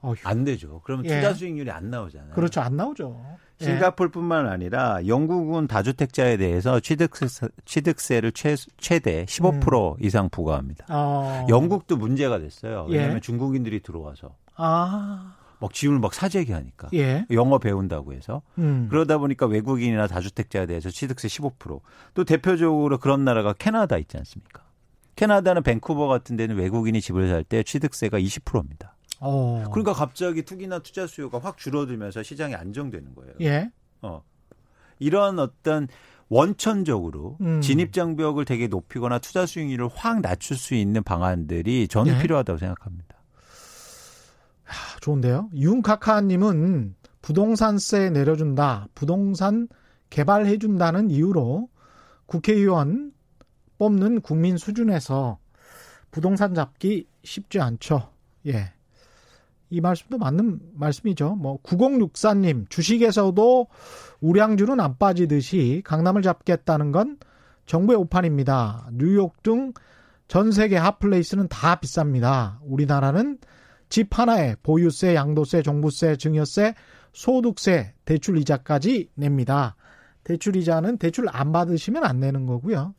어휴. 0.00 0.16
안 0.24 0.44
되죠. 0.44 0.82
그러면 0.84 1.06
예. 1.06 1.16
투자 1.16 1.32
수익률이 1.32 1.70
안 1.70 1.90
나오잖아요. 1.90 2.32
그렇죠. 2.34 2.60
안 2.60 2.76
나오죠. 2.76 3.24
예. 3.60 3.64
싱가폴뿐만 3.64 4.46
아니라 4.48 5.06
영국은 5.06 5.66
다주택자에 5.66 6.36
대해서 6.36 6.78
취득세, 6.80 7.26
취득세를 7.64 8.32
최, 8.32 8.54
최대 8.76 9.24
15% 9.24 9.92
음. 9.92 10.04
이상 10.04 10.28
부과합니다. 10.28 10.86
어. 10.90 11.46
영국도 11.48 11.96
문제가 11.96 12.38
됐어요. 12.38 12.86
왜냐하면 12.88 13.16
예. 13.16 13.20
중국인들이 13.20 13.80
들어와서 13.80 14.36
아. 14.56 15.36
막 15.60 15.72
집을 15.72 15.98
막 15.98 16.12
사재기 16.12 16.52
하니까 16.52 16.88
예. 16.94 17.24
영어 17.30 17.58
배운다고 17.58 18.12
해서 18.12 18.42
음. 18.58 18.88
그러다 18.90 19.18
보니까 19.18 19.46
외국인이나 19.46 20.06
다주택자에 20.06 20.66
대해서 20.66 20.90
취득세 20.90 21.28
15%또 21.28 22.24
대표적으로 22.24 22.98
그런 22.98 23.24
나라가 23.24 23.52
캐나다 23.54 23.96
있지 23.96 24.16
않습니까? 24.18 24.62
캐나다는 25.16 25.62
밴쿠버 25.62 26.06
같은 26.08 26.36
데는 26.36 26.56
외국인이 26.56 27.00
집을 27.00 27.28
살 27.28 27.44
때 27.44 27.62
취득세가 27.62 28.18
20%입니다. 28.18 28.96
어. 29.20 29.64
그러니까 29.70 29.92
갑자기 29.94 30.42
투기나 30.42 30.80
투자 30.80 31.06
수요가 31.06 31.38
확 31.38 31.56
줄어들면서 31.56 32.22
시장이 32.22 32.54
안정되는 32.54 33.14
거예요. 33.14 33.32
예. 33.40 33.70
어. 34.02 34.22
이런 34.98 35.38
어떤 35.38 35.88
원천적으로 36.28 37.38
음. 37.40 37.60
진입 37.60 37.92
장벽을 37.92 38.44
되게 38.44 38.66
높이거나 38.66 39.18
투자 39.18 39.46
수익률을 39.46 39.88
확 39.94 40.20
낮출 40.20 40.56
수 40.56 40.74
있는 40.74 41.02
방안들이 41.02 41.88
저는 41.88 42.16
예. 42.16 42.22
필요하다고 42.22 42.58
생각합니다. 42.58 43.13
하, 44.64 44.98
좋은데요. 45.00 45.50
윤카카님은 45.54 46.94
부동산세 47.22 48.10
내려준다, 48.10 48.88
부동산 48.94 49.68
개발해준다는 50.10 51.10
이유로 51.10 51.68
국회의원 52.26 53.12
뽑는 53.78 54.20
국민 54.20 54.56
수준에서 54.56 55.38
부동산 56.10 56.54
잡기 56.54 57.06
쉽지 57.24 57.60
않죠. 57.60 58.10
예. 58.46 58.72
이 59.70 59.80
말씀도 59.80 60.18
맞는 60.18 60.60
말씀이죠. 60.74 61.34
뭐 61.34 61.60
9064님 61.62 62.70
주식에서도 62.70 63.66
우량주는 64.20 64.78
안 64.78 64.96
빠지듯이 64.98 65.82
강남을 65.84 66.22
잡겠다는 66.22 66.92
건 66.92 67.18
정부의 67.66 67.98
오판입니다. 67.98 68.90
뉴욕 68.92 69.42
등 69.42 69.72
전 70.28 70.52
세계 70.52 70.76
핫플레이스는 70.76 71.48
다 71.48 71.76
비쌉니다. 71.76 72.58
우리나라는 72.62 73.38
집 73.94 74.18
하나에 74.18 74.56
보유세, 74.60 75.14
양도세, 75.14 75.62
종부세, 75.62 76.16
증여세, 76.16 76.74
소득세, 77.12 77.94
대출 78.04 78.38
이자까지 78.38 79.10
냅니다. 79.14 79.76
대출 80.24 80.56
이자는 80.56 80.98
대출 80.98 81.28
안 81.30 81.52
받으시면 81.52 82.02
안 82.02 82.18
내는 82.18 82.44
거고요. 82.44 82.96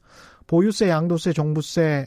보유세, 0.47 0.87
양도세, 0.87 1.33
종부세, 1.33 2.05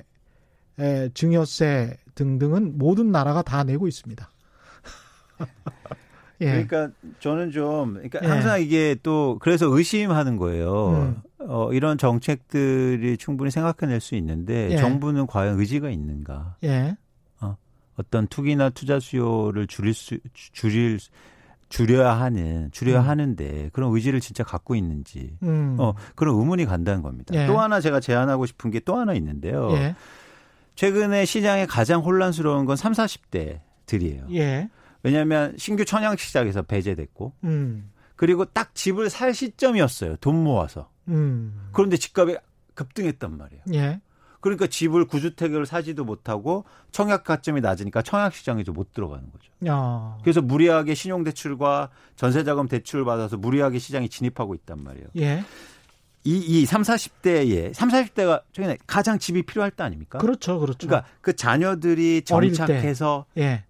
증여세 1.12 1.98
등등은 2.14 2.78
모든 2.78 3.12
나라가 3.12 3.42
다 3.42 3.62
내고 3.62 3.88
있습니다. 3.88 4.26
예. 6.40 6.46
그러니까 6.46 6.88
저는 7.20 7.50
좀 7.50 7.92
그러니까 7.92 8.20
예. 8.22 8.26
항상 8.26 8.62
이게 8.62 8.96
또 9.02 9.36
그래서 9.38 9.66
의심하는 9.66 10.38
거예요. 10.38 10.92
음. 10.92 11.16
어, 11.40 11.70
이런 11.74 11.98
정책들이 11.98 13.18
충분히 13.18 13.50
생각해낼 13.50 14.00
수 14.00 14.14
있는데 14.14 14.70
예. 14.70 14.76
정부는 14.78 15.26
과연 15.26 15.60
의지가 15.60 15.90
있는가? 15.90 16.56
예. 17.98 18.02
어, 18.02 18.04
어떤 18.06 18.26
투기나 18.26 18.70
투자 18.70 19.00
수요를 19.00 19.66
줄일 19.66 19.94
수 19.94 20.18
줄일 20.34 20.98
줄여야 21.68 22.12
하는 22.12 22.70
줄여야 22.72 23.00
음. 23.00 23.08
하는데 23.08 23.70
그런 23.72 23.92
의지를 23.94 24.20
진짜 24.20 24.42
갖고 24.42 24.74
있는지 24.74 25.36
음. 25.42 25.76
어 25.78 25.94
그런 26.14 26.34
의문이 26.36 26.64
간다는 26.64 27.02
겁니다. 27.02 27.34
예. 27.34 27.46
또 27.46 27.60
하나 27.60 27.80
제가 27.80 28.00
제안하고 28.00 28.46
싶은 28.46 28.70
게 28.70 28.80
또 28.80 28.96
하나 28.96 29.12
있는데요. 29.14 29.70
예. 29.72 29.94
최근에 30.76 31.24
시장에 31.24 31.66
가장 31.66 32.00
혼란스러운 32.02 32.64
건 32.64 32.76
3, 32.76 32.92
40대들이에요. 32.92 34.32
예. 34.34 34.70
왜냐하면 35.02 35.54
신규 35.58 35.84
천양 35.84 36.16
시장에서 36.16 36.62
배제됐고 36.62 37.34
음. 37.44 37.90
그리고 38.16 38.44
딱 38.46 38.74
집을 38.74 39.10
살 39.10 39.34
시점이었어요. 39.34 40.16
돈 40.16 40.42
모아서. 40.42 40.88
음. 41.08 41.68
그런데 41.72 41.96
집값이 41.96 42.36
급등했단 42.74 43.36
말이에요. 43.36 43.62
예. 44.38 44.40
그러니까 44.40 44.66
집을 44.66 45.06
구주택을 45.06 45.66
사지도 45.66 46.04
못하고 46.04 46.64
청약 46.92 47.24
가점이 47.24 47.60
낮으니까 47.60 48.02
청약 48.02 48.34
시장에도 48.34 48.72
못 48.72 48.92
들어가는 48.92 49.24
거죠. 49.30 49.52
야. 49.66 50.18
그래서 50.22 50.40
무리하게 50.40 50.94
신용 50.94 51.24
대출과 51.24 51.90
전세 52.16 52.44
자금 52.44 52.68
대출을 52.68 53.04
받아서 53.04 53.36
무리하게 53.36 53.78
시장에 53.78 54.08
진입하고 54.08 54.54
있단 54.54 54.82
말이에요. 54.82 55.08
예. 55.16 55.44
이, 56.24 56.36
이 56.38 56.66
3, 56.66 56.82
40대에, 56.82 57.72
3, 57.72 57.88
40대가 57.88 58.42
최근에 58.52 58.78
가장 58.86 59.18
집이 59.18 59.42
필요할 59.42 59.70
때 59.70 59.82
아닙니까? 59.82 60.18
그렇죠, 60.18 60.58
그렇죠. 60.58 60.86
그러니까 60.86 61.08
그 61.20 61.34
자녀들이 61.34 62.22
정착해서 62.22 63.26
예. 63.38 63.64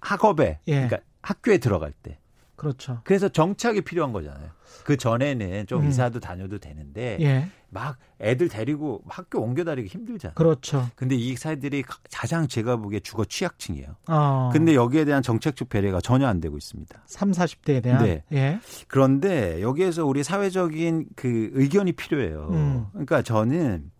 학업에 0.00 0.60
예. 0.68 0.72
그러니까 0.72 0.98
학교에 1.22 1.58
들어갈 1.58 1.92
때 1.92 2.18
그렇죠. 2.54 3.00
그래서 3.04 3.28
정착이 3.28 3.82
필요한 3.82 4.12
거잖아요. 4.12 4.50
그 4.84 4.96
전에는 4.96 5.66
좀 5.66 5.82
음. 5.82 5.88
이사도 5.88 6.20
다녀도 6.20 6.58
되는데 6.58 7.18
예. 7.20 7.48
막 7.76 7.98
애들 8.20 8.48
데리고 8.48 9.02
학교 9.06 9.42
옮겨 9.42 9.62
다니기 9.62 9.88
힘들잖아요. 9.88 10.34
그렇죠. 10.34 10.88
근데 10.96 11.14
이 11.14 11.36
사회들이 11.36 11.84
가장 12.10 12.48
제가 12.48 12.76
보기에 12.78 13.00
주거 13.00 13.26
취약층이에요. 13.26 13.96
어. 14.08 14.48
근데 14.50 14.74
여기에 14.74 15.04
대한 15.04 15.22
정책적 15.22 15.68
배려가 15.68 16.00
전혀 16.00 16.26
안 16.26 16.40
되고 16.40 16.56
있습니다. 16.56 17.02
3, 17.04 17.32
40대에 17.32 17.82
대한 17.82 18.02
네. 18.02 18.24
예. 18.32 18.60
그런데 18.88 19.60
여기에서 19.60 20.06
우리 20.06 20.22
사회적인 20.22 21.08
그 21.16 21.50
의견이 21.52 21.92
필요해요. 21.92 22.48
음. 22.50 22.86
그러니까 22.92 23.20
저는 23.20 23.90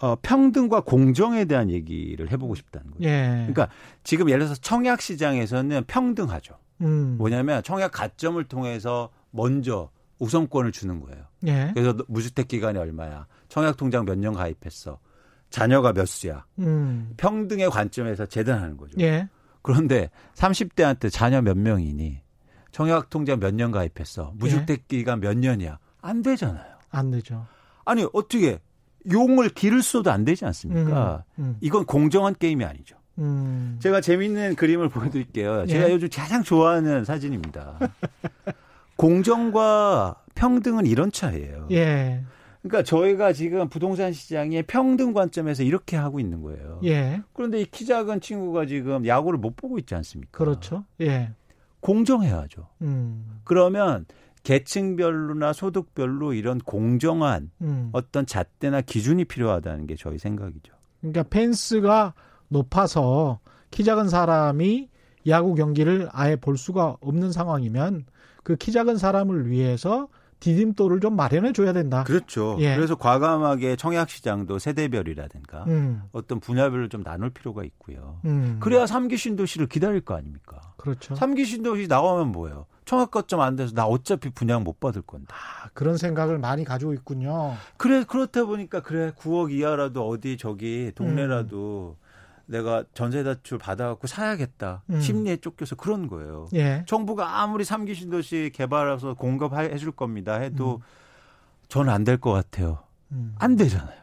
어, 0.00 0.16
평등과 0.20 0.80
공정에 0.80 1.44
대한 1.44 1.70
얘기를 1.70 2.28
해보고 2.32 2.56
싶다는 2.56 2.90
거예요. 2.90 3.08
예. 3.08 3.28
그러니까 3.52 3.68
지금 4.02 4.28
예를 4.28 4.46
들어서 4.46 4.60
청약 4.60 5.00
시장에서는 5.00 5.84
평등하죠. 5.86 6.58
음. 6.80 7.14
뭐냐면 7.18 7.62
청약 7.62 7.92
가점을 7.92 8.42
통해서 8.48 9.10
먼저 9.30 9.90
우선권을 10.22 10.70
주는 10.72 11.00
거예요. 11.00 11.24
예. 11.46 11.72
그래서 11.74 11.96
무주택 12.06 12.46
기간이 12.48 12.78
얼마야? 12.78 13.26
청약 13.48 13.76
통장 13.76 14.04
몇 14.04 14.16
년 14.16 14.32
가입했어? 14.34 14.98
자녀가 15.50 15.92
몇 15.92 16.06
수야? 16.06 16.46
음. 16.60 17.12
평등의 17.16 17.68
관점에서 17.70 18.26
재단하는 18.26 18.76
거죠. 18.76 18.96
예. 19.00 19.28
그런데 19.62 20.10
30대한테 20.34 21.10
자녀 21.12 21.42
몇 21.42 21.58
명이니? 21.58 22.20
청약 22.70 23.10
통장 23.10 23.38
몇 23.40 23.52
년 23.54 23.70
가입했어? 23.72 24.32
무주택 24.36 24.86
기간 24.88 25.20
몇 25.20 25.36
년이야? 25.36 25.78
안 26.00 26.22
되잖아요. 26.22 26.72
안 26.90 27.10
되죠. 27.10 27.46
아니 27.84 28.06
어떻게 28.12 28.60
용을 29.10 29.48
기를 29.48 29.82
수도 29.82 30.12
안 30.12 30.24
되지 30.24 30.44
않습니까? 30.46 31.24
음, 31.38 31.42
음. 31.44 31.56
이건 31.60 31.84
공정한 31.84 32.34
게임이 32.38 32.64
아니죠. 32.64 32.96
음. 33.18 33.78
제가 33.82 34.00
재밌는 34.00 34.54
그림을 34.54 34.88
보여드릴게요. 34.88 35.66
제가 35.66 35.88
예. 35.88 35.92
요즘 35.92 36.08
가장 36.10 36.42
좋아하는 36.44 37.04
사진입니다. 37.04 37.78
공정과 39.02 40.14
평등은 40.36 40.86
이런 40.86 41.10
차이예요. 41.10 41.66
예. 41.72 42.22
그러니까 42.62 42.84
저희가 42.84 43.32
지금 43.32 43.68
부동산 43.68 44.12
시장의 44.12 44.62
평등 44.64 45.12
관점에서 45.12 45.64
이렇게 45.64 45.96
하고 45.96 46.20
있는 46.20 46.40
거예요. 46.42 46.80
예. 46.84 47.20
그런데 47.32 47.60
이 47.60 47.64
키 47.64 47.84
작은 47.84 48.20
친구가 48.20 48.66
지금 48.66 49.04
야구를 49.04 49.40
못 49.40 49.56
보고 49.56 49.78
있지 49.78 49.96
않습니까? 49.96 50.30
그렇죠. 50.38 50.84
예. 51.00 51.32
공정해야죠. 51.80 52.68
음. 52.82 53.40
그러면 53.42 54.06
계층별로나 54.44 55.52
소득별로 55.52 56.32
이런 56.32 56.58
공정한 56.58 57.50
음. 57.60 57.88
어떤 57.92 58.24
잣대나 58.24 58.82
기준이 58.82 59.24
필요하다는 59.24 59.88
게 59.88 59.96
저희 59.96 60.18
생각이죠. 60.18 60.74
그러니까 61.00 61.24
펜스가 61.24 62.14
높아서 62.48 63.40
키 63.72 63.82
작은 63.82 64.08
사람이 64.08 64.88
야구 65.26 65.56
경기를 65.56 66.08
아예 66.12 66.36
볼 66.36 66.56
수가 66.56 66.96
없는 67.00 67.32
상황이면 67.32 68.04
그 68.42 68.56
키 68.56 68.72
작은 68.72 68.96
사람을 68.96 69.48
위해서 69.50 70.08
디딤돌을 70.40 70.98
좀 70.98 71.14
마련해 71.14 71.52
줘야 71.52 71.72
된다. 71.72 72.02
그렇죠. 72.02 72.56
예. 72.58 72.74
그래서 72.74 72.96
과감하게 72.96 73.76
청약 73.76 74.10
시장도 74.10 74.58
세대별이라든가 74.58 75.64
음. 75.68 76.02
어떤 76.10 76.40
분야별로 76.40 76.88
좀 76.88 77.04
나눌 77.04 77.30
필요가 77.30 77.62
있고요. 77.62 78.18
음. 78.24 78.56
그래야 78.58 78.86
삼기 78.86 79.16
신도시를 79.16 79.68
기다릴 79.68 80.00
거 80.00 80.14
아닙니까? 80.16 80.60
그렇죠. 80.78 81.14
삼기 81.14 81.44
신도시 81.44 81.86
나오면 81.86 82.32
뭐예요? 82.32 82.66
청약 82.84 83.12
거점 83.12 83.40
안 83.40 83.54
돼서 83.54 83.72
나 83.74 83.86
어차피 83.86 84.30
분양 84.30 84.64
못 84.64 84.80
받을 84.80 85.02
건데. 85.02 85.28
아, 85.30 85.68
그런 85.74 85.96
생각을 85.96 86.38
많이 86.38 86.64
가지고 86.64 86.92
있군요. 86.92 87.54
그래 87.76 88.02
그렇다 88.02 88.44
보니까 88.44 88.80
그래 88.80 89.12
9억 89.16 89.52
이하라도 89.52 90.08
어디 90.08 90.36
저기 90.36 90.90
동네라도 90.96 91.96
음. 91.96 92.01
내가 92.52 92.84
전세 92.94 93.24
대출 93.24 93.58
받아갖고 93.58 94.06
사야겠다. 94.06 94.82
음. 94.90 95.00
심리에 95.00 95.38
쫓겨서 95.38 95.74
그런 95.74 96.06
거예요. 96.06 96.48
예. 96.54 96.84
정부가 96.86 97.40
아무리 97.40 97.64
삼기 97.64 97.94
신도시 97.94 98.50
개발해서 98.54 99.14
공급해 99.14 99.76
줄 99.78 99.90
겁니다. 99.92 100.34
해도 100.34 100.76
음. 100.76 100.80
저는 101.68 101.92
안 101.92 102.04
될 102.04 102.18
것 102.18 102.30
같아요. 102.32 102.78
음. 103.10 103.34
안 103.38 103.56
되잖아요. 103.56 104.02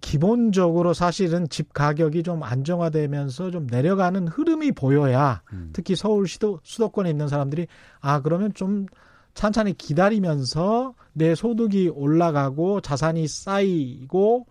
기본적으로 0.00 0.94
사실은 0.94 1.48
집 1.48 1.72
가격이 1.72 2.24
좀 2.24 2.42
안정화되면서 2.42 3.52
좀 3.52 3.68
내려가는 3.70 4.26
흐름이 4.26 4.72
보여야 4.72 5.42
음. 5.52 5.70
특히 5.72 5.94
서울 5.94 6.26
시도, 6.26 6.58
수도권에 6.64 7.08
있는 7.08 7.28
사람들이 7.28 7.68
아 8.00 8.20
그러면 8.20 8.52
좀 8.52 8.86
찬찬히 9.34 9.74
기다리면서 9.74 10.94
내 11.12 11.36
소득이 11.36 11.88
올라가고 11.90 12.80
자산이 12.80 13.28
쌓이고 13.28 14.46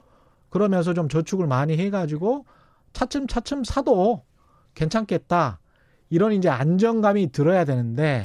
그러면서 0.49 0.93
좀 0.93 1.09
저축을 1.09 1.47
많이 1.47 1.75
해가지고 1.75 2.45
차츰 2.95 3.27
차츰 3.27 3.63
사도 3.63 4.23
괜찮겠다. 4.73 5.59
이런 6.09 6.31
이제 6.33 6.49
안정감이 6.49 7.31
들어야 7.31 7.65
되는데 7.65 8.23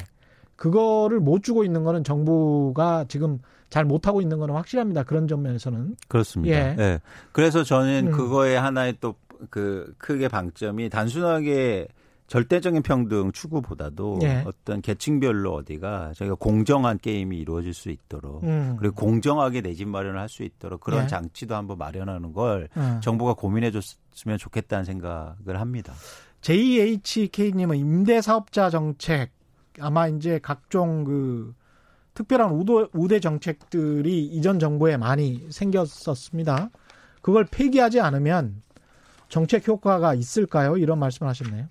그거를 0.56 1.20
못 1.20 1.42
주고 1.42 1.64
있는 1.64 1.84
거는 1.84 2.04
정부가 2.04 3.04
지금 3.08 3.40
잘 3.68 3.84
못하고 3.84 4.22
있는 4.22 4.38
거는 4.38 4.54
확실합니다. 4.54 5.02
그런 5.02 5.28
점에서는. 5.28 5.96
그렇습니다. 6.08 6.56
예. 6.56 6.74
네. 6.74 6.98
그래서 7.32 7.62
저는 7.62 8.08
음. 8.08 8.12
그거에 8.12 8.56
하나의 8.56 8.96
또 9.00 9.14
그 9.48 9.94
크게 9.98 10.28
방점이 10.28 10.90
단순하게 10.90 11.88
절대적인 12.30 12.82
평등 12.82 13.32
추구보다도 13.32 14.20
예. 14.22 14.44
어떤 14.46 14.80
계층별로 14.80 15.52
어디가 15.52 16.12
저희가 16.14 16.36
공정한 16.36 16.96
게임이 16.96 17.36
이루어질 17.36 17.74
수 17.74 17.90
있도록 17.90 18.44
음. 18.44 18.76
그리고 18.78 18.94
공정하게 18.94 19.62
내 19.62 19.74
집 19.74 19.88
마련을 19.88 20.20
할 20.20 20.28
수 20.28 20.44
있도록 20.44 20.80
그런 20.80 21.04
예. 21.04 21.06
장치도 21.08 21.56
한번 21.56 21.76
마련하는 21.78 22.32
걸 22.32 22.68
음. 22.76 23.00
정부가 23.02 23.34
고민해 23.34 23.72
줬으면 23.72 24.38
좋겠다는 24.38 24.84
생각을 24.84 25.58
합니다. 25.58 25.92
JHK님은 26.42 27.76
임대사업자 27.76 28.70
정책 28.70 29.32
아마 29.80 30.06
이제 30.06 30.38
각종 30.40 31.02
그 31.02 31.52
특별한 32.14 32.52
우도, 32.52 32.90
우대 32.92 33.18
정책들이 33.18 34.26
이전 34.26 34.60
정부에 34.60 34.96
많이 34.96 35.48
생겼었습니다. 35.50 36.70
그걸 37.22 37.44
폐기하지 37.50 38.00
않으면 38.00 38.62
정책 39.28 39.66
효과가 39.66 40.14
있을까요? 40.14 40.76
이런 40.76 41.00
말씀을 41.00 41.28
하셨네요. 41.28 41.66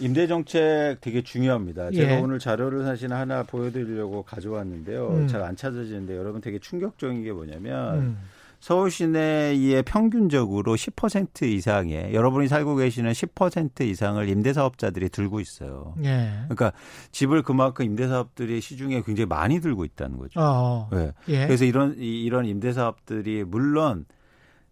임대 0.00 0.26
정책 0.26 0.96
되게 1.00 1.22
중요합니다. 1.22 1.90
제가 1.92 2.14
예. 2.14 2.20
오늘 2.20 2.38
자료를 2.38 2.84
사실 2.84 3.12
하나 3.12 3.42
보여드리려고 3.42 4.22
가져왔는데요. 4.22 5.08
음. 5.08 5.28
잘안 5.28 5.56
찾아지는데 5.56 6.16
여러분 6.16 6.40
되게 6.40 6.58
충격적인 6.58 7.22
게 7.22 7.32
뭐냐면 7.32 7.98
음. 7.98 8.18
서울 8.64 8.90
시내의 8.90 9.82
평균적으로 9.82 10.74
10% 10.74 11.42
이상의 11.42 12.14
여러분이 12.14 12.48
살고 12.48 12.76
계시는 12.76 13.12
10% 13.12 13.82
이상을 13.82 14.26
임대사업자들이 14.26 15.10
들고 15.10 15.40
있어요. 15.40 15.94
예. 16.02 16.30
그러니까 16.44 16.72
집을 17.12 17.42
그만큼 17.42 17.84
임대사업들이 17.84 18.62
시중에 18.62 19.02
굉장히 19.02 19.26
많이 19.26 19.60
들고 19.60 19.84
있다는 19.84 20.16
거죠. 20.16 20.40
어. 20.40 20.88
네. 20.92 21.12
예. 21.28 21.46
그래서 21.46 21.66
이런 21.66 21.94
이런 21.98 22.46
임대사업들이 22.46 23.44
물론 23.44 24.06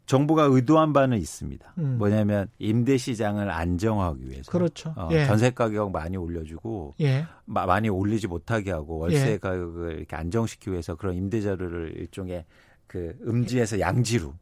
정부가 0.06 0.44
의도한 0.50 0.92
바는 0.92 1.18
있습니다. 1.18 1.74
음. 1.78 1.96
뭐냐면 1.98 2.48
임대 2.58 2.96
시장을 2.96 3.50
안정화하기 3.50 4.28
위해서. 4.28 4.50
그렇죠. 4.50 4.92
어, 4.96 5.08
예. 5.12 5.24
전세 5.26 5.50
가격 5.50 5.92
많이 5.92 6.16
올려주고 6.16 6.94
예. 7.00 7.24
마, 7.44 7.66
많이 7.66 7.88
올리지 7.88 8.26
못하게 8.26 8.72
하고 8.72 8.98
월세 8.98 9.32
예. 9.32 9.38
가격을 9.38 9.98
이렇게 9.98 10.16
안정시키기 10.16 10.72
위해서 10.72 10.96
그런 10.96 11.14
임대 11.14 11.40
자료를 11.40 11.94
일종의 11.96 12.44
그 12.86 13.16
음지에서 13.26 13.80
양지로 13.80 14.34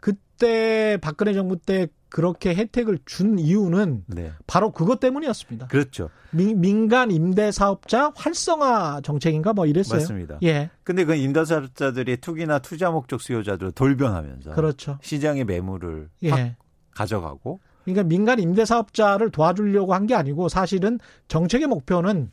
그때 0.00 0.98
박근혜 1.00 1.32
정부 1.32 1.56
때 1.56 1.88
그렇게 2.10 2.54
혜택을 2.54 2.98
준 3.04 3.38
이유는 3.38 4.04
네. 4.06 4.32
바로 4.46 4.70
그것 4.72 5.00
때문이었습니다. 5.00 5.66
그렇죠. 5.68 6.10
민, 6.30 6.88
간 6.88 7.10
임대 7.10 7.52
사업자 7.52 8.12
활성화 8.16 9.00
정책인가 9.02 9.52
뭐 9.52 9.66
이랬어요. 9.66 10.00
맞습니다. 10.00 10.38
예. 10.42 10.70
근데 10.84 11.04
그 11.04 11.14
임대 11.14 11.44
사업자들이 11.44 12.18
투기나 12.18 12.60
투자 12.60 12.90
목적 12.90 13.20
수요자들을 13.20 13.72
돌변하면서 13.72 14.54
그렇죠. 14.54 14.98
시장의 15.02 15.44
매물을 15.44 16.08
예. 16.22 16.30
확 16.30 16.54
가져가고 16.92 17.60
그러니까 17.84 18.02
민간 18.04 18.38
임대 18.38 18.64
사업자를 18.64 19.30
도와주려고 19.30 19.94
한 19.94 20.06
게 20.06 20.14
아니고 20.14 20.48
사실은 20.48 20.98
정책의 21.28 21.66
목표는 21.66 22.30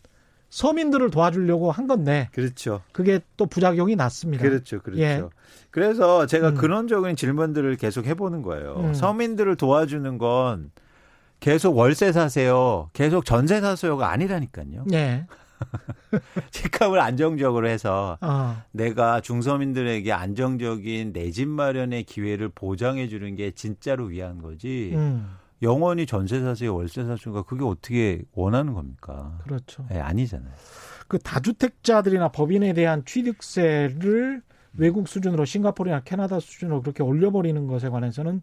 서민들을 0.50 1.10
도와주려고 1.12 1.72
한 1.72 1.88
건데. 1.88 2.30
그렇죠. 2.34 2.82
그게 2.92 3.20
또 3.38 3.46
부작용이 3.46 3.96
났습니다. 3.96 4.44
그렇죠. 4.44 4.82
그렇죠. 4.82 5.02
예. 5.02 5.24
그래서 5.72 6.26
제가 6.26 6.50
음. 6.50 6.56
근원적인 6.56 7.16
질문들을 7.16 7.76
계속 7.78 8.06
해보는 8.06 8.42
거예요. 8.42 8.76
음. 8.78 8.94
서민들을 8.94 9.56
도와주는 9.58 10.18
건 10.18 10.72
계속 11.42 11.78
월세 11.78 12.12
사세요. 12.12 12.90
계속 12.94 13.26
전세 13.26 13.60
사세요가 13.60 14.10
아니라니까요. 14.12 14.86
네. 14.88 15.26
집값을 16.52 17.00
안정적으로 17.00 17.68
해서 17.68 18.18
어. 18.22 18.62
내가 18.72 19.22
중서민들에게 19.22 20.12
안정적인 20.12 21.14
내 21.14 21.32
집 21.32 21.48
마련의 21.50 22.04
기회를 22.04 22.50
보장해 22.50 23.08
주는 23.10 23.36
게 23.36 23.52
진짜로 23.52 24.06
위한 24.06 24.42
거지. 24.42 24.92
음. 24.96 25.30
영원히 25.62 26.06
전세 26.06 26.42
사세요, 26.42 26.76
월세 26.76 27.04
사세요가 27.06 27.44
그게 27.44 27.64
어떻게 27.64 28.24
원하는 28.34 28.74
겁니까? 28.74 29.38
그렇죠. 29.44 29.86
네, 29.90 30.00
아니잖아요. 30.00 30.54
그 31.08 31.20
다주택자들이나 31.20 32.30
법인에 32.30 32.74
대한 32.74 33.04
취득세를 33.06 34.42
외국 34.78 35.08
수준으로 35.08 35.46
싱가포르나 35.46 36.02
캐나다 36.02 36.40
수준으로 36.40 36.82
그렇게 36.82 37.04
올려버리는 37.04 37.68
것에 37.68 37.90
관해서는 37.90 38.42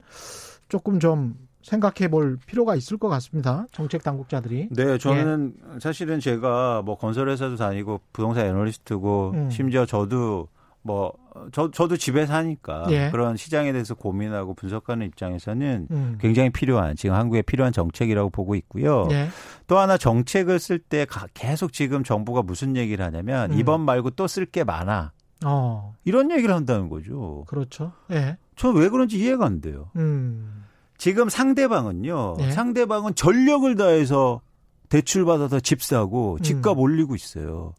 조금 0.68 0.98
좀 0.98 1.34
생각해 1.62 2.08
볼 2.08 2.38
필요가 2.46 2.74
있을 2.74 2.96
것 2.96 3.08
같습니다. 3.08 3.66
정책 3.72 4.02
당국자들이. 4.02 4.68
네, 4.70 4.98
저는 4.98 5.54
예. 5.74 5.80
사실은 5.80 6.18
제가 6.18 6.82
뭐 6.82 6.96
건설회사도 6.96 7.56
다니고 7.56 8.00
부동산 8.12 8.46
애널리스트고 8.46 9.32
음. 9.34 9.50
심지어 9.50 9.86
저도 9.86 10.48
뭐, 10.82 11.12
저, 11.52 11.70
저도 11.70 11.96
집에 11.96 12.26
사니까 12.26 12.86
예. 12.90 13.10
그런 13.10 13.36
시장에 13.36 13.72
대해서 13.72 13.94
고민하고 13.94 14.54
분석하는 14.54 15.06
입장에서는 15.06 15.86
음. 15.90 16.18
굉장히 16.20 16.50
필요한, 16.50 16.96
지금 16.96 17.14
한국에 17.14 17.42
필요한 17.42 17.72
정책이라고 17.72 18.30
보고 18.30 18.54
있고요. 18.56 19.08
예. 19.12 19.28
또 19.66 19.78
하나 19.78 19.96
정책을 19.96 20.58
쓸 20.58 20.78
때 20.78 21.06
계속 21.34 21.72
지금 21.72 22.02
정부가 22.04 22.42
무슨 22.42 22.76
얘기를 22.76 23.04
하냐면 23.04 23.52
음. 23.52 23.58
이번 23.58 23.80
말고 23.82 24.10
또 24.10 24.26
쓸 24.26 24.46
게 24.46 24.64
많아. 24.64 25.12
어. 25.44 25.94
이런 26.04 26.30
얘기를 26.30 26.54
한다는 26.54 26.88
거죠. 26.88 27.44
그렇죠. 27.48 27.92
예. 28.10 28.36
저는 28.56 28.80
왜 28.80 28.88
그런지 28.88 29.18
이해가 29.18 29.46
안 29.46 29.60
돼요. 29.60 29.90
음. 29.96 30.64
지금 30.98 31.28
상대방은요. 31.28 32.36
예. 32.40 32.50
상대방은 32.52 33.14
전력을 33.14 33.74
다해서 33.76 34.40
대출 34.88 35.24
받아서 35.24 35.58
집 35.58 35.82
사고 35.82 36.38
집값 36.40 36.76
음. 36.76 36.82
올리고 36.82 37.14
있어요. 37.14 37.72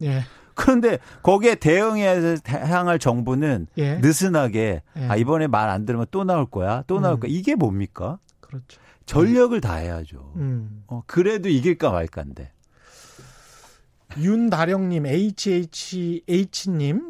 예. 0.53 0.55
그런데 0.55 0.99
거기에 1.23 1.55
대응해야 1.55 2.35
향할 2.47 2.99
정부는 2.99 3.67
예. 3.77 3.95
느슨하게 3.95 4.83
예. 4.97 5.07
아 5.07 5.15
이번에 5.15 5.47
말 5.47 5.69
안 5.69 5.85
들으면 5.85 6.05
또 6.11 6.23
나올 6.23 6.45
거야. 6.45 6.83
또 6.87 6.99
나올 6.99 7.15
음. 7.15 7.19
거야. 7.21 7.31
이게 7.33 7.55
뭡니까? 7.55 8.19
그렇죠. 8.39 8.79
전력을 9.05 9.59
다해야죠. 9.59 10.31
음. 10.37 10.83
어, 10.87 11.01
그래도 11.07 11.49
이길까 11.49 11.91
말까인데. 11.91 12.51
윤다령님, 14.17 15.05
HHH님, 15.07 16.21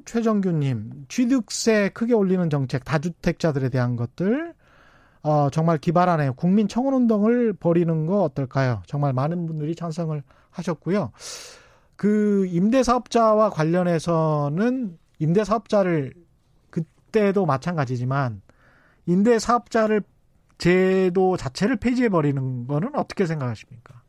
최정규님, 0.06 1.06
취득세 1.10 1.90
크게 1.90 2.14
올리는 2.14 2.50
정책, 2.50 2.86
다주택자들에 2.86 3.68
대한 3.70 3.98
것들, 3.98 4.54
어, 5.22 5.50
정말 5.52 5.78
기발하네요. 5.78 6.34
국민 6.34 6.70
청원 6.70 6.94
운동을 6.94 7.52
벌이는 7.54 8.06
거 8.06 8.24
어떨까요? 8.24 8.84
정말 8.88 9.12
많은 9.12 9.46
분들이 9.48 9.76
찬성을 9.76 10.22
하셨고요. 10.50 11.12
그 11.96 12.46
임대사업자와 12.48 13.50
관련해서는 13.50 14.98
임대사업자를 15.20 16.14
그때도 16.70 17.46
마찬가지지만 17.46 18.42
임대사업자를 19.06 20.04
제도 20.58 21.38
자체를 21.38 21.78
폐지해 21.78 22.10
버리는 22.10 22.68
거는 22.68 22.96
어떻게 22.96 23.26
생각하십니까? 23.26 24.04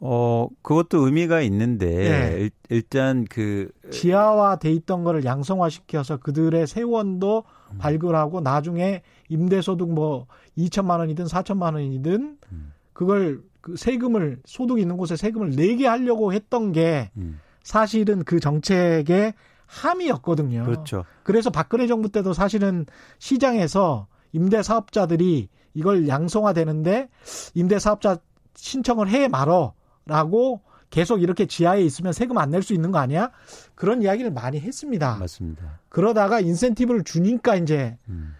어, 0.00 0.48
그것도 0.62 1.06
의미가 1.06 1.40
있는데 1.42 1.86
네. 1.86 2.50
일, 2.70 2.82
단 2.82 3.24
그 3.28 3.70
지하화돼 3.90 4.70
있던 4.72 5.02
거를 5.02 5.24
양성화 5.24 5.68
시켜서 5.70 6.18
그들의 6.18 6.66
세원도 6.66 7.44
음. 7.72 7.78
발굴하고 7.78 8.40
나중에 8.40 9.02
임대소득 9.28 9.92
뭐 9.92 10.26
2천만 10.56 10.98
원이든 11.00 11.24
4천만 11.24 11.74
원이든 11.74 12.38
음. 12.52 12.72
그걸 12.92 13.42
그 13.68 13.76
세금을 13.76 14.40
소득 14.46 14.78
있는 14.78 14.96
곳에 14.96 15.16
세금을 15.16 15.50
내게 15.50 15.86
하려고 15.86 16.32
했던 16.32 16.72
게 16.72 17.10
음. 17.16 17.40
사실은 17.62 18.24
그 18.24 18.40
정책의 18.40 19.34
함이었거든요. 19.66 20.64
그렇죠. 20.64 21.04
그래서 21.22 21.50
박근혜 21.50 21.86
정부 21.86 22.08
때도 22.08 22.32
사실은 22.32 22.86
시장에서 23.18 24.06
임대 24.32 24.62
사업자들이 24.62 25.48
이걸 25.74 26.08
양성화 26.08 26.54
되는데 26.54 27.08
임대 27.54 27.78
사업자 27.78 28.16
신청을 28.54 29.08
해 29.10 29.28
말어라고 29.28 30.62
계속 30.90 31.20
이렇게 31.22 31.44
지하에 31.44 31.82
있으면 31.82 32.14
세금 32.14 32.38
안 32.38 32.50
낼 32.50 32.62
수 32.62 32.72
있는 32.72 32.90
거 32.90 32.98
아니야? 32.98 33.30
그런 33.74 34.00
이야기를 34.02 34.30
많이 34.30 34.58
했습니다. 34.58 35.16
맞습니다. 35.18 35.80
그러다가 35.90 36.40
인센티브를 36.40 37.04
주니까 37.04 37.56
이제 37.56 37.98
음. 38.08 38.34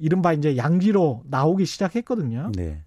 이른바 0.00 0.32
이제 0.32 0.56
양지로 0.56 1.22
나오기 1.26 1.64
시작했거든요. 1.64 2.50
네. 2.56 2.82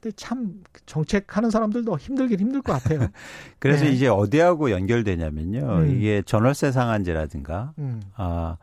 그때 0.00 0.12
참 0.16 0.62
정책하는 0.86 1.50
사람들도 1.50 1.98
힘들긴 1.98 2.38
힘들 2.38 2.62
것 2.62 2.72
같아요. 2.72 3.08
그래서 3.58 3.84
네. 3.84 3.90
이제 3.90 4.06
어디하고 4.08 4.70
연결되냐면요. 4.70 5.60
음. 5.60 5.90
이게 5.90 6.22
전월세 6.22 6.70
상한제라든가 6.72 7.72
음. 7.78 8.00
아, 8.14 8.56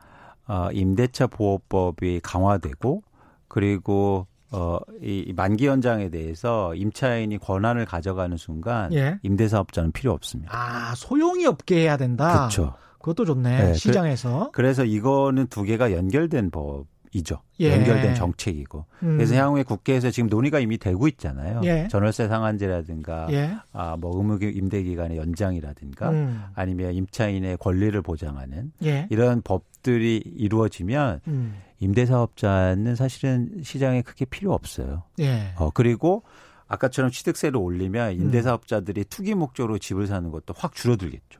아, 0.45 0.69
임대차 0.71 1.27
보호법이 1.27 2.21
강화되고 2.23 3.03
그리고 3.47 4.27
어, 4.51 4.77
이 5.01 5.33
만기 5.35 5.65
연장에 5.65 6.09
대해서 6.09 6.73
임차인이 6.75 7.37
권한을 7.39 7.85
가져가는 7.85 8.37
순간 8.37 8.93
예. 8.93 9.19
임대사업자는 9.23 9.91
필요 9.91 10.13
없습니다. 10.13 10.51
아, 10.55 10.95
소용이 10.95 11.45
없게 11.45 11.81
해야 11.81 11.97
된다. 11.97 12.31
그렇죠. 12.31 12.75
그것도 12.99 13.25
좋네. 13.25 13.57
네, 13.57 13.73
시장에서. 13.73 14.51
그, 14.53 14.61
래서 14.61 14.85
이거는 14.85 15.47
두 15.47 15.63
개가 15.63 15.91
연결된 15.91 16.51
법. 16.51 16.85
이죠. 17.15 17.41
예. 17.61 17.71
연결된 17.71 18.13
정책이고. 18.13 18.85
음. 19.03 19.17
그래서 19.17 19.35
향후에 19.35 19.63
국회에서 19.63 20.11
지금 20.11 20.27
논의가 20.27 20.59
이미 20.59 20.77
되고 20.77 21.07
있잖아요. 21.07 21.61
예. 21.63 21.87
전월세 21.89 22.27
상한제라든가 22.27 23.27
예. 23.31 23.55
아, 23.71 23.95
뭐 23.97 24.17
의무 24.17 24.37
임대 24.41 24.83
기간의 24.83 25.17
연장이라든가 25.17 26.09
음. 26.09 26.43
아니면 26.55 26.93
임차인의 26.93 27.57
권리를 27.57 27.99
보장하는 28.01 28.73
예. 28.83 29.07
이런 29.09 29.41
법들이 29.41 30.21
이루어지면 30.25 31.21
음. 31.27 31.55
임대 31.79 32.05
사업자는 32.05 32.95
사실은 32.95 33.61
시장에 33.63 34.01
크게 34.01 34.25
필요 34.25 34.53
없어요. 34.53 35.03
예. 35.19 35.53
어, 35.55 35.69
그리고 35.73 36.23
아까처럼 36.67 37.11
취득세를 37.11 37.57
올리면 37.57 38.11
음. 38.11 38.21
임대사업자들이 38.21 39.05
투기 39.05 39.35
목적으로 39.35 39.77
집을 39.77 40.07
사는 40.07 40.29
것도 40.31 40.53
확 40.57 40.75
줄어들겠죠. 40.75 41.34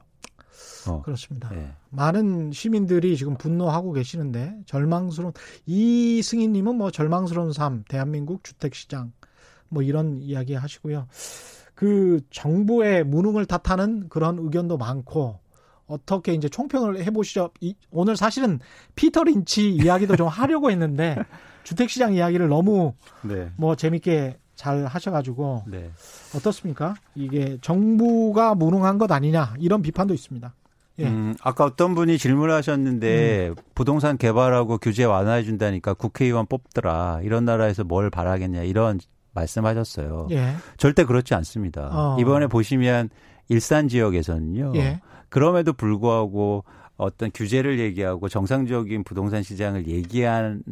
어. 0.88 1.02
그렇습니다. 1.02 1.48
네. 1.50 1.72
많은 1.90 2.52
시민들이 2.52 3.16
지금 3.16 3.36
분노하고 3.36 3.92
계시는데 3.92 4.58
절망스러운 4.66 5.32
이 5.66 6.22
승희님은 6.22 6.76
뭐 6.76 6.90
절망스러운 6.90 7.52
삶, 7.52 7.84
대한민국 7.88 8.44
주택시장 8.44 9.12
뭐 9.68 9.82
이런 9.82 10.20
이야기 10.22 10.54
하시고요. 10.54 11.06
그 11.74 12.20
정부의 12.30 13.04
무능을 13.04 13.46
탓하는 13.46 14.08
그런 14.08 14.38
의견도 14.38 14.78
많고 14.78 15.38
어떻게 15.86 16.34
이제 16.34 16.48
총평을 16.48 17.04
해보시죠. 17.04 17.50
이, 17.60 17.74
오늘 17.90 18.16
사실은 18.16 18.58
피터 18.94 19.24
린치 19.24 19.70
이야기도 19.70 20.16
좀 20.16 20.26
하려고 20.26 20.70
했는데 20.70 21.16
주택시장 21.64 22.14
이야기를 22.14 22.48
너무 22.48 22.94
네. 23.22 23.50
뭐 23.56 23.76
재밌게 23.76 24.38
잘 24.54 24.86
하셔가지고 24.86 25.64
네. 25.66 25.90
어떻습니까? 26.34 26.94
이게 27.14 27.58
정부가 27.60 28.54
무능한 28.54 28.98
것 28.98 29.12
아니냐 29.12 29.54
이런 29.58 29.82
비판도 29.82 30.14
있습니다. 30.14 30.54
예. 30.98 31.06
음, 31.06 31.34
아까 31.42 31.64
어떤 31.64 31.94
분이 31.94 32.18
질문하셨는데 32.18 33.48
음. 33.48 33.54
부동산 33.74 34.16
개발하고 34.16 34.78
규제 34.78 35.04
완화해 35.04 35.42
준다니까 35.42 35.94
국회의원 35.94 36.46
뽑더라. 36.46 37.20
이런 37.22 37.44
나라에서 37.44 37.84
뭘 37.84 38.10
바라겠냐 38.10 38.62
이런 38.62 38.98
말씀하셨어요. 39.34 40.28
예. 40.30 40.54
절대 40.78 41.04
그렇지 41.04 41.34
않습니다. 41.34 41.90
어. 41.92 42.16
이번에 42.18 42.46
보시면 42.46 43.10
일산 43.48 43.88
지역에서는요. 43.88 44.72
예. 44.76 45.00
그럼에도 45.28 45.72
불구하고 45.72 46.64
어떤 46.96 47.30
규제를 47.32 47.78
얘기하고 47.78 48.28
정상적인 48.28 49.04
부동산 49.04 49.42
시장을 49.42 49.86
얘기한 49.86 50.62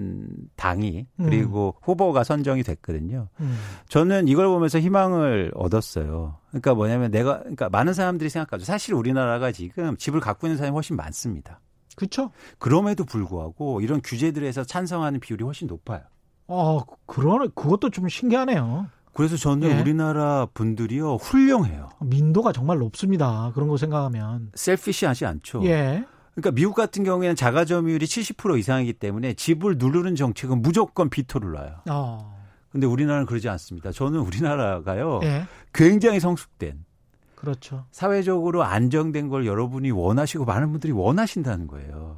당이 0.57 1.07
음. 1.20 1.24
그리고 1.24 1.74
음. 1.76 1.80
후보가 1.82 2.24
선정이 2.24 2.62
됐거든요. 2.62 3.28
음. 3.40 3.59
저는 3.88 4.28
이걸 4.28 4.46
보면서 4.46 4.80
희망을 4.80 5.52
얻었어요. 5.55 6.38
그러니까 6.48 6.74
뭐냐면 6.74 7.11
내가 7.11 7.40
그러니까 7.40 7.68
많은 7.68 7.92
사람들이 7.92 8.30
생각하죠. 8.30 8.64
사실 8.64 8.94
우리나라가 8.94 9.52
지금 9.52 9.96
집을 9.96 10.20
갖고 10.20 10.46
있는 10.46 10.57
사람이 10.57 10.72
훨씬 10.72 10.96
많습니다. 10.96 11.61
그렇죠. 11.94 12.30
그럼에도 12.59 13.05
불구하고 13.05 13.80
이런 13.80 14.00
규제들에서 14.02 14.64
찬성하는 14.64 15.20
비율이 15.20 15.44
훨씬 15.44 15.68
높아요. 15.68 16.00
아, 16.48 16.80
그러 17.07 17.38
그것도 17.55 17.90
좀 17.90 18.09
신기하네요. 18.09 18.86
그래서 19.14 19.36
저는 19.36 19.70
예. 19.70 19.80
우리나라 19.80 20.46
분들이요 20.52 21.16
훌륭해요. 21.16 21.88
민도가 22.00 22.52
정말 22.52 22.78
높습니다. 22.78 23.52
그런 23.54 23.68
거 23.68 23.76
생각하면 23.76 24.50
셀피시하지 24.54 25.24
않죠. 25.24 25.64
예. 25.64 26.04
그러니까 26.34 26.50
미국 26.50 26.74
같은 26.74 27.04
경우에는 27.04 27.36
자가 27.36 27.64
점유율이 27.64 28.06
70% 28.06 28.58
이상이기 28.58 28.94
때문에 28.94 29.34
집을 29.34 29.76
누르는 29.78 30.16
정책은 30.16 30.62
무조건 30.62 31.08
비토를 31.08 31.52
놔요. 31.52 31.76
어. 31.90 32.34
근데 32.70 32.88
우리나라는 32.88 33.26
그러지 33.26 33.48
않습니다. 33.48 33.92
저는 33.92 34.18
우리나라가요. 34.18 35.20
예. 35.22 35.46
굉장히 35.72 36.18
성숙된 36.18 36.84
그렇죠. 37.36 37.84
사회적으로 37.92 38.64
안정된 38.64 39.28
걸 39.28 39.46
여러분이 39.46 39.92
원하시고 39.92 40.44
많은 40.44 40.72
분들이 40.72 40.92
원하신다는 40.92 41.68
거예요. 41.68 42.16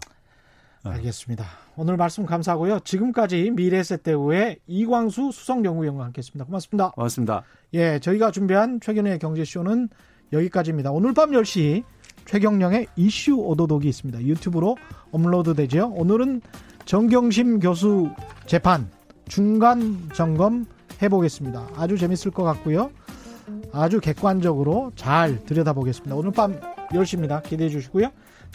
어. 0.86 0.90
알겠습니다. 0.92 1.44
오늘 1.76 1.96
말씀 1.96 2.24
감사하고요. 2.24 2.80
지금까지 2.80 3.50
미래세대우의 3.50 4.58
이광수 4.66 5.30
수석연구위원과 5.32 6.04
함께했습니다. 6.04 6.44
고맙습니다. 6.44 6.90
고맙습니다. 6.90 7.42
예, 7.74 7.98
저희가 7.98 8.30
준비한 8.30 8.80
최근의 8.80 9.18
경제쇼는 9.18 9.88
여기까지입니다. 10.32 10.90
오늘 10.92 11.12
밤 11.14 11.30
10시 11.30 11.84
최경령의 12.24 12.88
이슈 12.96 13.36
오도독이 13.36 13.88
있습니다. 13.88 14.22
유튜브로 14.22 14.76
업로드 15.12 15.54
되죠. 15.54 15.92
오늘은 15.94 16.40
정경심 16.84 17.60
교수 17.60 18.10
재판 18.46 18.90
중간 19.28 20.08
점검 20.14 20.66
해보겠습니다. 21.02 21.68
아주 21.76 21.98
재밌을 21.98 22.30
것 22.30 22.42
같고요. 22.42 22.90
아주 23.72 24.00
객관적으로 24.00 24.92
잘 24.96 25.44
들여다보겠습니다. 25.44 26.16
오늘 26.16 26.32
밤 26.32 26.58
10시입니다. 26.90 27.42
기대해 27.42 27.70
주시고요. 27.70 28.10